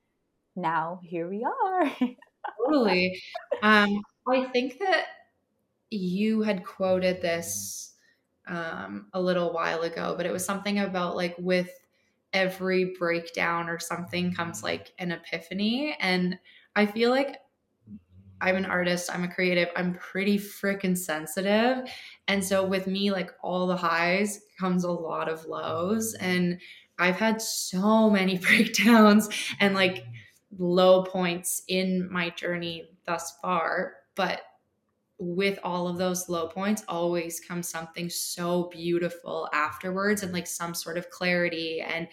now 0.55 1.01
here 1.03 1.29
we 1.29 1.45
are. 1.45 1.93
Totally. 2.67 3.21
Um, 3.63 4.01
i 4.29 4.45
think 4.45 4.79
that 4.79 5.05
you 5.91 6.43
had 6.43 6.65
quoted 6.65 7.21
this 7.23 7.96
um, 8.47 9.07
a 9.13 9.21
little 9.21 9.53
while 9.53 9.83
ago 9.83 10.15
but 10.17 10.27
it 10.27 10.33
was 10.33 10.45
something 10.45 10.79
about 10.81 11.17
like 11.17 11.35
with 11.39 11.71
every 12.33 12.95
breakdown 12.99 13.69
or 13.69 13.79
something 13.79 14.33
comes 14.33 14.63
like 14.63 14.93
an 14.99 15.13
epiphany 15.13 15.97
and 16.01 16.39
i 16.75 16.85
feel 16.85 17.11
like 17.11 17.39
I'm 18.41 18.57
an 18.57 18.67
artist, 18.67 19.11
I'm 19.13 19.25
a 19.25 19.33
creative, 19.33 19.69
I'm 19.77 19.95
pretty 19.95 20.39
freaking 20.39 20.97
sensitive. 20.97 21.89
And 22.29 22.45
so 22.45 22.67
with 22.67 22.87
me, 22.87 23.11
like 23.11 23.31
all 23.43 23.67
the 23.67 23.77
highs 23.77 24.41
comes 24.61 24.85
a 24.85 24.91
lot 24.91 25.29
of 25.29 25.47
lows. 25.47 26.15
And 26.15 26.61
I've 26.99 27.17
had 27.17 27.41
so 27.41 28.11
many 28.11 28.39
breakdowns 28.39 29.29
and 29.61 29.75
like 29.75 30.05
low 30.59 31.05
points 31.05 31.63
in 31.69 32.11
my 32.11 32.31
journey 32.31 32.91
thus 33.07 33.35
far. 33.41 33.95
But 34.15 34.43
with 35.19 35.59
all 35.65 35.89
of 35.89 35.97
those 35.97 36.29
low 36.29 36.47
points 36.49 36.85
always 36.89 37.41
comes 37.41 37.69
something 37.69 38.11
so 38.11 38.69
beautiful 38.73 39.49
afterwards 39.53 40.23
and 40.23 40.33
like 40.33 40.47
some 40.47 40.75
sort 40.75 40.99
of 40.99 41.11
clarity. 41.11 41.81
And 41.81 42.09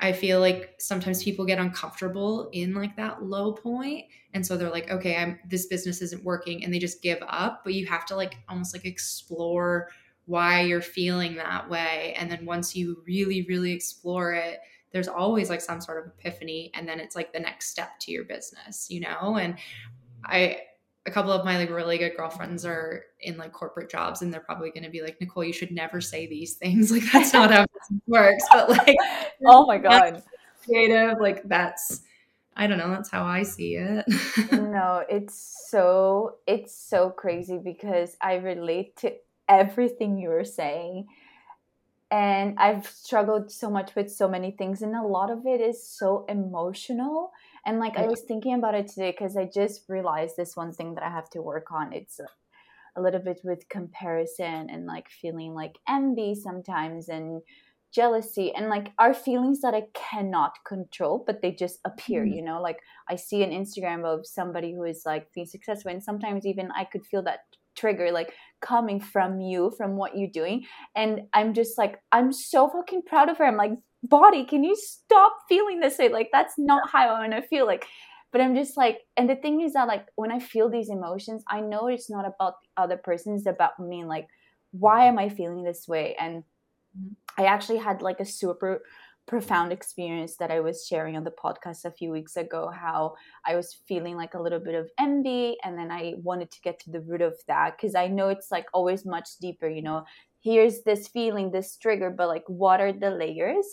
I 0.00 0.12
feel 0.12 0.40
like 0.40 0.74
sometimes 0.78 1.22
people 1.22 1.46
get 1.46 1.58
uncomfortable 1.58 2.50
in 2.52 2.74
like 2.74 2.96
that 2.96 3.22
low 3.22 3.52
point 3.52 4.06
and 4.34 4.44
so 4.44 4.56
they're 4.56 4.70
like 4.70 4.90
okay 4.90 5.16
I'm 5.16 5.38
this 5.48 5.66
business 5.66 6.02
isn't 6.02 6.22
working 6.22 6.64
and 6.64 6.74
they 6.74 6.78
just 6.78 7.02
give 7.02 7.22
up. 7.26 7.62
But 7.64 7.74
you 7.74 7.86
have 7.86 8.04
to 8.06 8.16
like 8.16 8.36
almost 8.48 8.74
like 8.74 8.84
explore 8.84 9.88
why 10.26 10.62
you're 10.62 10.82
feeling 10.82 11.36
that 11.36 11.70
way. 11.70 12.14
And 12.18 12.30
then 12.30 12.44
once 12.44 12.74
you 12.74 13.02
really 13.06 13.46
really 13.48 13.72
explore 13.72 14.32
it 14.34 14.58
there's 14.92 15.08
always 15.08 15.50
like 15.50 15.60
some 15.60 15.80
sort 15.80 16.04
of 16.04 16.12
epiphany 16.18 16.70
and 16.74 16.88
then 16.88 17.00
it's 17.00 17.16
like 17.16 17.32
the 17.32 17.40
next 17.40 17.68
step 17.68 17.98
to 18.00 18.12
your 18.12 18.24
business 18.24 18.90
you 18.90 19.00
know? 19.00 19.36
And 19.36 19.56
I 20.24 20.60
a 21.06 21.10
couple 21.10 21.30
of 21.32 21.44
my 21.44 21.56
like 21.56 21.70
really 21.70 21.98
good 21.98 22.16
girlfriends 22.16 22.64
are 22.64 23.04
in 23.20 23.36
like 23.36 23.52
corporate 23.52 23.88
jobs 23.90 24.22
and 24.22 24.32
they're 24.32 24.40
probably 24.40 24.70
going 24.70 24.82
to 24.82 24.90
be 24.90 25.02
like 25.02 25.20
nicole 25.20 25.44
you 25.44 25.52
should 25.52 25.70
never 25.70 26.00
say 26.00 26.26
these 26.26 26.54
things. 26.54 26.90
Like 26.96 27.04
that's 27.12 27.32
not 27.32 27.50
how 27.50 27.62
it 27.62 27.70
works 28.06 28.44
but 28.50 28.70
like 28.70 28.96
oh 29.46 29.66
my 29.66 29.78
god. 29.78 30.22
creative 30.64 31.18
like 31.20 31.42
that's 31.44 32.02
i 32.56 32.66
don't 32.66 32.78
know 32.78 32.88
that's 32.88 33.10
how 33.10 33.24
i 33.24 33.42
see 33.42 33.76
it. 33.76 34.04
No 34.52 35.04
it's 35.08 35.68
so 35.68 36.36
it's 36.46 36.74
so 36.74 37.10
crazy 37.10 37.58
because 37.58 38.16
i 38.20 38.36
relate 38.36 38.96
to 38.98 39.14
everything 39.48 40.18
you're 40.18 40.44
saying 40.44 41.06
and 42.10 42.58
i've 42.58 42.86
struggled 42.86 43.50
so 43.50 43.68
much 43.68 43.94
with 43.94 44.10
so 44.10 44.28
many 44.28 44.50
things 44.52 44.80
and 44.82 44.94
a 44.96 45.02
lot 45.02 45.30
of 45.30 45.46
it 45.46 45.60
is 45.60 45.86
so 45.86 46.24
emotional 46.28 47.32
and 47.66 47.80
like 47.80 47.98
I 47.98 48.06
was 48.06 48.20
thinking 48.20 48.54
about 48.54 48.76
it 48.76 48.86
today 48.86 49.10
because 49.10 49.36
I 49.36 49.50
just 49.52 49.82
realized 49.88 50.36
this 50.36 50.56
one 50.56 50.72
thing 50.72 50.94
that 50.94 51.02
I 51.04 51.10
have 51.10 51.28
to 51.30 51.42
work 51.42 51.72
on. 51.72 51.92
It's 51.92 52.20
a, 52.20 52.26
a 52.96 53.02
little 53.02 53.20
bit 53.20 53.40
with 53.42 53.68
comparison 53.68 54.70
and 54.70 54.86
like 54.86 55.08
feeling 55.10 55.52
like 55.52 55.76
envy 55.88 56.36
sometimes 56.36 57.08
and 57.08 57.42
jealousy 57.92 58.52
and 58.54 58.68
like 58.68 58.92
are 58.98 59.12
feelings 59.12 59.62
that 59.62 59.74
I 59.74 59.84
cannot 59.94 60.52
control, 60.64 61.24
but 61.26 61.42
they 61.42 61.50
just 61.50 61.80
appear, 61.84 62.24
mm-hmm. 62.24 62.34
you 62.34 62.42
know, 62.42 62.62
like 62.62 62.78
I 63.08 63.16
see 63.16 63.42
an 63.42 63.50
Instagram 63.50 64.04
of 64.04 64.26
somebody 64.26 64.72
who 64.72 64.84
is 64.84 65.02
like 65.04 65.32
being 65.34 65.46
successful 65.46 65.90
and 65.90 66.02
sometimes 66.02 66.46
even 66.46 66.70
I 66.70 66.84
could 66.84 67.04
feel 67.04 67.22
that 67.24 67.40
trigger 67.76 68.10
like 68.10 68.32
coming 68.60 68.98
from 68.98 69.40
you 69.40 69.70
from 69.76 69.96
what 69.96 70.16
you're 70.16 70.30
doing 70.30 70.64
and 70.96 71.20
i'm 71.34 71.52
just 71.52 71.76
like 71.76 71.98
i'm 72.10 72.32
so 72.32 72.70
fucking 72.70 73.02
proud 73.02 73.28
of 73.28 73.36
her 73.36 73.44
i'm 73.44 73.56
like 73.58 73.72
body 74.02 74.44
can 74.44 74.62
you 74.62 74.76
stop 74.76 75.36
feeling 75.48 75.80
this 75.80 75.98
way? 75.98 76.08
Like 76.08 76.28
that's 76.32 76.54
not 76.58 76.90
how 76.90 77.14
i 77.14 77.20
want 77.20 77.32
to 77.32 77.42
feel 77.42 77.66
like 77.66 77.86
but 78.32 78.40
i'm 78.40 78.54
just 78.54 78.76
like 78.76 78.98
and 79.16 79.30
the 79.30 79.36
thing 79.36 79.60
is 79.60 79.72
that 79.72 79.88
like 79.88 80.06
when 80.16 80.30
i 80.30 80.38
feel 80.38 80.68
these 80.68 80.90
emotions 80.90 81.42
i 81.48 81.60
know 81.60 81.86
it's 81.86 82.10
not 82.10 82.26
about 82.26 82.54
the 82.62 82.82
other 82.82 82.96
person 82.96 83.34
it's 83.34 83.46
about 83.46 83.78
me 83.78 84.04
like 84.04 84.26
why 84.72 85.06
am 85.06 85.18
i 85.18 85.28
feeling 85.28 85.62
this 85.62 85.86
way? 85.88 86.14
And 86.18 86.42
mm-hmm. 86.98 87.12
I 87.38 87.46
actually 87.46 87.78
had 87.78 88.02
like 88.02 88.20
a 88.20 88.24
super 88.24 88.82
profound 89.26 89.72
experience 89.72 90.36
that 90.36 90.52
I 90.52 90.60
was 90.60 90.86
sharing 90.86 91.16
on 91.16 91.24
the 91.24 91.32
podcast 91.32 91.84
a 91.84 91.90
few 91.90 92.12
weeks 92.12 92.36
ago 92.36 92.70
how 92.72 93.16
I 93.44 93.56
was 93.56 93.76
feeling 93.88 94.16
like 94.16 94.34
a 94.34 94.40
little 94.40 94.60
bit 94.60 94.76
of 94.76 94.88
envy 95.00 95.56
and 95.64 95.76
then 95.76 95.90
I 95.90 96.14
wanted 96.22 96.52
to 96.52 96.60
get 96.60 96.78
to 96.80 96.92
the 96.92 97.00
root 97.00 97.22
of 97.22 97.34
that 97.48 97.76
because 97.76 97.96
I 97.96 98.06
know 98.06 98.28
it's 98.28 98.52
like 98.52 98.66
always 98.72 99.04
much 99.04 99.28
deeper, 99.40 99.68
you 99.68 99.82
know. 99.82 100.04
Here's 100.46 100.82
this 100.82 101.08
feeling, 101.08 101.50
this 101.50 101.76
trigger, 101.76 102.08
but 102.08 102.28
like 102.28 102.44
what 102.46 102.80
are 102.80 102.92
the 102.92 103.10
layers? 103.10 103.66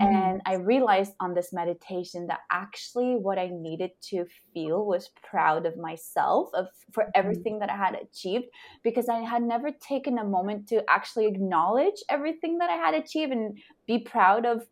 Mm-hmm. 0.00 0.16
And 0.16 0.40
I 0.44 0.54
realized 0.54 1.12
on 1.20 1.34
this 1.34 1.52
meditation 1.52 2.26
that 2.26 2.40
actually 2.50 3.16
what 3.16 3.38
I 3.38 3.50
needed 3.52 3.90
to 4.08 4.24
feel 4.52 4.86
was 4.86 5.10
proud 5.22 5.66
of 5.66 5.76
myself 5.76 6.48
of 6.52 6.66
for 6.90 7.04
mm-hmm. 7.04 7.10
everything 7.14 7.58
that 7.60 7.70
I 7.70 7.76
had 7.76 7.94
achieved 7.94 8.46
because 8.82 9.08
I 9.08 9.20
had 9.20 9.42
never 9.42 9.70
taken 9.70 10.18
a 10.18 10.24
moment 10.24 10.66
to 10.70 10.82
actually 10.88 11.26
acknowledge 11.26 12.02
everything 12.08 12.58
that 12.58 12.70
I 12.70 12.76
had 12.76 12.94
achieved 12.94 13.32
and 13.32 13.58
be 13.86 13.98
proud 13.98 14.46
of 14.46 14.66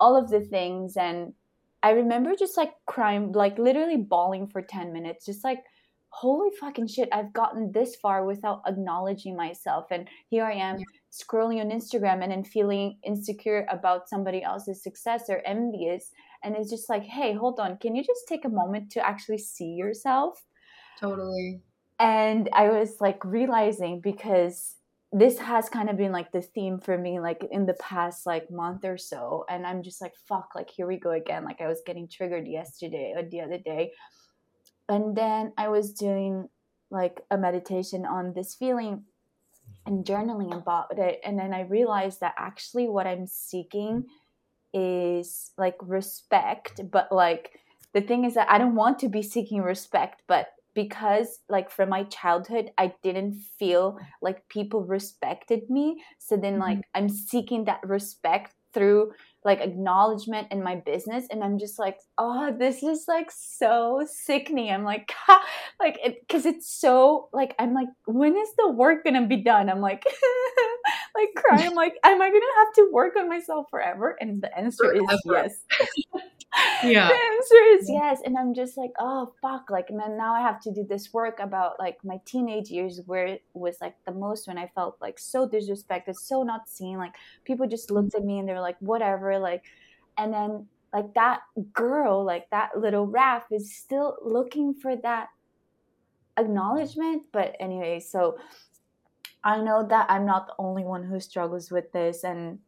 all 0.00 0.16
of 0.16 0.28
the 0.28 0.40
things 0.40 0.96
and 0.96 1.34
I 1.82 1.90
remember 1.90 2.34
just 2.34 2.56
like 2.56 2.72
crying 2.86 3.32
like 3.32 3.58
literally 3.58 3.96
bawling 3.96 4.48
for 4.48 4.60
10 4.60 4.92
minutes 4.92 5.26
just 5.26 5.44
like 5.44 5.62
holy 6.10 6.50
fucking 6.60 6.88
shit, 6.88 7.08
I've 7.12 7.32
gotten 7.32 7.72
this 7.72 7.96
far 7.96 8.24
without 8.24 8.62
acknowledging 8.66 9.36
myself. 9.36 9.86
And 9.90 10.08
here 10.28 10.44
I 10.44 10.52
am 10.52 10.78
yeah. 10.78 10.84
scrolling 11.12 11.60
on 11.60 11.70
Instagram 11.70 12.22
and 12.22 12.32
then 12.32 12.44
feeling 12.44 12.98
insecure 13.04 13.66
about 13.70 14.08
somebody 14.08 14.42
else's 14.42 14.82
success 14.82 15.24
or 15.28 15.40
envious. 15.46 16.12
And 16.42 16.56
it's 16.56 16.70
just 16.70 16.88
like, 16.88 17.04
hey, 17.04 17.32
hold 17.32 17.60
on, 17.60 17.78
can 17.78 17.94
you 17.94 18.02
just 18.04 18.26
take 18.28 18.44
a 18.44 18.48
moment 18.48 18.90
to 18.92 19.06
actually 19.06 19.38
see 19.38 19.72
yourself? 19.72 20.44
Totally. 20.98 21.60
And 21.98 22.48
I 22.52 22.68
was 22.68 22.96
like 23.00 23.24
realizing 23.24 24.00
because 24.00 24.76
this 25.12 25.38
has 25.38 25.68
kind 25.68 25.90
of 25.90 25.96
been 25.96 26.12
like 26.12 26.30
the 26.32 26.40
theme 26.40 26.78
for 26.78 26.96
me 26.96 27.18
like 27.18 27.44
in 27.50 27.66
the 27.66 27.74
past 27.74 28.26
like 28.26 28.48
month 28.48 28.84
or 28.84 28.96
so 28.96 29.44
and 29.48 29.66
i'm 29.66 29.82
just 29.82 30.00
like 30.00 30.12
fuck 30.28 30.50
like 30.54 30.70
here 30.70 30.86
we 30.86 30.96
go 30.96 31.10
again 31.10 31.44
like 31.44 31.60
i 31.60 31.66
was 31.66 31.82
getting 31.84 32.06
triggered 32.06 32.46
yesterday 32.46 33.12
or 33.16 33.24
the 33.24 33.40
other 33.40 33.58
day 33.58 33.90
and 34.90 35.16
then 35.16 35.52
i 35.56 35.68
was 35.68 35.92
doing 35.92 36.48
like 36.90 37.20
a 37.30 37.38
meditation 37.38 38.04
on 38.04 38.32
this 38.34 38.54
feeling 38.54 39.04
and 39.86 40.04
journaling 40.04 40.56
about 40.56 40.98
it. 40.98 41.20
And 41.24 41.38
then 41.38 41.54
i 41.54 41.62
realized 41.62 42.20
that 42.20 42.34
actually 42.38 42.88
what 42.88 43.06
i'm 43.06 43.26
seeking 43.26 44.06
is 44.72 45.50
like 45.58 45.76
respect. 45.80 46.80
But 46.90 47.10
like 47.10 47.58
the 47.92 48.00
thing 48.00 48.24
is 48.24 48.34
that 48.34 48.50
i 48.50 48.58
don't 48.58 48.74
want 48.74 48.98
to 49.00 49.08
be 49.08 49.22
seeking 49.22 49.62
respect 49.62 50.22
but 50.28 50.48
because 50.74 51.40
like 51.48 51.68
from 51.70 51.88
my 51.88 52.04
childhood 52.04 52.70
i 52.78 52.94
didn't 53.02 53.42
feel 53.58 53.98
like 54.22 54.48
people 54.48 54.84
respected 54.84 55.68
me. 55.68 56.02
So 56.18 56.36
then 56.36 56.58
like 56.58 56.78
mm-hmm. 56.78 57.02
i'm 57.02 57.08
seeking 57.08 57.64
that 57.64 57.80
respect 57.84 58.54
through 58.72 59.12
like 59.44 59.60
acknowledgement 59.60 60.48
in 60.50 60.62
my 60.62 60.76
business 60.76 61.26
and 61.30 61.42
i'm 61.42 61.58
just 61.58 61.78
like 61.78 61.98
oh 62.18 62.54
this 62.58 62.82
is 62.82 63.04
like 63.08 63.30
so 63.30 64.06
sickening. 64.06 64.70
I'm 64.70 64.84
like 64.84 65.12
like 65.80 65.98
it 66.04 66.20
because 66.20 66.46
it's 66.46 66.70
so 66.70 67.28
like 67.32 67.54
i'm 67.58 67.74
like 67.74 67.88
when 68.06 68.36
is 68.36 68.48
the 68.58 68.70
work 68.70 69.04
gonna 69.04 69.26
be 69.26 69.42
done? 69.42 69.70
I'm 69.70 69.80
like 69.80 70.04
like 71.16 71.28
crying. 71.36 71.68
I'm 71.68 71.74
like 71.74 71.94
am 72.04 72.20
i 72.20 72.28
gonna 72.28 72.40
have 72.58 72.72
to 72.74 72.90
work 72.92 73.16
on 73.16 73.28
myself 73.28 73.66
forever? 73.70 74.16
And 74.20 74.42
the 74.42 74.56
answer 74.56 74.84
forever. 74.84 75.46
is 75.46 75.62
yes 75.80 76.22
yeah. 76.82 77.08
The 77.08 77.14
answer 77.14 77.62
is 77.74 77.88
yes. 77.88 78.20
And 78.24 78.36
i'm 78.36 78.54
just 78.54 78.76
like 78.76 78.92
oh 78.98 79.32
fuck. 79.40 79.70
Like 79.70 79.90
man, 79.90 80.16
now 80.16 80.34
i 80.34 80.40
have 80.40 80.60
to 80.62 80.72
do 80.72 80.84
this 80.84 81.12
work 81.12 81.38
about 81.40 81.78
like 81.78 81.98
my 82.04 82.20
teenage 82.24 82.70
years 82.70 83.00
where 83.06 83.26
it 83.26 83.42
was 83.54 83.76
like 83.80 83.94
the 84.04 84.12
most 84.12 84.48
when 84.48 84.58
i 84.58 84.70
felt 84.74 84.96
like 85.00 85.18
so 85.18 85.48
disrespected 85.48 86.16
so 86.16 86.42
not 86.42 86.68
seen. 86.68 86.98
Like 86.98 87.14
people 87.44 87.66
just 87.66 87.88
mm. 87.88 87.94
looked 87.94 88.14
at 88.14 88.24
me 88.24 88.38
and 88.38 88.48
they 88.48 88.52
were 88.52 88.60
like 88.60 88.78
whatever. 88.80 89.38
Like 89.38 89.64
and 90.18 90.32
then 90.32 90.66
like 90.92 91.14
that 91.14 91.40
girl 91.72 92.24
like 92.24 92.50
that 92.50 92.76
little 92.76 93.06
Raph 93.06 93.44
is 93.52 93.76
still 93.76 94.16
looking 94.22 94.74
for 94.74 94.96
that 94.96 95.28
acknowledgement. 96.36 97.24
But 97.32 97.54
anyway 97.60 98.00
so 98.00 98.38
i 99.42 99.58
know 99.58 99.86
that 99.88 100.04
i'm 100.10 100.26
not 100.26 100.46
the 100.46 100.54
only 100.58 100.84
one 100.84 101.04
who 101.04 101.20
struggles 101.20 101.70
with 101.70 101.92
this. 101.92 102.24
And 102.24 102.58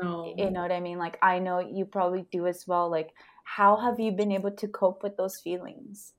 no. 0.00 0.34
You 0.36 0.50
know 0.50 0.62
what 0.62 0.72
I 0.72 0.80
mean? 0.80 0.96
Like 0.98 1.18
I 1.22 1.38
know 1.38 1.58
you 1.58 1.84
probably 1.84 2.22
do 2.30 2.46
as 2.46 2.66
well. 2.66 2.90
Like 2.90 3.14
how 3.44 3.76
have 3.76 4.00
you 4.00 4.12
been 4.12 4.32
able 4.32 4.52
to 4.52 4.68
cope 4.68 5.02
with 5.02 5.16
those 5.18 5.38
feelings? 5.40 6.14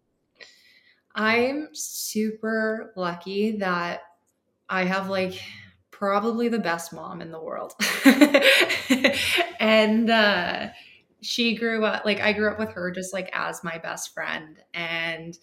I'm 1.15 1.73
super 1.73 2.93
lucky 2.95 3.57
that 3.57 4.01
I 4.69 4.85
have 4.85 5.09
like 5.09 5.41
probably 5.91 6.49
the 6.49 6.59
best 6.59 6.93
mom 6.93 7.21
in 7.21 7.31
the 7.31 7.41
world. 7.41 7.73
and 9.59 10.09
uh 10.09 10.69
she 11.21 11.55
grew 11.55 11.85
up 11.85 12.05
like 12.05 12.21
I 12.21 12.33
grew 12.33 12.49
up 12.49 12.59
with 12.59 12.71
her 12.71 12.91
just 12.91 13.13
like 13.13 13.29
as 13.33 13.63
my 13.63 13.77
best 13.79 14.13
friend 14.13 14.63
and 14.73 15.37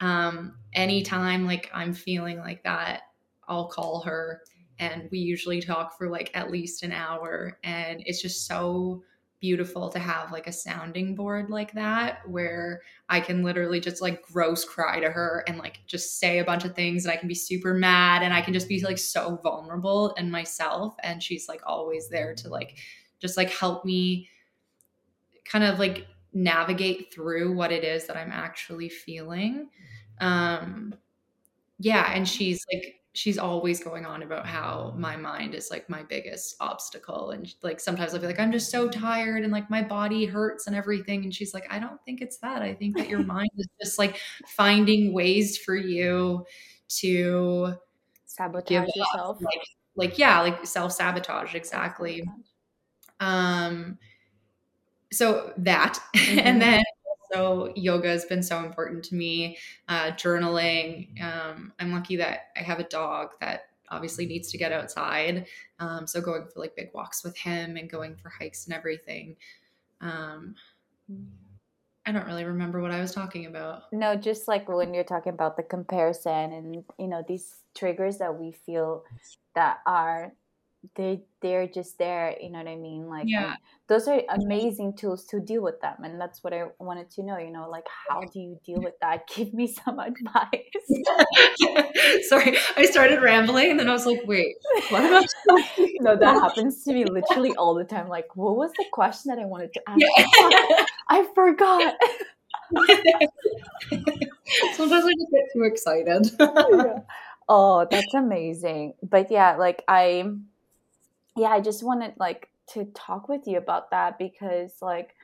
um 0.00 0.58
anytime 0.74 1.46
like 1.46 1.70
I'm 1.74 1.94
feeling 1.94 2.38
like 2.38 2.64
that 2.64 3.02
I'll 3.48 3.68
call 3.68 4.02
her 4.02 4.42
and 4.78 5.08
we 5.10 5.18
usually 5.18 5.60
talk 5.60 5.96
for 5.96 6.08
like 6.08 6.30
at 6.34 6.50
least 6.50 6.82
an 6.82 6.92
hour 6.92 7.58
and 7.64 8.02
it's 8.06 8.22
just 8.22 8.46
so 8.46 9.02
beautiful 9.40 9.88
to 9.88 9.98
have 9.98 10.32
like 10.32 10.46
a 10.48 10.52
sounding 10.52 11.14
board 11.14 11.48
like 11.48 11.72
that 11.72 12.28
where 12.28 12.82
I 13.08 13.20
can 13.20 13.44
literally 13.44 13.78
just 13.78 14.02
like 14.02 14.22
gross 14.22 14.64
cry 14.64 14.98
to 14.98 15.10
her 15.10 15.44
and 15.46 15.58
like 15.58 15.80
just 15.86 16.18
say 16.18 16.38
a 16.38 16.44
bunch 16.44 16.64
of 16.64 16.74
things 16.74 17.04
and 17.04 17.12
I 17.12 17.16
can 17.16 17.28
be 17.28 17.34
super 17.34 17.72
mad 17.72 18.22
and 18.22 18.34
I 18.34 18.40
can 18.40 18.52
just 18.52 18.68
be 18.68 18.80
like 18.82 18.98
so 18.98 19.38
vulnerable 19.42 20.12
and 20.18 20.32
myself. 20.32 20.96
And 21.04 21.22
she's 21.22 21.48
like 21.48 21.62
always 21.64 22.08
there 22.08 22.34
to 22.34 22.48
like 22.48 22.78
just 23.20 23.36
like 23.36 23.50
help 23.50 23.84
me 23.84 24.28
kind 25.44 25.64
of 25.64 25.78
like 25.78 26.06
navigate 26.32 27.12
through 27.12 27.54
what 27.54 27.70
it 27.72 27.84
is 27.84 28.06
that 28.06 28.16
I'm 28.16 28.32
actually 28.32 28.88
feeling. 28.88 29.68
Um 30.20 30.94
yeah 31.78 32.10
and 32.12 32.28
she's 32.28 32.64
like 32.72 32.97
she's 33.14 33.38
always 33.38 33.82
going 33.82 34.06
on 34.06 34.22
about 34.22 34.46
how 34.46 34.94
my 34.96 35.16
mind 35.16 35.54
is 35.54 35.70
like 35.70 35.88
my 35.88 36.02
biggest 36.02 36.56
obstacle. 36.60 37.30
And 37.30 37.52
like 37.62 37.80
sometimes 37.80 38.14
i'll 38.14 38.20
be 38.20 38.26
like 38.26 38.38
i'm 38.38 38.52
just 38.52 38.70
so 38.70 38.88
tired 38.88 39.42
and 39.42 39.52
like 39.52 39.70
my 39.70 39.82
body 39.82 40.24
hurts 40.24 40.66
and 40.66 40.76
everything. 40.76 41.24
And 41.24 41.34
she's 41.34 41.54
like 41.54 41.66
i 41.70 41.78
don't 41.78 42.02
think 42.04 42.20
it's 42.20 42.38
that. 42.38 42.62
I 42.62 42.74
think 42.74 42.96
that 42.96 43.08
your 43.08 43.22
mind 43.24 43.50
is 43.56 43.68
just 43.80 43.98
like 43.98 44.20
finding 44.46 45.12
ways 45.12 45.58
for 45.58 45.74
you 45.74 46.44
to 47.00 47.74
sabotage 48.26 48.88
yourself. 48.94 49.38
Like 49.40 49.62
like 49.96 50.18
yeah 50.18 50.40
like 50.40 50.64
self-sabotage 50.66 51.54
exactly. 51.54 52.24
Um 53.20 53.98
so 55.12 55.52
that 55.56 55.98
mm-hmm. 56.16 56.38
and 56.38 56.62
then 56.62 56.84
so 57.32 57.72
yoga 57.76 58.08
has 58.08 58.24
been 58.24 58.42
so 58.42 58.64
important 58.64 59.04
to 59.04 59.14
me. 59.14 59.58
Uh, 59.88 60.10
journaling. 60.12 61.20
Um, 61.22 61.72
I'm 61.78 61.92
lucky 61.92 62.16
that 62.16 62.48
I 62.56 62.62
have 62.62 62.80
a 62.80 62.84
dog 62.84 63.30
that 63.40 63.62
obviously 63.90 64.26
needs 64.26 64.50
to 64.50 64.58
get 64.58 64.72
outside. 64.72 65.46
Um, 65.78 66.06
so 66.06 66.20
going 66.20 66.44
for 66.52 66.60
like 66.60 66.76
big 66.76 66.90
walks 66.94 67.24
with 67.24 67.36
him 67.36 67.76
and 67.76 67.90
going 67.90 68.16
for 68.16 68.28
hikes 68.28 68.66
and 68.66 68.74
everything. 68.74 69.36
Um, 70.00 70.54
I 72.06 72.12
don't 72.12 72.26
really 72.26 72.44
remember 72.44 72.80
what 72.80 72.90
I 72.90 73.00
was 73.00 73.12
talking 73.12 73.46
about. 73.46 73.92
No, 73.92 74.16
just 74.16 74.48
like 74.48 74.68
when 74.68 74.94
you're 74.94 75.04
talking 75.04 75.32
about 75.32 75.56
the 75.56 75.62
comparison 75.62 76.52
and 76.52 76.84
you 76.98 77.06
know 77.06 77.22
these 77.26 77.56
triggers 77.76 78.18
that 78.18 78.38
we 78.38 78.52
feel 78.52 79.04
that 79.54 79.80
are 79.86 80.32
they 80.96 81.22
they're 81.40 81.68
just 81.68 81.98
there 81.98 82.34
you 82.40 82.50
know 82.50 82.58
what 82.58 82.68
i 82.68 82.76
mean? 82.76 83.08
Like 83.08 83.26
yeah. 83.28 83.54
those 83.88 84.08
are 84.08 84.20
amazing 84.30 84.96
tools 84.96 85.24
to 85.26 85.40
deal 85.40 85.62
with 85.62 85.80
them 85.80 85.96
and 86.02 86.20
that's 86.20 86.42
what 86.42 86.52
i 86.52 86.64
wanted 86.78 87.10
to 87.12 87.22
know 87.22 87.38
you 87.38 87.50
know 87.50 87.68
like 87.68 87.86
how 88.08 88.20
do 88.20 88.40
you 88.40 88.58
deal 88.64 88.80
with 88.80 88.94
that? 89.00 89.28
Give 89.34 89.52
me 89.54 89.66
some 89.66 89.98
advice. 90.10 90.48
Sorry 92.28 92.56
i 92.76 92.84
started 92.84 93.22
rambling 93.22 93.70
and 93.70 93.80
then 93.80 93.88
i 93.88 93.92
was 93.92 94.06
like 94.06 94.20
wait 94.26 94.56
what 94.90 95.02
am 95.02 95.24
i 95.50 95.92
no 96.00 96.16
that 96.16 96.34
happens 96.34 96.82
to 96.84 96.92
me 96.92 97.04
literally 97.04 97.54
all 97.56 97.74
the 97.74 97.84
time 97.84 98.08
like 98.08 98.26
what 98.34 98.56
was 98.56 98.70
the 98.78 98.84
question 98.92 99.30
that 99.30 99.40
i 99.40 99.44
wanted 99.44 99.72
to 99.72 99.80
ask? 99.86 100.00
Yeah. 100.00 100.84
i 101.08 101.26
forgot. 101.34 101.94
Sometimes 104.74 105.04
i 105.04 105.12
just 105.12 105.30
get 105.32 105.44
too 105.52 105.62
excited. 105.64 106.30
Yeah. 106.38 107.00
oh 107.48 107.86
that's 107.90 108.14
amazing. 108.14 108.94
But 109.02 109.30
yeah 109.30 109.56
like 109.56 109.82
i 109.88 110.24
yeah, 111.38 111.48
I 111.48 111.60
just 111.60 111.82
wanted 111.82 112.14
like 112.18 112.48
to 112.70 112.84
talk 112.94 113.28
with 113.28 113.46
you 113.46 113.58
about 113.58 113.90
that 113.90 114.18
because 114.18 114.72
like 114.82 115.14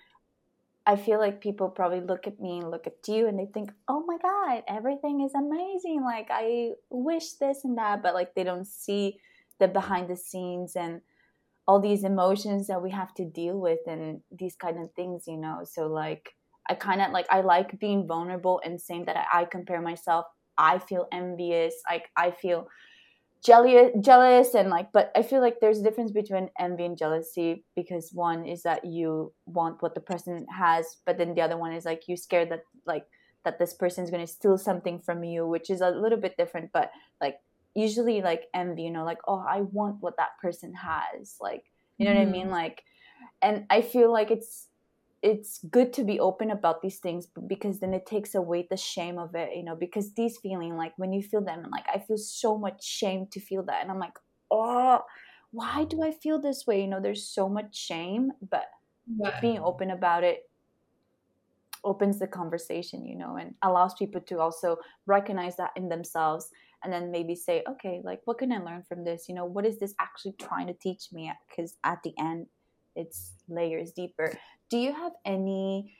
I 0.86 0.96
feel 0.96 1.18
like 1.18 1.40
people 1.40 1.70
probably 1.70 2.00
look 2.00 2.26
at 2.26 2.40
me 2.40 2.58
and 2.58 2.70
look 2.70 2.86
at 2.86 3.08
you 3.08 3.26
and 3.26 3.38
they 3.38 3.46
think, 3.46 3.72
"Oh 3.88 4.04
my 4.06 4.18
god, 4.18 4.64
everything 4.68 5.22
is 5.22 5.34
amazing. 5.34 6.02
Like 6.04 6.28
I 6.30 6.72
wish 6.90 7.32
this 7.34 7.64
and 7.64 7.78
that," 7.78 8.02
but 8.02 8.14
like 8.14 8.34
they 8.34 8.44
don't 8.44 8.66
see 8.66 9.18
the 9.58 9.68
behind 9.68 10.08
the 10.08 10.16
scenes 10.16 10.76
and 10.76 11.00
all 11.66 11.80
these 11.80 12.04
emotions 12.04 12.66
that 12.66 12.82
we 12.82 12.90
have 12.90 13.14
to 13.14 13.24
deal 13.24 13.58
with 13.58 13.80
and 13.86 14.20
these 14.30 14.54
kind 14.56 14.78
of 14.78 14.92
things, 14.92 15.24
you 15.26 15.38
know. 15.38 15.60
So 15.64 15.86
like 15.86 16.34
I 16.68 16.74
kind 16.74 17.00
of 17.00 17.12
like 17.12 17.26
I 17.30 17.40
like 17.40 17.78
being 17.80 18.06
vulnerable 18.06 18.60
and 18.64 18.80
saying 18.80 19.06
that 19.06 19.16
I, 19.16 19.42
I 19.42 19.44
compare 19.46 19.80
myself. 19.80 20.26
I 20.58 20.78
feel 20.78 21.08
envious. 21.12 21.74
Like 21.90 22.10
I 22.16 22.30
feel 22.30 22.68
jealous 23.44 23.90
jealous 24.00 24.54
and 24.54 24.70
like 24.70 24.90
but 24.92 25.12
i 25.14 25.22
feel 25.22 25.40
like 25.40 25.60
there's 25.60 25.80
a 25.80 25.82
difference 25.82 26.10
between 26.10 26.48
envy 26.58 26.86
and 26.86 26.96
jealousy 26.96 27.62
because 27.76 28.10
one 28.12 28.46
is 28.46 28.62
that 28.62 28.84
you 28.84 29.32
want 29.44 29.82
what 29.82 29.94
the 29.94 30.00
person 30.00 30.46
has 30.50 30.96
but 31.04 31.18
then 31.18 31.34
the 31.34 31.42
other 31.42 31.58
one 31.58 31.72
is 31.72 31.84
like 31.84 32.08
you 32.08 32.16
scared 32.16 32.50
that 32.50 32.62
like 32.86 33.04
that 33.44 33.58
this 33.58 33.74
person 33.74 34.02
is 34.02 34.10
going 34.10 34.24
to 34.24 34.32
steal 34.32 34.56
something 34.56 34.98
from 34.98 35.22
you 35.22 35.46
which 35.46 35.68
is 35.68 35.82
a 35.82 35.90
little 35.90 36.18
bit 36.18 36.36
different 36.38 36.70
but 36.72 36.90
like 37.20 37.36
usually 37.74 38.22
like 38.22 38.44
envy 38.54 38.84
you 38.84 38.90
know 38.90 39.04
like 39.04 39.18
oh 39.28 39.44
i 39.46 39.60
want 39.60 39.96
what 40.00 40.16
that 40.16 40.30
person 40.40 40.72
has 40.72 41.36
like 41.38 41.64
you 41.98 42.06
know 42.06 42.12
mm-hmm. 42.12 42.20
what 42.20 42.28
i 42.28 42.32
mean 42.32 42.42
mm-hmm. 42.44 42.52
like 42.52 42.82
and 43.42 43.66
i 43.68 43.82
feel 43.82 44.10
like 44.10 44.30
it's 44.30 44.68
it's 45.24 45.60
good 45.70 45.90
to 45.94 46.04
be 46.04 46.20
open 46.20 46.50
about 46.50 46.82
these 46.82 46.98
things 46.98 47.26
because 47.46 47.80
then 47.80 47.94
it 47.94 48.04
takes 48.04 48.34
away 48.34 48.66
the 48.68 48.76
shame 48.76 49.18
of 49.18 49.34
it 49.34 49.56
you 49.56 49.64
know 49.64 49.74
because 49.74 50.12
these 50.12 50.36
feeling 50.36 50.76
like 50.76 50.92
when 50.98 51.14
you 51.14 51.22
feel 51.22 51.40
them 51.40 51.60
and 51.64 51.72
like 51.72 51.86
i 51.92 51.98
feel 51.98 52.18
so 52.18 52.58
much 52.58 52.84
shame 52.84 53.26
to 53.30 53.40
feel 53.40 53.62
that 53.62 53.80
and 53.80 53.90
i'm 53.90 53.98
like 53.98 54.18
oh 54.50 55.00
why 55.50 55.84
do 55.88 56.02
i 56.02 56.12
feel 56.12 56.38
this 56.38 56.66
way 56.66 56.82
you 56.82 56.86
know 56.86 57.00
there's 57.00 57.26
so 57.26 57.48
much 57.48 57.74
shame 57.74 58.30
but 58.50 58.66
yeah. 59.18 59.40
being 59.40 59.58
open 59.60 59.90
about 59.92 60.22
it 60.22 60.48
opens 61.84 62.18
the 62.18 62.26
conversation 62.26 63.06
you 63.06 63.16
know 63.16 63.36
and 63.36 63.54
allows 63.62 63.94
people 63.94 64.20
to 64.20 64.38
also 64.38 64.76
recognize 65.06 65.56
that 65.56 65.70
in 65.74 65.88
themselves 65.88 66.50
and 66.82 66.92
then 66.92 67.10
maybe 67.10 67.34
say 67.34 67.62
okay 67.66 68.02
like 68.04 68.20
what 68.26 68.36
can 68.36 68.52
i 68.52 68.58
learn 68.58 68.82
from 68.86 69.04
this 69.04 69.26
you 69.26 69.34
know 69.34 69.46
what 69.46 69.64
is 69.64 69.78
this 69.78 69.94
actually 70.00 70.34
trying 70.38 70.66
to 70.66 70.74
teach 70.74 71.08
me 71.12 71.32
because 71.48 71.76
at 71.84 72.02
the 72.02 72.12
end 72.18 72.46
it's 72.94 73.32
layers 73.48 73.92
deeper. 73.92 74.36
Do 74.70 74.78
you 74.78 74.92
have 74.92 75.12
any 75.24 75.96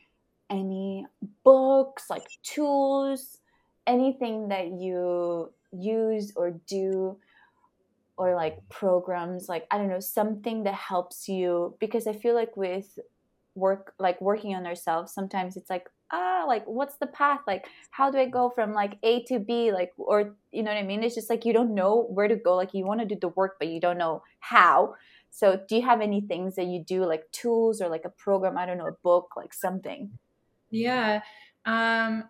any 0.51 1.07
books 1.43 2.11
like 2.11 2.27
tools 2.43 3.39
anything 3.87 4.49
that 4.49 4.69
you 4.69 5.51
use 5.73 6.33
or 6.37 6.53
do 6.67 7.17
or 8.17 8.35
like 8.35 8.57
programs 8.69 9.49
like 9.49 9.67
i 9.71 9.79
don't 9.79 9.89
know 9.89 10.01
something 10.01 10.65
that 10.65 10.75
helps 10.75 11.29
you? 11.29 11.77
Because 11.81 12.07
i 12.07 12.13
feel 12.13 12.35
like 12.35 12.57
with 12.57 12.99
work 13.55 13.95
like 13.99 14.21
working 14.21 14.55
on 14.55 14.67
ourselves 14.67 15.13
sometimes 15.13 15.57
it's 15.57 15.71
like 15.71 15.89
ah 16.11 16.45
like 16.47 16.65
what's 16.67 16.97
the 16.97 17.07
path? 17.07 17.41
Like 17.47 17.67
how 17.91 18.11
do 18.11 18.19
i 18.19 18.27
go 18.27 18.51
from 18.51 18.73
like 18.73 18.99
a 19.03 19.23
to 19.25 19.39
b? 19.39 19.73
Like 19.73 19.93
or 19.97 20.35
you 20.53 20.63
know 20.63 20.71
what 20.71 20.79
i 20.79 20.83
mean? 20.83 21.03
It's 21.03 21.15
just 21.15 21.31
like 21.31 21.45
you 21.45 21.53
don't 21.53 21.75
know 21.75 22.07
where 22.11 22.29
to 22.29 22.37
go. 22.37 22.57
Like 22.57 22.75
you 22.75 22.85
want 22.87 23.01
to 23.01 23.07
do 23.07 23.17
the 23.21 23.29
work 23.29 23.57
but 23.59 23.69
you 23.69 23.81
don't 23.81 23.99
know 23.99 24.23
how 24.41 24.95
so, 25.37 25.59
do 25.68 25.74
you 25.74 25.82
have 25.82 26.01
any 26.01 26.20
things 26.20 26.55
that 26.55 26.66
you 26.66 26.78
do, 26.78 27.05
like 27.05 27.28
tools 27.32 27.80
or 27.80 27.89
like 27.89 28.05
a 28.05 28.09
program? 28.09 28.57
I 28.57 28.66
don't 28.66 28.78
know, 28.78 28.87
a 28.87 28.93
book, 28.93 29.32
like 29.37 29.53
something. 29.53 30.16
Yeah, 30.70 31.22
um, 31.64 32.28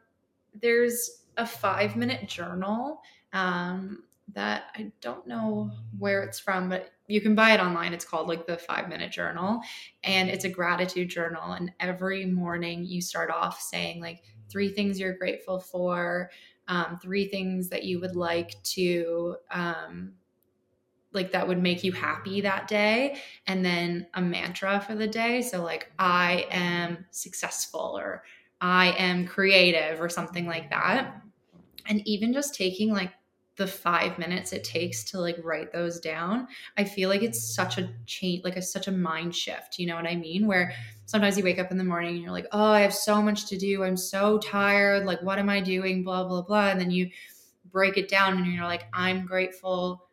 there's 0.59 1.25
a 1.37 1.45
five 1.45 1.97
minute 1.97 2.27
journal 2.27 3.03
um, 3.35 4.05
that 4.33 4.69
I 4.75 4.91
don't 5.03 5.27
know 5.27 5.71
where 5.99 6.23
it's 6.23 6.39
from, 6.39 6.71
but 6.71 6.93
you 7.07 7.21
can 7.21 7.35
buy 7.35 7.53
it 7.53 7.61
online. 7.61 7.93
It's 7.93 8.07
called 8.07 8.27
like 8.27 8.47
the 8.47 8.57
five 8.57 8.89
minute 8.89 9.13
journal, 9.13 9.61
and 10.03 10.31
it's 10.31 10.47
a 10.47 10.49
gratitude 10.49 11.11
journal. 11.11 11.53
And 11.53 11.73
every 11.81 12.25
morning 12.25 12.87
you 12.87 13.03
start 13.03 13.31
off 13.31 13.61
saying 13.61 14.01
like 14.01 14.23
three 14.49 14.71
things 14.71 14.99
you're 14.99 15.19
grateful 15.19 15.61
for, 15.61 16.31
um, 16.69 16.99
three 17.03 17.29
things 17.29 17.69
that 17.69 17.85
you 17.85 18.01
would 18.01 18.17
like 18.17 18.63
to 18.63 19.37
um, 19.51 20.15
like 21.15 21.33
that 21.33 21.47
would 21.47 21.63
make 21.63 21.85
you 21.85 21.93
happy 21.93 22.41
that 22.41 22.69
day 22.69 23.17
and 23.47 23.65
then 23.65 24.07
a 24.15 24.23
mantra 24.23 24.81
for 24.81 24.95
the 24.95 25.07
day. 25.07 25.43
So 25.43 25.63
like 25.63 25.91
i 25.99 26.47
am 26.51 27.07
successful 27.11 27.97
or 27.97 28.25
i 28.61 28.93
am 28.99 29.27
creative 29.27 30.01
or 30.01 30.09
something 30.09 30.47
like 30.47 30.71
that. 30.71 31.21
And 31.87 32.07
even 32.07 32.33
just 32.33 32.55
taking 32.55 32.93
like 32.93 33.13
the 33.57 33.67
five 33.67 34.19
minutes 34.19 34.53
it 34.53 34.65
takes 34.65 35.05
to 35.05 35.21
like 35.21 35.37
write 35.45 35.73
those 35.73 36.01
down 36.01 36.49
i 36.77 36.83
feel 36.83 37.09
like 37.09 37.23
it's 37.23 37.55
such 37.55 37.79
a 37.79 37.89
change 38.05 38.43
like 38.43 38.57
a 38.57 38.63
such 38.63 38.89
a 38.89 38.91
mind 38.91 39.33
shift 39.33 39.79
you 39.79 39.87
know 39.87 39.95
what 39.95 40.09
i 40.09 40.17
mean? 40.17 40.49
Where 40.49 40.73
sometimes 41.07 41.39
you 41.39 41.45
wake 41.45 41.61
up 41.61 41.71
in 41.71 41.79
the 41.79 41.85
morning 41.85 42.15
and 42.15 42.23
you're 42.23 42.33
like 42.33 42.49
oh 42.51 42.73
i 42.73 42.81
have 42.81 42.95
so 42.95 43.23
much 43.23 43.47
to 43.47 43.57
do. 43.57 43.85
I'm 43.85 43.97
so 43.97 44.39
tired. 44.39 45.07
Like 45.07 45.23
what 45.23 45.39
am 45.39 45.49
i 45.49 45.61
doing? 45.61 46.03
Blah 46.03 46.25
blah 46.25 46.43
blah. 46.43 46.71
And 46.71 46.81
then 46.81 46.91
you 46.91 47.11
break 47.71 47.97
it 47.97 48.09
down 48.09 48.39
and 48.39 48.47
you're 48.47 48.65
like 48.65 48.85
i'm 48.93 49.27
grateful 49.27 50.09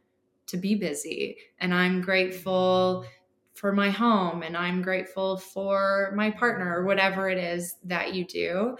to 0.51 0.57
be 0.57 0.75
busy. 0.75 1.37
And 1.59 1.73
I'm 1.73 2.01
grateful 2.01 3.05
for 3.53 3.71
my 3.71 3.89
home 3.89 4.43
and 4.43 4.55
I'm 4.55 4.81
grateful 4.81 5.37
for 5.37 6.13
my 6.15 6.29
partner 6.29 6.77
or 6.77 6.85
whatever 6.85 7.29
it 7.29 7.37
is 7.37 7.75
that 7.85 8.13
you 8.13 8.25
do. 8.25 8.77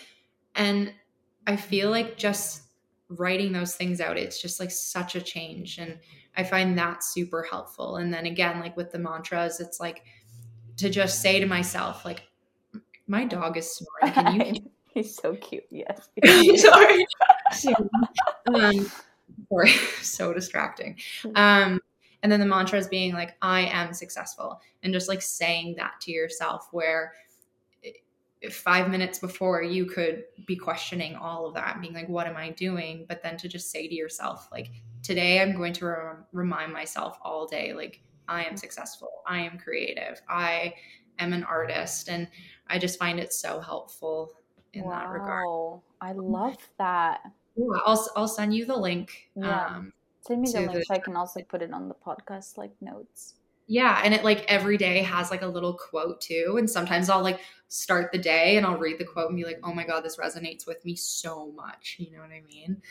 And 0.56 0.94
I 1.48 1.56
feel 1.56 1.90
like 1.90 2.18
just 2.18 2.64
writing 3.10 3.52
those 3.52 3.76
things 3.76 4.02
out, 4.02 4.18
it's 4.18 4.42
just 4.42 4.60
like 4.60 4.72
such 4.72 5.16
a 5.16 5.22
change. 5.22 5.78
And 5.78 5.98
I 6.36 6.44
find 6.44 6.78
that 6.78 7.04
super 7.04 7.44
helpful. 7.44 7.98
And 7.98 8.14
then 8.14 8.26
again, 8.26 8.60
like 8.60 8.78
with 8.78 8.92
the 8.92 9.00
mantras, 9.00 9.60
it's 9.60 9.80
like 9.80 10.04
to 10.78 10.90
just 10.90 11.22
say 11.22 11.40
to 11.40 11.46
myself, 11.46 12.06
like, 12.06 12.24
my 13.08 13.26
dog 13.26 13.58
is 13.58 13.76
snoring. 13.76 14.14
Can 14.14 14.56
you? 14.56 14.72
He's 14.94 15.16
so 15.16 15.36
cute. 15.36 15.64
Yes. 15.70 16.10
Sorry. 16.62 17.06
um, 18.54 18.92
or 19.52 19.68
so 20.02 20.34
distracting. 20.34 20.98
Hmm. 21.22 21.36
Um, 21.36 21.82
and 22.24 22.32
then 22.32 22.40
the 22.40 22.46
mantra 22.46 22.80
is 22.80 22.88
being 22.88 23.14
like, 23.14 23.36
I 23.42 23.62
am 23.62 23.94
successful. 23.94 24.62
And 24.84 24.94
just 24.94 25.10
like 25.10 25.22
saying 25.22 25.76
that 25.78 25.94
to 26.02 26.12
yourself, 26.12 26.68
where 26.72 27.14
five 28.50 28.90
minutes 28.90 29.20
before 29.20 29.62
you 29.62 29.86
could 29.86 30.24
be 30.48 30.56
questioning 30.56 31.16
all 31.16 31.46
of 31.46 31.54
that, 31.54 31.80
being 31.82 31.94
like, 31.94 32.10
what 32.10 32.28
am 32.28 32.38
I 32.38 32.50
doing? 32.52 33.06
But 33.08 33.22
then 33.22 33.38
to 33.38 33.48
just 33.48 33.70
say 33.70 33.88
to 33.88 33.94
yourself, 33.94 34.48
like, 34.52 34.72
today 35.04 35.42
I'm 35.42 35.56
going 35.56 35.74
to 35.74 35.86
re- 35.86 36.16
remind 36.32 36.74
myself 36.74 37.20
all 37.22 37.46
day, 37.46 37.74
like, 37.74 38.02
I 38.28 38.44
am 38.46 38.58
successful, 38.58 39.10
I 39.28 39.40
am 39.40 39.58
creative, 39.58 40.22
I 40.30 40.74
am 41.20 41.34
an 41.34 41.44
artist. 41.44 42.08
And 42.10 42.28
I 42.68 42.80
just 42.80 42.98
find 42.98 43.20
it 43.20 43.34
so 43.34 43.60
helpful 43.60 44.32
in 44.74 44.86
wow. 44.86 44.92
that 44.92 45.10
regard. 45.10 45.82
I 46.02 46.14
love 46.14 46.58
that. 46.78 47.22
I'll 47.86 48.10
I'll 48.16 48.28
send 48.28 48.54
you 48.54 48.66
the 48.66 48.78
link. 48.78 49.30
Yeah. 49.36 49.66
Um, 49.66 49.94
send 50.22 50.42
me 50.42 50.52
the 50.52 50.60
link 50.62 50.74
the, 50.74 50.86
so 50.86 50.94
I 50.94 51.00
can 51.00 51.16
also 51.16 51.42
put 51.42 51.62
it 51.62 51.74
on 51.74 51.88
the 51.88 51.96
podcast 51.96 52.58
like 52.58 52.72
notes. 52.82 53.36
Yeah, 53.68 54.02
and 54.04 54.14
it 54.14 54.24
like 54.24 54.44
every 54.48 54.78
day 54.78 55.00
has 55.00 55.32
like 55.32 55.44
a 55.44 55.48
little 55.48 55.74
quote 55.74 56.20
too, 56.20 56.56
and 56.58 56.70
sometimes 56.70 57.10
I'll 57.10 57.24
like 57.24 57.40
start 57.70 58.12
the 58.12 58.18
day 58.18 58.58
and 58.58 58.66
I'll 58.66 58.78
read 58.78 58.98
the 58.98 59.06
quote 59.06 59.30
and 59.30 59.38
be 59.38 59.46
like, 59.46 59.60
"Oh 59.64 59.74
my 59.74 59.86
god, 59.86 60.04
this 60.04 60.18
resonates 60.18 60.68
with 60.68 60.84
me 60.84 60.96
so 60.96 61.52
much." 61.52 61.96
You 62.00 62.12
know 62.12 62.20
what 62.20 62.32
I 62.32 62.42
mean? 62.42 62.82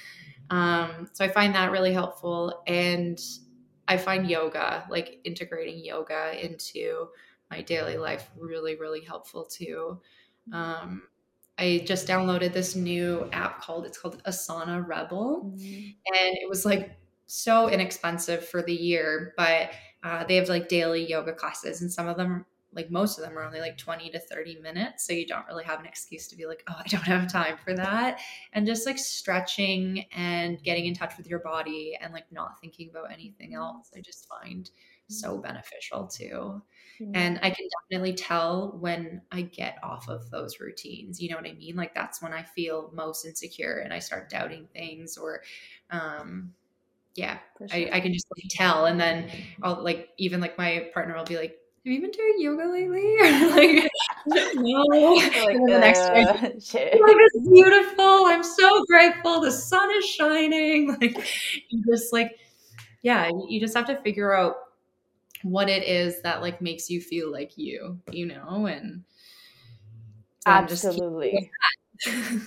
Um, 0.49 1.11
so 1.13 1.25
I 1.25 1.29
find 1.29 1.55
that 1.55 1.71
really 1.71 1.93
helpful, 1.93 2.63
and 2.67 3.21
I 3.89 3.97
find 3.97 4.29
yoga, 4.29 4.87
like 4.89 5.19
integrating 5.25 5.85
yoga 5.85 6.33
into 6.43 7.09
my 7.51 7.61
daily 7.61 7.97
life, 7.97 8.31
really, 8.39 8.77
really 8.77 9.03
helpful 9.03 9.45
too. 9.45 10.01
Um, 10.53 11.03
I 11.61 11.85
just 11.87 12.09
downloaded 12.09 12.55
this 12.55 12.75
new 12.75 13.29
app 13.33 13.61
called 13.61 13.85
it's 13.85 13.99
called 13.99 14.23
Asana 14.25 14.87
Rebel, 14.87 15.53
mm-hmm. 15.55 15.91
and 16.17 16.39
it 16.39 16.49
was 16.49 16.65
like 16.65 16.97
so 17.27 17.69
inexpensive 17.69 18.45
for 18.45 18.63
the 18.63 18.75
year, 18.75 19.35
but 19.37 19.71
uh, 20.03 20.25
they 20.25 20.37
have 20.37 20.49
like 20.49 20.69
daily 20.69 21.07
yoga 21.07 21.35
classes, 21.35 21.83
and 21.83 21.93
some 21.93 22.09
of 22.09 22.17
them, 22.17 22.47
like 22.73 22.91
most 22.91 23.19
of 23.19 23.25
them, 23.25 23.39
are 23.39 23.45
only 23.45 23.61
like 23.61 23.77
twenty 23.77 24.09
to 24.11 24.19
thirty 24.19 24.57
minutes, 24.61 25.07
so 25.07 25.13
you 25.13 25.27
don't 25.27 25.47
really 25.47 25.65
have 25.65 25.81
an 25.81 25.87
excuse 25.87 26.27
to 26.29 26.37
be 26.37 26.47
like, 26.47 26.65
oh, 26.69 26.77
I 26.79 26.89
don't 26.89 27.03
have 27.03 27.31
time 27.31 27.57
for 27.63 27.75
that, 27.75 28.21
and 28.55 28.67
just 28.67 28.87
like 28.87 28.99
stretching 28.99 30.07
and 30.17 30.63
getting 30.63 30.87
in 30.87 30.95
touch 30.95 31.19
with 31.19 31.29
your 31.29 31.41
body 31.41 31.97
and 32.01 32.15
like 32.15 32.33
not 32.33 32.59
thinking 32.61 32.89
about 32.89 33.13
anything 33.13 33.55
else. 33.55 33.91
I 33.95 34.01
just 34.01 34.27
find 34.27 34.71
so 35.11 35.39
beneficial 35.39 36.07
too. 36.07 36.63
And 37.15 37.39
I 37.43 37.49
can 37.49 37.67
definitely 37.91 38.13
tell 38.13 38.77
when 38.79 39.23
I 39.33 39.43
get 39.43 39.79
off 39.83 40.09
of 40.09 40.31
those 40.31 40.61
routines. 40.61 41.21
You 41.21 41.31
know 41.31 41.37
what 41.37 41.47
I 41.47 41.55
mean? 41.55 41.75
Like 41.75 41.95
that's 41.95 42.21
when 42.21 42.35
I 42.35 42.43
feel 42.43 42.91
most 42.93 43.25
insecure 43.25 43.79
and 43.83 43.93
I 43.93 44.01
start 44.01 44.29
doubting 44.29 44.69
things 44.75 45.17
or 45.17 45.43
um 45.91 46.53
yeah, 47.15 47.39
sure. 47.59 47.69
I, 47.73 47.91
I 47.93 48.01
can 48.01 48.13
just 48.13 48.27
like 48.37 48.45
tell. 48.51 48.87
And 48.87 49.01
then 49.01 49.31
I'll 49.63 49.83
like 49.83 50.11
even 50.19 50.41
like 50.41 50.59
my 50.59 50.91
partner 50.93 51.17
will 51.17 51.25
be 51.25 51.37
like, 51.37 51.57
have 51.85 51.93
you 51.93 52.01
been 52.01 52.11
doing 52.11 52.35
yoga 52.39 52.71
lately? 52.71 53.17
Or 53.21 53.51
like, 53.57 53.91
no. 54.55 54.85
Like, 55.47 55.57
and 55.57 55.69
the 55.69 55.77
uh, 55.77 55.81
next 55.81 56.09
day, 56.09 56.25
like, 56.25 57.17
it's 57.19 57.49
beautiful. 57.49 58.27
I'm 58.27 58.45
so 58.45 58.85
grateful. 58.85 59.41
The 59.41 59.51
sun 59.51 59.91
is 59.97 60.05
shining. 60.05 60.97
Like, 61.01 61.17
you 61.71 61.83
just 61.91 62.13
like, 62.13 62.39
yeah, 63.03 63.31
you 63.49 63.59
just 63.61 63.75
have 63.75 63.87
to 63.87 63.97
figure 64.03 64.35
out 64.35 64.57
what 65.43 65.69
it 65.69 65.85
is 65.85 66.23
that 66.23 66.41
like 66.41 66.61
makes 66.61 66.91
you 66.91 67.01
feel 67.01 67.31
like 67.31 67.57
you, 67.57 67.99
you 68.11 68.27
know, 68.27 68.67
and 68.67 69.05
so 70.45 70.51
absolutely. 70.51 71.51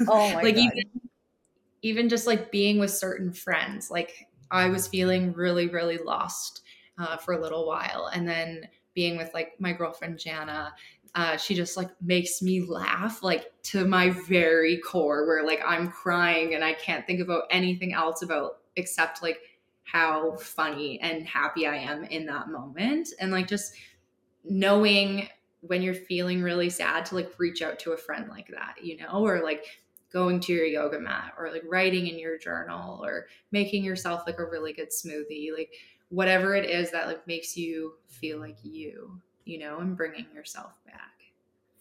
oh 0.08 0.34
my 0.34 0.42
like 0.44 0.56
God. 0.56 0.62
even 0.62 0.84
even 1.82 2.10
just 2.10 2.28
like 2.28 2.52
being 2.52 2.80
with 2.80 2.92
certain 2.92 3.34
friends, 3.34 3.92
like 3.92 4.28
I 4.52 4.70
was 4.70 4.88
feeling 4.88 5.34
really 5.34 5.68
really 5.68 5.98
lost 5.98 6.62
uh, 6.98 7.18
for 7.18 7.34
a 7.34 7.42
little 7.42 7.68
while, 7.68 8.10
and 8.14 8.28
then 8.28 8.68
being 8.94 9.18
with 9.18 9.34
like 9.34 9.54
my 9.60 9.74
girlfriend 9.74 10.20
Jana 10.20 10.74
uh, 11.16 11.38
she 11.38 11.54
just 11.54 11.78
like 11.78 11.90
makes 12.02 12.42
me 12.42 12.62
laugh 12.62 13.22
like 13.22 13.52
to 13.62 13.86
my 13.86 14.10
very 14.10 14.78
core 14.78 15.28
where 15.28 15.46
like 15.46 15.62
i'm 15.66 15.90
crying 15.90 16.56
and 16.56 16.64
i 16.64 16.74
can't 16.74 17.06
think 17.06 17.20
about 17.20 17.44
anything 17.52 17.94
else 17.94 18.22
about 18.24 18.60
except 18.76 19.22
like 19.22 19.40
how 19.84 20.36
funny 20.38 21.00
and 21.02 21.26
happy 21.28 21.68
i 21.68 21.76
am 21.76 22.04
in 22.06 22.26
that 22.26 22.50
moment 22.50 23.10
and 23.20 23.32
like 23.32 23.48
just 23.48 23.74
knowing 24.44 25.28
when 25.62 25.82
you're 25.82 25.94
feeling 25.94 26.42
really 26.42 26.70
sad 26.70 27.06
to 27.06 27.16
like 27.16 27.32
reach 27.38 27.62
out 27.62 27.80
to 27.80 27.92
a 27.94 27.98
friend 27.98 28.30
like 28.30 28.48
that 28.48 28.76
you 28.82 28.98
know 28.98 29.26
or 29.26 29.44
like 29.44 29.66
going 30.12 30.40
to 30.40 30.54
your 30.54 30.66
yoga 30.66 31.00
mat 31.00 31.34
or 31.38 31.52
like 31.52 31.64
writing 31.68 32.08
in 32.08 32.20
your 32.20 32.38
journal 32.38 33.04
or 33.04 33.28
making 33.52 33.84
yourself 33.84 34.24
like 34.28 34.40
a 34.40 34.46
really 34.46 34.74
good 34.74 34.90
smoothie 34.90 35.52
like 35.56 35.74
whatever 36.10 36.56
it 36.56 36.70
is 36.70 36.92
that 36.92 37.08
like 37.08 37.26
makes 37.26 37.58
you 37.58 37.94
feel 38.08 38.40
like 38.40 38.58
you 38.62 39.20
you 39.46 39.60
know, 39.60 39.80
and 39.80 39.96
bringing 39.96 40.26
yourself 40.34 40.72
back. 40.86 41.12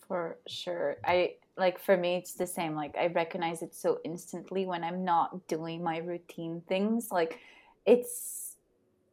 For 0.07 0.37
sure. 0.47 0.97
I 1.05 1.35
like 1.57 1.79
for 1.79 1.97
me 1.97 2.17
it's 2.17 2.33
the 2.33 2.47
same 2.47 2.75
like 2.75 2.97
I 2.97 3.09
recognize 3.09 3.61
it 3.61 3.75
so 3.75 3.99
instantly 4.05 4.65
when 4.65 4.83
I'm 4.83 5.05
not 5.05 5.47
doing 5.49 5.83
my 5.83 5.99
routine 5.99 6.63
things 6.67 7.13
like 7.13 7.39
it's 7.87 8.57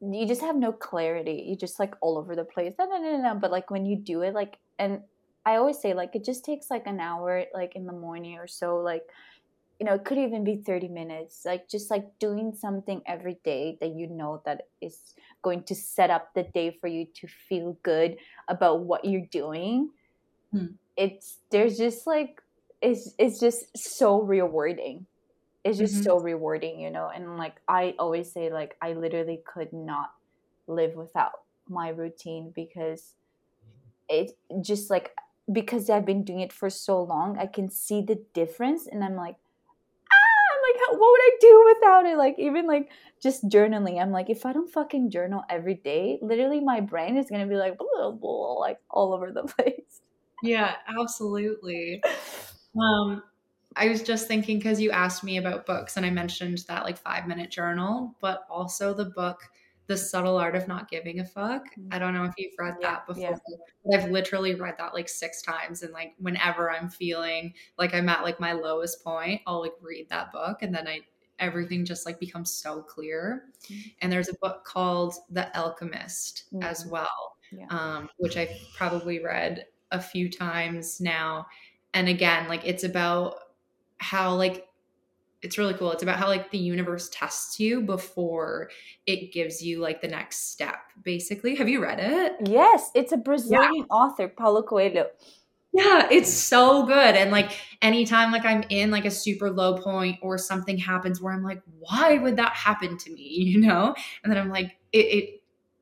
you 0.01 0.25
just 0.25 0.41
have 0.41 0.55
no 0.55 0.71
clarity. 0.71 1.45
You 1.47 1.55
just 1.55 1.79
like 1.79 1.93
all 2.01 2.17
over 2.17 2.35
the 2.35 2.45
place. 2.45 2.73
No, 2.79 2.85
no, 2.85 2.97
no, 2.97 3.17
no. 3.17 3.35
But 3.35 3.51
like 3.51 3.69
when 3.69 3.85
you 3.85 3.97
do 3.97 4.21
it, 4.21 4.33
like, 4.33 4.57
and 4.77 5.01
I 5.45 5.55
always 5.55 5.79
say 5.79 5.93
like 5.93 6.15
it 6.15 6.23
just 6.23 6.45
takes 6.45 6.69
like 6.69 6.87
an 6.87 6.99
hour, 6.99 7.43
like 7.53 7.75
in 7.75 7.85
the 7.85 7.93
morning 7.93 8.37
or 8.37 8.47
so. 8.47 8.77
Like 8.77 9.03
you 9.79 9.85
know 9.85 9.93
it 9.93 10.03
could 10.03 10.17
even 10.17 10.43
be 10.43 10.57
30 10.57 10.89
minutes 10.89 11.43
like 11.45 11.69
just 11.69 11.89
like 11.89 12.05
doing 12.19 12.53
something 12.53 13.01
every 13.07 13.39
day 13.43 13.77
that 13.79 13.95
you 13.95 14.07
know 14.07 14.41
that 14.45 14.63
is 14.81 15.13
going 15.41 15.63
to 15.63 15.75
set 15.75 16.09
up 16.09 16.33
the 16.35 16.43
day 16.43 16.77
for 16.81 16.87
you 16.87 17.07
to 17.15 17.27
feel 17.47 17.77
good 17.81 18.17
about 18.49 18.81
what 18.81 19.05
you're 19.05 19.27
doing 19.31 19.89
hmm. 20.51 20.67
it's 20.97 21.37
there's 21.49 21.77
just 21.77 22.05
like 22.05 22.41
it's 22.81 23.13
it's 23.17 23.39
just 23.39 23.77
so 23.77 24.21
rewarding 24.21 25.05
it's 25.69 25.77
just 25.77 25.93
mm-hmm. 25.95 26.03
so 26.03 26.19
rewarding 26.19 26.79
you 26.79 26.89
know 26.89 27.09
and 27.13 27.37
like 27.37 27.55
i 27.67 27.93
always 27.99 28.31
say 28.31 28.51
like 28.51 28.75
i 28.81 28.93
literally 28.93 29.41
could 29.45 29.71
not 29.71 30.11
live 30.67 30.95
without 30.95 31.31
my 31.67 31.89
routine 31.89 32.51
because 32.55 33.15
it 34.07 34.31
just 34.61 34.89
like 34.89 35.11
because 35.51 35.89
i've 35.89 36.05
been 36.05 36.23
doing 36.23 36.39
it 36.39 36.53
for 36.53 36.69
so 36.69 37.01
long 37.01 37.37
i 37.37 37.45
can 37.45 37.69
see 37.69 38.01
the 38.01 38.21
difference 38.33 38.87
and 38.87 39.03
i'm 39.03 39.15
like 39.15 39.35
ah 40.11 40.39
like 40.67 40.81
how 40.85 40.93
what 40.93 41.11
would 41.11 41.21
I 41.21 41.37
do 41.39 41.75
without 41.75 42.05
it? 42.05 42.17
Like 42.17 42.35
even 42.37 42.67
like 42.67 42.89
just 43.21 43.47
journaling. 43.47 44.01
I'm 44.01 44.11
like, 44.11 44.29
if 44.29 44.45
I 44.45 44.53
don't 44.53 44.71
fucking 44.71 45.09
journal 45.09 45.43
every 45.49 45.75
day, 45.75 46.19
literally 46.21 46.59
my 46.59 46.79
brain 46.79 47.17
is 47.17 47.29
gonna 47.29 47.47
be 47.47 47.55
like 47.55 47.77
blah, 47.77 48.11
blah, 48.11 48.53
like 48.53 48.79
all 48.89 49.13
over 49.13 49.31
the 49.31 49.43
place. 49.57 50.01
Yeah, 50.43 50.75
absolutely. 50.87 52.03
Um, 52.79 53.23
I 53.79 53.89
was 53.89 54.03
just 54.03 54.27
thinking 54.27 54.57
because 54.59 54.79
you 54.79 54.91
asked 54.91 55.23
me 55.23 55.37
about 55.37 55.65
books 55.65 55.97
and 55.97 56.05
I 56.05 56.09
mentioned 56.09 56.63
that 56.67 56.83
like 56.83 56.97
five 56.97 57.27
minute 57.27 57.49
journal, 57.49 58.15
but 58.21 58.45
also 58.49 58.93
the 58.93 59.05
book 59.05 59.49
the 59.89 59.97
Subtle 59.97 60.37
Art 60.37 60.55
of 60.55 60.67
Not 60.67 60.87
Giving 60.87 61.19
a 61.19 61.25
Fuck. 61.25 61.65
I 61.91 61.97
don't 61.97 62.13
know 62.13 62.23
if 62.23 62.35
you've 62.37 62.53
read 62.59 62.75
that 62.81 63.07
before. 63.07 63.39
Yeah. 63.85 63.97
I've 63.97 64.11
literally 64.11 64.53
read 64.53 64.75
that 64.77 64.93
like 64.93 65.09
six 65.09 65.41
times. 65.41 65.81
And 65.81 65.91
like 65.91 66.13
whenever 66.19 66.71
I'm 66.71 66.89
feeling 66.89 67.55
like 67.79 67.95
I'm 67.95 68.07
at 68.07 68.21
like 68.21 68.39
my 68.39 68.53
lowest 68.53 69.03
point, 69.03 69.41
I'll 69.47 69.61
like 69.61 69.73
read 69.81 70.07
that 70.09 70.31
book 70.31 70.61
and 70.61 70.73
then 70.73 70.87
I 70.87 70.99
everything 71.39 71.85
just 71.85 72.05
like 72.05 72.19
becomes 72.19 72.51
so 72.51 72.83
clear. 72.83 73.45
Mm-hmm. 73.63 73.89
And 74.01 74.11
there's 74.11 74.29
a 74.29 74.35
book 74.39 74.63
called 74.63 75.15
The 75.31 75.51
Alchemist 75.57 76.43
mm-hmm. 76.53 76.61
as 76.61 76.85
well, 76.85 77.37
yeah. 77.51 77.65
um, 77.71 78.09
which 78.17 78.37
I've 78.37 78.55
probably 78.77 79.23
read 79.23 79.65
a 79.89 79.99
few 79.99 80.29
times 80.29 81.01
now. 81.01 81.47
And 81.95 82.07
again, 82.07 82.47
like 82.47 82.61
it's 82.63 82.83
about 82.83 83.37
how 83.99 84.33
like 84.35 84.65
it's 85.41 85.57
really 85.57 85.73
cool. 85.73 85.91
It's 85.91 86.03
about 86.03 86.17
how 86.17 86.27
like 86.27 86.51
the 86.51 86.57
universe 86.57 87.09
tests 87.13 87.59
you 87.59 87.81
before 87.81 88.69
it 89.05 89.31
gives 89.31 89.63
you 89.63 89.79
like 89.79 90.01
the 90.01 90.07
next 90.07 90.51
step, 90.51 90.79
basically. 91.03 91.55
Have 91.55 91.69
you 91.69 91.81
read 91.81 91.99
it? 91.99 92.35
Yes, 92.45 92.91
it's 92.93 93.13
a 93.13 93.17
Brazilian 93.17 93.85
yeah. 93.89 93.95
author, 93.95 94.27
Paulo 94.27 94.61
Coelho. 94.61 95.07
Yeah, 95.71 96.07
it's 96.11 96.33
so 96.33 96.85
good. 96.85 97.15
And 97.15 97.31
like 97.31 97.51
anytime 97.81 98.31
like 98.31 98.43
I'm 98.43 98.63
in 98.69 98.91
like 98.91 99.05
a 99.05 99.11
super 99.11 99.51
low 99.51 99.77
point 99.77 100.17
or 100.21 100.37
something 100.37 100.77
happens 100.77 101.21
where 101.21 101.31
I'm 101.31 101.43
like, 101.43 101.61
why 101.77 102.17
would 102.17 102.37
that 102.37 102.53
happen 102.53 102.97
to 102.97 103.11
me? 103.11 103.27
You 103.49 103.61
know? 103.61 103.95
And 104.23 104.31
then 104.31 104.37
I'm 104.37 104.49
like, 104.49 104.77
it, 104.91 104.97
it 104.97 105.38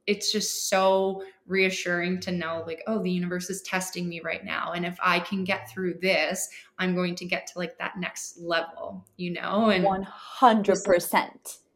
it's 0.08 0.32
just 0.32 0.70
so 0.70 1.22
reassuring 1.45 2.20
to 2.20 2.32
know 2.32 2.64
like 2.66 2.82
oh 2.88 3.01
the 3.03 3.12
universe 3.12 3.49
is 3.49 3.62
testing 3.62 4.10
me 4.10 4.20
right 4.22 4.43
now 4.43 4.72
and 4.72 4.86
if 4.86 4.97
i 5.03 5.20
can 5.20 5.43
get 5.43 5.70
through 5.70 5.93
this 6.01 6.49
i'm 6.80 6.95
going 6.95 7.16
to 7.16 7.26
get 7.26 7.45
to 7.47 7.58
like 7.58 7.78
that 7.78 7.97
next 7.97 8.39
level 8.39 9.05
you 9.18 9.32
know 9.32 9.70
and 9.70 9.86
100% 9.86 11.14
like, 11.14 11.32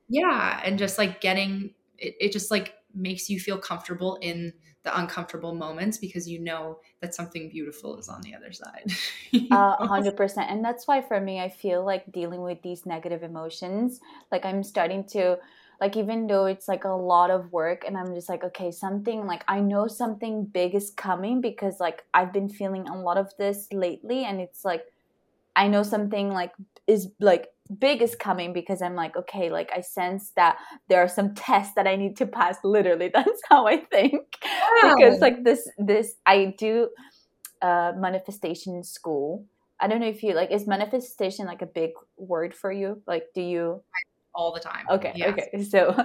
yeah 0.10 0.62
and 0.64 0.80
just 0.80 0.98
like 0.98 1.22
getting 1.22 1.74
it, 1.98 2.16
it 2.20 2.32
just 2.32 2.52
like 2.52 2.76
makes 2.94 3.30
you 3.30 3.40
feel 3.40 3.58
comfortable 3.58 4.18
in 4.22 4.52
the 4.84 5.00
uncomfortable 5.00 5.54
moments 5.54 5.98
because 5.98 6.28
you 6.28 6.40
know 6.40 6.80
that 7.02 7.14
something 7.14 7.50
beautiful 7.50 7.98
is 8.00 8.10
on 8.10 8.22
the 8.22 8.34
other 8.34 8.52
side. 8.52 8.92
Hundred 9.52 10.18
percent. 10.18 10.50
And 10.50 10.66
that's 10.66 10.88
why 10.88 11.02
for 11.02 11.22
me, 11.22 11.40
I 11.40 11.50
feel 11.50 11.86
like 11.86 12.12
dealing 12.12 12.42
with 12.42 12.62
these 12.64 12.86
negative 12.86 13.22
emotions, 13.22 14.00
like 14.32 14.44
I'm 14.44 14.64
starting 14.64 15.04
to 15.10 15.38
like 15.82 15.98
even 15.98 16.28
though 16.28 16.46
it's 16.46 16.68
like 16.68 16.84
a 16.84 16.90
lot 16.90 17.32
of 17.32 17.52
work 17.52 17.84
and 17.86 17.98
i'm 17.98 18.14
just 18.14 18.30
like 18.30 18.44
okay 18.44 18.72
something 18.72 19.26
like 19.26 19.44
i 19.48 19.60
know 19.60 19.88
something 19.88 20.46
big 20.46 20.76
is 20.76 20.92
coming 20.92 21.42
because 21.42 21.80
like 21.80 22.04
i've 22.14 22.32
been 22.32 22.48
feeling 22.48 22.88
a 22.88 23.02
lot 23.02 23.18
of 23.18 23.30
this 23.38 23.68
lately 23.74 24.24
and 24.24 24.40
it's 24.40 24.64
like 24.64 24.86
i 25.56 25.68
know 25.68 25.84
something 25.84 26.30
like 26.30 26.54
is 26.88 27.10
like 27.20 27.50
big 27.80 28.02
is 28.02 28.16
coming 28.16 28.54
because 28.54 28.82
i'm 28.82 28.96
like 28.96 29.16
okay 29.16 29.50
like 29.50 29.72
i 29.76 29.82
sense 29.82 30.32
that 30.36 30.58
there 30.88 31.02
are 31.02 31.08
some 31.08 31.34
tests 31.34 31.74
that 31.76 31.88
i 31.88 31.96
need 31.96 32.16
to 32.18 32.26
pass 32.26 32.58
literally. 32.64 33.08
That's 33.14 33.42
how 33.50 33.68
i 33.68 33.78
think. 33.78 34.38
Wow. 34.84 34.96
because 34.96 35.20
like 35.20 35.44
this 35.44 35.68
this 35.78 36.16
i 36.26 36.54
do 36.58 36.90
uh 37.62 37.94
manifestation 37.98 38.84
school. 38.84 39.46
I 39.80 39.88
don't 39.88 40.00
know 40.00 40.08
if 40.08 40.22
you 40.22 40.34
like 40.34 40.52
is 40.52 40.68
manifestation 40.68 41.46
like 41.46 41.62
a 41.62 41.66
big 41.66 41.92
word 42.18 42.54
for 42.54 42.72
you? 42.72 43.02
Like 43.08 43.28
do 43.34 43.42
you 43.42 43.84
all 44.34 44.54
the 44.54 44.60
time. 44.60 44.86
Okay. 44.90 45.14
Yes. 45.16 45.32
Okay. 45.32 45.64
So 45.72 45.96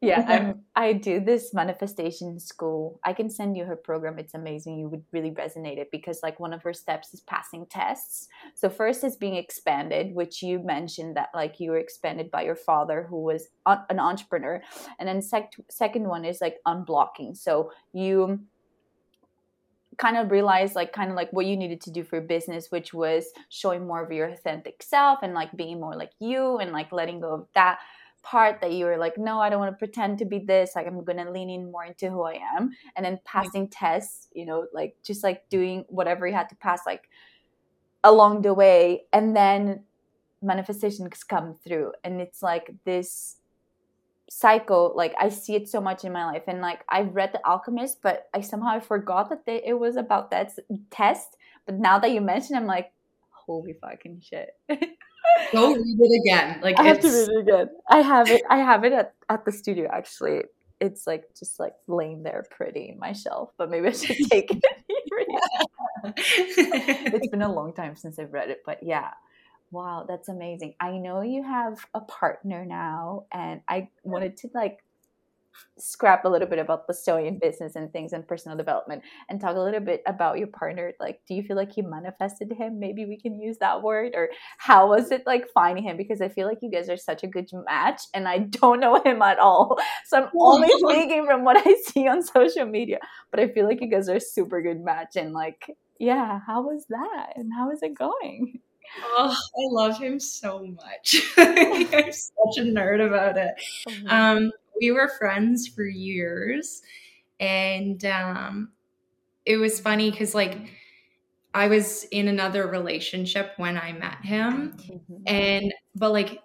yeah, 0.00 0.24
I'm, 0.28 0.62
I 0.76 0.92
do 0.92 1.20
this 1.20 1.52
manifestation 1.52 2.38
school. 2.38 3.00
I 3.04 3.12
can 3.12 3.28
send 3.28 3.56
you 3.56 3.64
her 3.64 3.76
program. 3.76 4.18
It's 4.18 4.34
amazing. 4.34 4.78
You 4.78 4.88
would 4.88 5.04
really 5.12 5.30
resonate 5.30 5.78
it 5.78 5.88
because 5.90 6.20
like 6.22 6.40
one 6.40 6.52
of 6.52 6.62
her 6.62 6.72
steps 6.72 7.12
is 7.12 7.20
passing 7.20 7.66
tests. 7.66 8.28
So 8.54 8.70
first 8.70 9.04
is 9.04 9.16
being 9.16 9.36
expanded, 9.36 10.14
which 10.14 10.42
you 10.42 10.58
mentioned 10.60 11.16
that 11.16 11.28
like 11.34 11.60
you 11.60 11.70
were 11.70 11.78
expanded 11.78 12.30
by 12.30 12.42
your 12.42 12.56
father 12.56 13.06
who 13.08 13.22
was 13.22 13.48
an 13.66 13.98
entrepreneur. 13.98 14.62
And 14.98 15.08
then 15.08 15.20
sec- 15.20 15.56
second 15.68 16.08
one 16.08 16.24
is 16.24 16.40
like 16.40 16.56
unblocking. 16.66 17.36
So 17.36 17.72
you 17.92 18.40
kind 20.00 20.16
of 20.16 20.30
realized 20.30 20.74
like 20.74 20.94
kind 20.94 21.10
of 21.10 21.16
like 21.16 21.30
what 21.30 21.44
you 21.44 21.56
needed 21.56 21.80
to 21.82 21.90
do 21.90 22.02
for 22.02 22.16
your 22.16 22.24
business 22.24 22.70
which 22.70 22.94
was 22.94 23.26
showing 23.50 23.86
more 23.86 24.02
of 24.02 24.10
your 24.10 24.28
authentic 24.28 24.82
self 24.82 25.18
and 25.22 25.34
like 25.34 25.54
being 25.56 25.78
more 25.78 25.94
like 25.94 26.12
you 26.20 26.56
and 26.56 26.72
like 26.72 26.90
letting 26.90 27.20
go 27.20 27.34
of 27.34 27.46
that 27.54 27.80
part 28.22 28.60
that 28.62 28.72
you 28.72 28.86
were 28.86 28.96
like 28.96 29.18
no 29.18 29.38
i 29.38 29.50
don't 29.50 29.60
want 29.60 29.72
to 29.72 29.78
pretend 29.78 30.18
to 30.18 30.24
be 30.24 30.38
this. 30.38 30.72
Like 30.74 30.86
i'm 30.86 31.04
gonna 31.04 31.30
lean 31.30 31.50
in 31.50 31.70
more 31.70 31.84
into 31.84 32.08
who 32.08 32.22
i 32.22 32.38
am. 32.56 32.70
And 32.96 33.04
then 33.04 33.20
passing 33.24 33.68
tests 33.68 34.28
you 34.32 34.46
know 34.46 34.66
like 34.72 34.96
just 35.02 35.22
like 35.22 35.48
doing 35.50 35.84
whatever 35.88 36.26
you 36.26 36.34
had 36.34 36.48
to 36.48 36.56
pass 36.56 36.80
like 36.86 37.08
along 38.04 38.42
the 38.42 38.54
way. 38.54 39.02
And 39.12 39.36
then 39.36 39.84
manifestations 40.42 41.22
come 41.24 41.54
through. 41.54 41.92
And 42.04 42.20
it's 42.20 42.42
like 42.42 42.72
this 42.84 43.36
cycle 44.32 44.92
like 44.94 45.12
i 45.18 45.28
see 45.28 45.56
it 45.56 45.68
so 45.68 45.80
much 45.80 46.04
in 46.04 46.12
my 46.12 46.24
life 46.24 46.44
and 46.46 46.60
like 46.60 46.84
i've 46.88 47.12
read 47.16 47.32
the 47.32 47.40
alchemist 47.44 47.98
but 48.00 48.28
i 48.32 48.40
somehow 48.40 48.78
forgot 48.78 49.28
that 49.28 49.44
they, 49.44 49.60
it 49.66 49.76
was 49.76 49.96
about 49.96 50.30
that 50.30 50.52
test 50.88 51.36
but 51.66 51.74
now 51.74 51.98
that 51.98 52.12
you 52.12 52.20
mention 52.20 52.54
i'm 52.54 52.64
like 52.64 52.92
holy 53.28 53.72
fucking 53.72 54.20
shit. 54.20 54.50
Go 55.52 55.74
read 55.74 55.98
it 55.98 56.20
again 56.22 56.60
like 56.62 56.78
i 56.78 56.84
have 56.84 57.00
to 57.00 57.08
read 57.08 57.28
it 57.28 57.40
again. 57.40 57.70
I 57.88 58.02
have 58.02 58.30
it 58.30 58.42
i 58.48 58.58
have 58.58 58.84
it 58.84 58.92
at, 58.92 59.14
at 59.28 59.44
the 59.44 59.50
studio 59.50 59.88
actually. 59.92 60.42
It's 60.80 61.08
like 61.08 61.24
just 61.36 61.58
like 61.58 61.74
laying 61.88 62.22
there 62.22 62.44
pretty 62.50 62.88
in 62.88 63.00
my 63.00 63.12
shelf 63.12 63.50
but 63.58 63.68
maybe 63.68 63.88
i 63.88 63.92
should 63.92 64.16
take 64.30 64.52
it. 64.52 64.62
It's 66.16 67.28
been 67.28 67.42
a 67.42 67.52
long 67.52 67.72
time 67.72 67.96
since 67.96 68.20
i've 68.20 68.32
read 68.32 68.48
it 68.50 68.62
but 68.64 68.78
yeah 68.80 69.10
Wow, 69.70 70.04
that's 70.08 70.28
amazing. 70.28 70.74
I 70.80 70.98
know 70.98 71.22
you 71.22 71.44
have 71.44 71.86
a 71.94 72.00
partner 72.00 72.64
now, 72.64 73.26
and 73.32 73.60
I 73.68 73.88
wanted 74.02 74.36
to 74.38 74.50
like 74.52 74.80
scrap 75.78 76.24
a 76.24 76.28
little 76.28 76.46
bit 76.48 76.58
about 76.58 76.86
the 76.86 76.94
sewing 76.94 77.38
business 77.38 77.76
and 77.76 77.92
things 77.92 78.12
and 78.12 78.26
personal 78.26 78.56
development 78.56 79.02
and 79.28 79.40
talk 79.40 79.56
a 79.56 79.60
little 79.60 79.80
bit 79.80 80.02
about 80.06 80.38
your 80.38 80.46
partner. 80.46 80.92
Like 81.00 81.20
do 81.26 81.34
you 81.34 81.42
feel 81.42 81.56
like 81.56 81.76
you 81.76 81.82
manifested 81.82 82.52
him? 82.52 82.78
Maybe 82.78 83.06
we 83.06 83.18
can 83.18 83.40
use 83.40 83.58
that 83.58 83.82
word 83.82 84.12
or 84.14 84.30
how 84.58 84.88
was 84.88 85.10
it 85.10 85.24
like 85.26 85.48
finding 85.52 85.84
him? 85.84 85.96
Because 85.96 86.20
i 86.20 86.28
feel 86.28 86.46
like 86.46 86.58
you 86.62 86.70
guys 86.70 86.88
are 86.88 86.96
such 86.96 87.22
a 87.24 87.26
good 87.26 87.48
match 87.66 88.02
and 88.14 88.28
i 88.28 88.38
don't 88.38 88.80
know 88.80 89.02
him 89.02 89.22
at 89.22 89.38
all. 89.38 89.78
So 90.06 90.18
i'm 90.18 90.28
only 90.38 90.68
speaking 90.78 91.26
from 91.26 91.44
what 91.44 91.56
i 91.66 91.74
see 91.86 92.06
on 92.06 92.22
social 92.22 92.66
media 92.66 92.98
but 93.30 93.40
i 93.40 93.48
feel 93.48 93.66
like 93.66 93.80
you 93.80 93.90
guys 93.90 94.08
are 94.08 94.16
a 94.16 94.20
super 94.20 94.62
good 94.62 94.80
match 94.80 95.16
and 95.16 95.32
like 95.32 95.76
yeah 95.98 96.40
how 96.46 96.62
was 96.62 96.86
that? 96.88 97.32
And 97.36 97.52
how 97.52 97.70
is 97.70 97.82
it 97.82 97.94
going 97.94 98.60
Oh, 99.02 99.34
I 99.34 99.62
love 99.70 99.98
him 99.98 100.18
so 100.18 100.66
much. 100.66 101.22
I'm 101.36 101.86
such 102.12 102.58
a 102.58 102.62
nerd 102.62 103.06
about 103.06 103.36
it. 103.36 103.54
Mm-hmm. 103.88 104.08
Um, 104.08 104.52
we 104.80 104.90
were 104.90 105.08
friends 105.08 105.68
for 105.68 105.84
years 105.84 106.82
and 107.38 108.04
um, 108.04 108.70
it 109.44 109.56
was 109.56 109.80
funny 109.80 110.10
because 110.10 110.34
like 110.34 110.58
i 111.54 111.66
was 111.66 112.04
in 112.12 112.28
another 112.28 112.66
relationship 112.66 113.52
when 113.56 113.76
i 113.76 113.92
met 113.92 114.24
him 114.24 114.76
mm-hmm. 114.76 115.22
and 115.26 115.72
but 115.96 116.12
like 116.12 116.40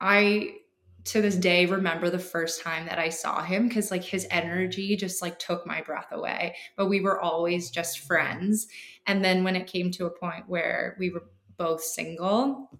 i 0.00 0.50
to 1.04 1.20
this 1.20 1.36
day 1.36 1.66
remember 1.66 2.08
the 2.08 2.18
first 2.18 2.62
time 2.62 2.86
that 2.86 2.98
i 2.98 3.08
saw 3.08 3.42
him 3.42 3.66
because 3.66 3.90
like 3.90 4.04
his 4.04 4.26
energy 4.30 4.94
just 4.96 5.20
like 5.20 5.38
took 5.38 5.66
my 5.66 5.80
breath 5.82 6.06
away 6.12 6.54
but 6.76 6.86
we 6.86 7.00
were 7.00 7.20
always 7.20 7.70
just 7.70 8.00
friends 8.00 8.68
and 9.06 9.24
then 9.24 9.42
when 9.42 9.56
it 9.56 9.66
came 9.66 9.90
to 9.90 10.06
a 10.06 10.10
point 10.10 10.48
where 10.48 10.96
we 10.98 11.10
were 11.10 11.24
both 11.56 11.82
single 11.82 12.70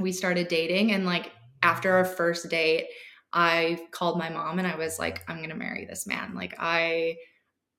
we 0.00 0.12
started 0.12 0.48
dating 0.48 0.92
and 0.92 1.06
like 1.06 1.32
after 1.62 1.92
our 1.92 2.04
first 2.04 2.48
date 2.48 2.88
I 3.34 3.88
called 3.90 4.16
my 4.16 4.30
mom 4.30 4.60
and 4.60 4.66
I 4.66 4.76
was 4.76 5.00
like, 5.00 5.24
I'm 5.28 5.40
gonna 5.40 5.56
marry 5.56 5.84
this 5.84 6.06
man. 6.06 6.34
Like 6.34 6.54
I 6.58 7.16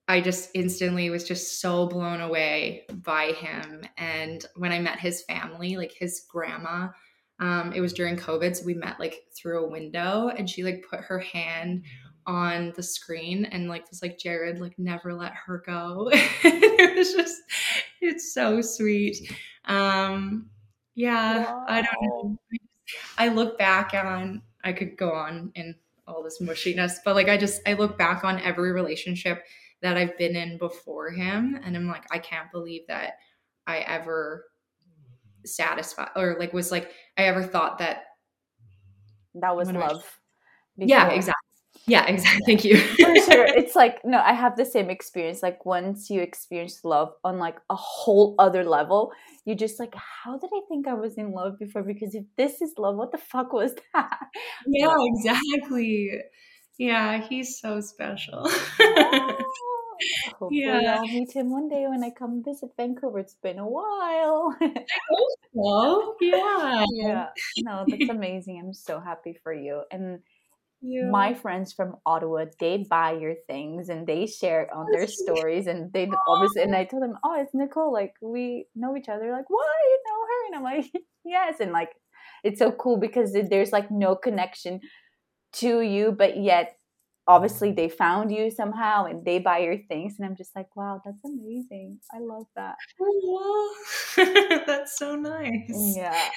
I 0.07 0.22
just 0.22 0.51
instantly 0.53 1.09
was 1.09 1.23
just 1.23 1.61
so 1.61 1.88
blown 1.88 2.22
away 2.22 2.85
by 3.03 3.31
him. 3.31 3.84
And 3.97 4.45
when 4.55 4.72
I 4.72 4.80
met 4.80 4.99
his 4.99 5.23
family, 5.23 5.77
like 5.77 5.93
his 5.93 6.26
grandma, 6.30 6.89
um, 7.39 7.73
it 7.73 7.81
was 7.81 7.93
during 7.93 8.17
COVID, 8.17 8.55
so 8.55 8.65
we 8.65 8.76
met 8.76 8.99
like 8.99 9.23
through 9.35 9.65
a 9.65 9.69
window, 9.69 10.30
and 10.30 10.49
she 10.49 10.63
like 10.63 10.85
put 10.88 10.99
her 10.99 11.19
hand 11.19 11.84
on 12.27 12.73
the 12.76 12.84
screen 12.84 13.45
and 13.45 13.69
like 13.69 13.89
was 13.89 14.02
like, 14.02 14.18
Jared, 14.18 14.60
like 14.60 14.77
never 14.77 15.14
let 15.14 15.34
her 15.34 15.64
go. 15.65 16.10
it 16.14 16.97
was 16.97 17.14
just, 17.14 17.41
it's 18.02 18.34
so 18.34 18.61
sweet. 18.61 19.31
Um, 19.65 20.49
yeah, 20.95 21.45
wow. 21.45 21.65
I 21.68 21.81
don't 21.81 22.02
know. 22.02 22.38
I 23.18 23.27
look 23.30 23.57
back 23.57 23.93
on 23.93 24.41
I 24.64 24.73
could 24.73 24.97
go 24.97 25.11
on 25.11 25.52
in 25.56 25.76
all 26.07 26.23
this 26.23 26.39
mushiness, 26.41 26.93
but 27.03 27.15
like 27.15 27.30
I 27.30 27.38
just 27.38 27.61
I 27.68 27.73
look 27.73 27.97
back 27.97 28.23
on 28.23 28.39
every 28.39 28.72
relationship 28.72 29.43
that 29.81 29.97
I've 29.97 30.18
been 30.18 30.35
in 30.35 30.57
before 30.57 31.11
him 31.11 31.60
and 31.64 31.76
I'm 31.76 31.88
like 31.88 32.06
I 32.11 32.19
can't 32.19 32.52
believe 32.52 32.81
that 32.88 33.18
I 33.68 33.80
ever 33.80 34.45
satisfied 35.45 36.10
or 36.15 36.38
like 36.39 36.53
was 36.53 36.72
like 36.72 36.91
I 37.18 37.23
ever 37.23 37.43
thought 37.43 37.77
that 37.80 38.03
that 39.35 39.56
was 39.56 39.72
love. 39.72 40.19
Yeah, 40.77 41.10
exactly. 41.10 41.34
Yeah, 41.87 42.05
exactly. 42.07 42.41
Thank 42.45 42.65
you. 42.65 42.77
For 42.99 43.15
sure. 43.31 43.45
It's 43.55 43.75
like 43.75 44.03
no, 44.03 44.19
I 44.19 44.33
have 44.33 44.57
the 44.57 44.65
same 44.65 44.89
experience. 44.89 45.41
Like 45.41 45.65
once 45.65 46.09
you 46.09 46.21
experience 46.21 46.83
love 46.83 47.13
on 47.23 47.39
like 47.39 47.57
a 47.69 47.75
whole 47.75 48.35
other 48.39 48.63
level, 48.63 49.11
you're 49.45 49.55
just 49.55 49.79
like, 49.79 49.95
how 49.95 50.37
did 50.37 50.49
I 50.53 50.61
think 50.67 50.87
I 50.87 50.93
was 50.93 51.15
in 51.15 51.31
love 51.31 51.57
before? 51.59 51.83
Because 51.83 52.15
if 52.15 52.25
this 52.37 52.61
is 52.61 52.73
love, 52.77 52.95
what 52.95 53.11
the 53.11 53.17
fuck 53.17 53.53
was 53.53 53.73
that? 53.93 54.19
Yeah, 54.67 54.95
exactly. 54.99 56.21
Yeah, 56.77 57.21
he's 57.21 57.59
so 57.59 57.79
special. 57.79 58.49
Hopefully 60.39 60.83
yeah. 60.83 60.97
I'll 60.99 61.07
meet 61.07 61.31
him 61.33 61.51
one 61.51 61.67
day 61.69 61.85
when 61.87 62.03
I 62.03 62.09
come 62.09 62.43
visit 62.43 62.71
Vancouver. 62.77 63.19
It's 63.19 63.35
been 63.35 63.59
a 63.59 63.67
while. 63.67 64.55
so. 65.55 66.15
Yeah. 66.21 66.83
Yeah. 66.93 67.27
No, 67.59 67.85
that's 67.87 68.09
amazing. 68.09 68.59
I'm 68.63 68.73
so 68.73 68.99
happy 68.99 69.37
for 69.43 69.53
you. 69.53 69.83
And 69.91 70.19
my 70.93 71.33
friends 71.33 71.73
from 71.73 71.97
Ottawa, 72.05 72.45
they 72.59 72.85
buy 72.89 73.13
your 73.13 73.35
things 73.47 73.89
and 73.89 74.05
they 74.05 74.25
share 74.27 74.73
on 74.73 74.87
their 74.91 75.07
stories 75.07 75.67
and 75.67 75.91
they 75.93 76.09
obviously 76.27 76.61
and 76.61 76.75
I 76.75 76.85
told 76.85 77.03
them, 77.03 77.17
Oh, 77.23 77.39
it's 77.39 77.53
Nicole, 77.53 77.91
like 77.91 78.13
we 78.21 78.67
know 78.75 78.95
each 78.95 79.09
other, 79.09 79.31
like, 79.31 79.49
what? 79.49 79.65
You 79.89 79.99
know 80.07 80.21
her? 80.21 80.45
And 80.47 80.55
I'm 80.55 80.63
like, 80.63 80.91
Yes, 81.25 81.59
and 81.59 81.71
like 81.71 81.89
it's 82.43 82.59
so 82.59 82.71
cool 82.71 82.97
because 82.97 83.33
there's 83.33 83.71
like 83.71 83.89
no 83.89 84.15
connection 84.15 84.79
to 85.53 85.81
you, 85.81 86.11
but 86.11 86.37
yet 86.37 86.77
obviously 87.27 87.71
they 87.71 87.89
found 87.89 88.31
you 88.31 88.51
somehow 88.51 89.05
and 89.05 89.25
they 89.25 89.39
buy 89.39 89.57
your 89.57 89.79
things 89.87 90.13
and 90.19 90.27
i'm 90.27 90.35
just 90.35 90.55
like 90.55 90.67
wow 90.75 91.01
that's 91.03 91.17
amazing. 91.25 91.97
I 92.13 92.19
love 92.19 92.45
that. 92.55 92.75
That's 94.67 94.95
so 94.99 95.15
nice. 95.15 95.95
Yeah 95.97 96.29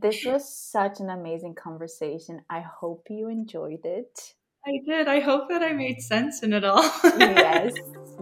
this 0.00 0.24
was 0.24 0.48
such 0.48 1.00
an 1.00 1.10
amazing 1.10 1.54
conversation. 1.54 2.40
I 2.48 2.60
hope 2.60 3.06
you 3.10 3.28
enjoyed 3.28 3.84
it. 3.84 4.34
I 4.64 4.78
did. 4.86 5.08
I 5.08 5.18
hope 5.18 5.48
that 5.48 5.60
I 5.60 5.72
made 5.72 6.00
sense 6.00 6.42
in 6.42 6.52
it 6.52 6.64
all. 6.64 6.84
yes, 7.18 7.72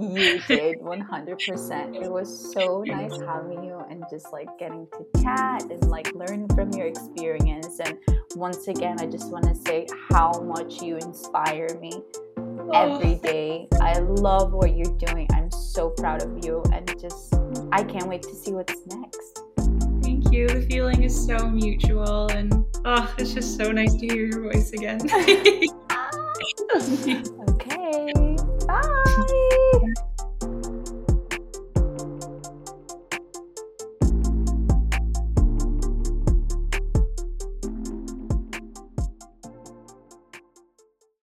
you 0.01 0.41
did 0.49 0.79
100%. 0.81 2.03
It 2.03 2.11
was 2.11 2.53
so 2.53 2.83
nice 2.87 3.13
having 3.27 3.63
you 3.63 3.85
and 3.91 4.03
just 4.11 4.33
like 4.33 4.49
getting 4.59 4.89
to 4.93 5.23
chat 5.23 5.63
and 5.65 5.87
like 5.91 6.13
learn 6.15 6.49
from 6.49 6.73
your 6.73 6.87
experience. 6.87 7.79
And 7.79 7.99
once 8.37 8.67
again, 8.69 8.97
I 9.01 9.07
just 9.07 9.31
want 9.31 9.45
to 9.45 9.55
say 9.55 9.87
how 10.09 10.33
much 10.41 10.81
you 10.81 10.97
inspire 10.97 11.69
me 11.79 11.93
oh. 12.39 12.71
every 12.73 13.17
day. 13.17 13.69
I 13.83 13.99
love 13.99 14.53
what 14.55 14.75
you're 14.75 14.97
doing. 14.97 15.29
I'm 15.35 15.51
so 15.51 15.91
proud 15.91 16.23
of 16.23 16.43
you 16.43 16.65
and 16.73 16.89
just 16.99 17.35
I 17.71 17.85
can't 17.85 18.09
wait 18.09 18.23
to 18.23 18.35
see 18.35 18.53
what's 18.53 18.75
next 18.87 19.41
you. 20.33 20.49
The 20.49 20.63
feeling 20.63 21.03
is 21.03 21.27
so 21.27 21.49
mutual, 21.49 22.31
and 22.31 22.65
oh, 22.85 23.15
it's 23.19 23.35
just 23.35 23.57
so 23.57 23.73
nice 23.73 23.95
to 23.95 24.07
hear 24.07 24.27
your 24.27 24.43
voice 24.43 24.73
again. 24.73 25.01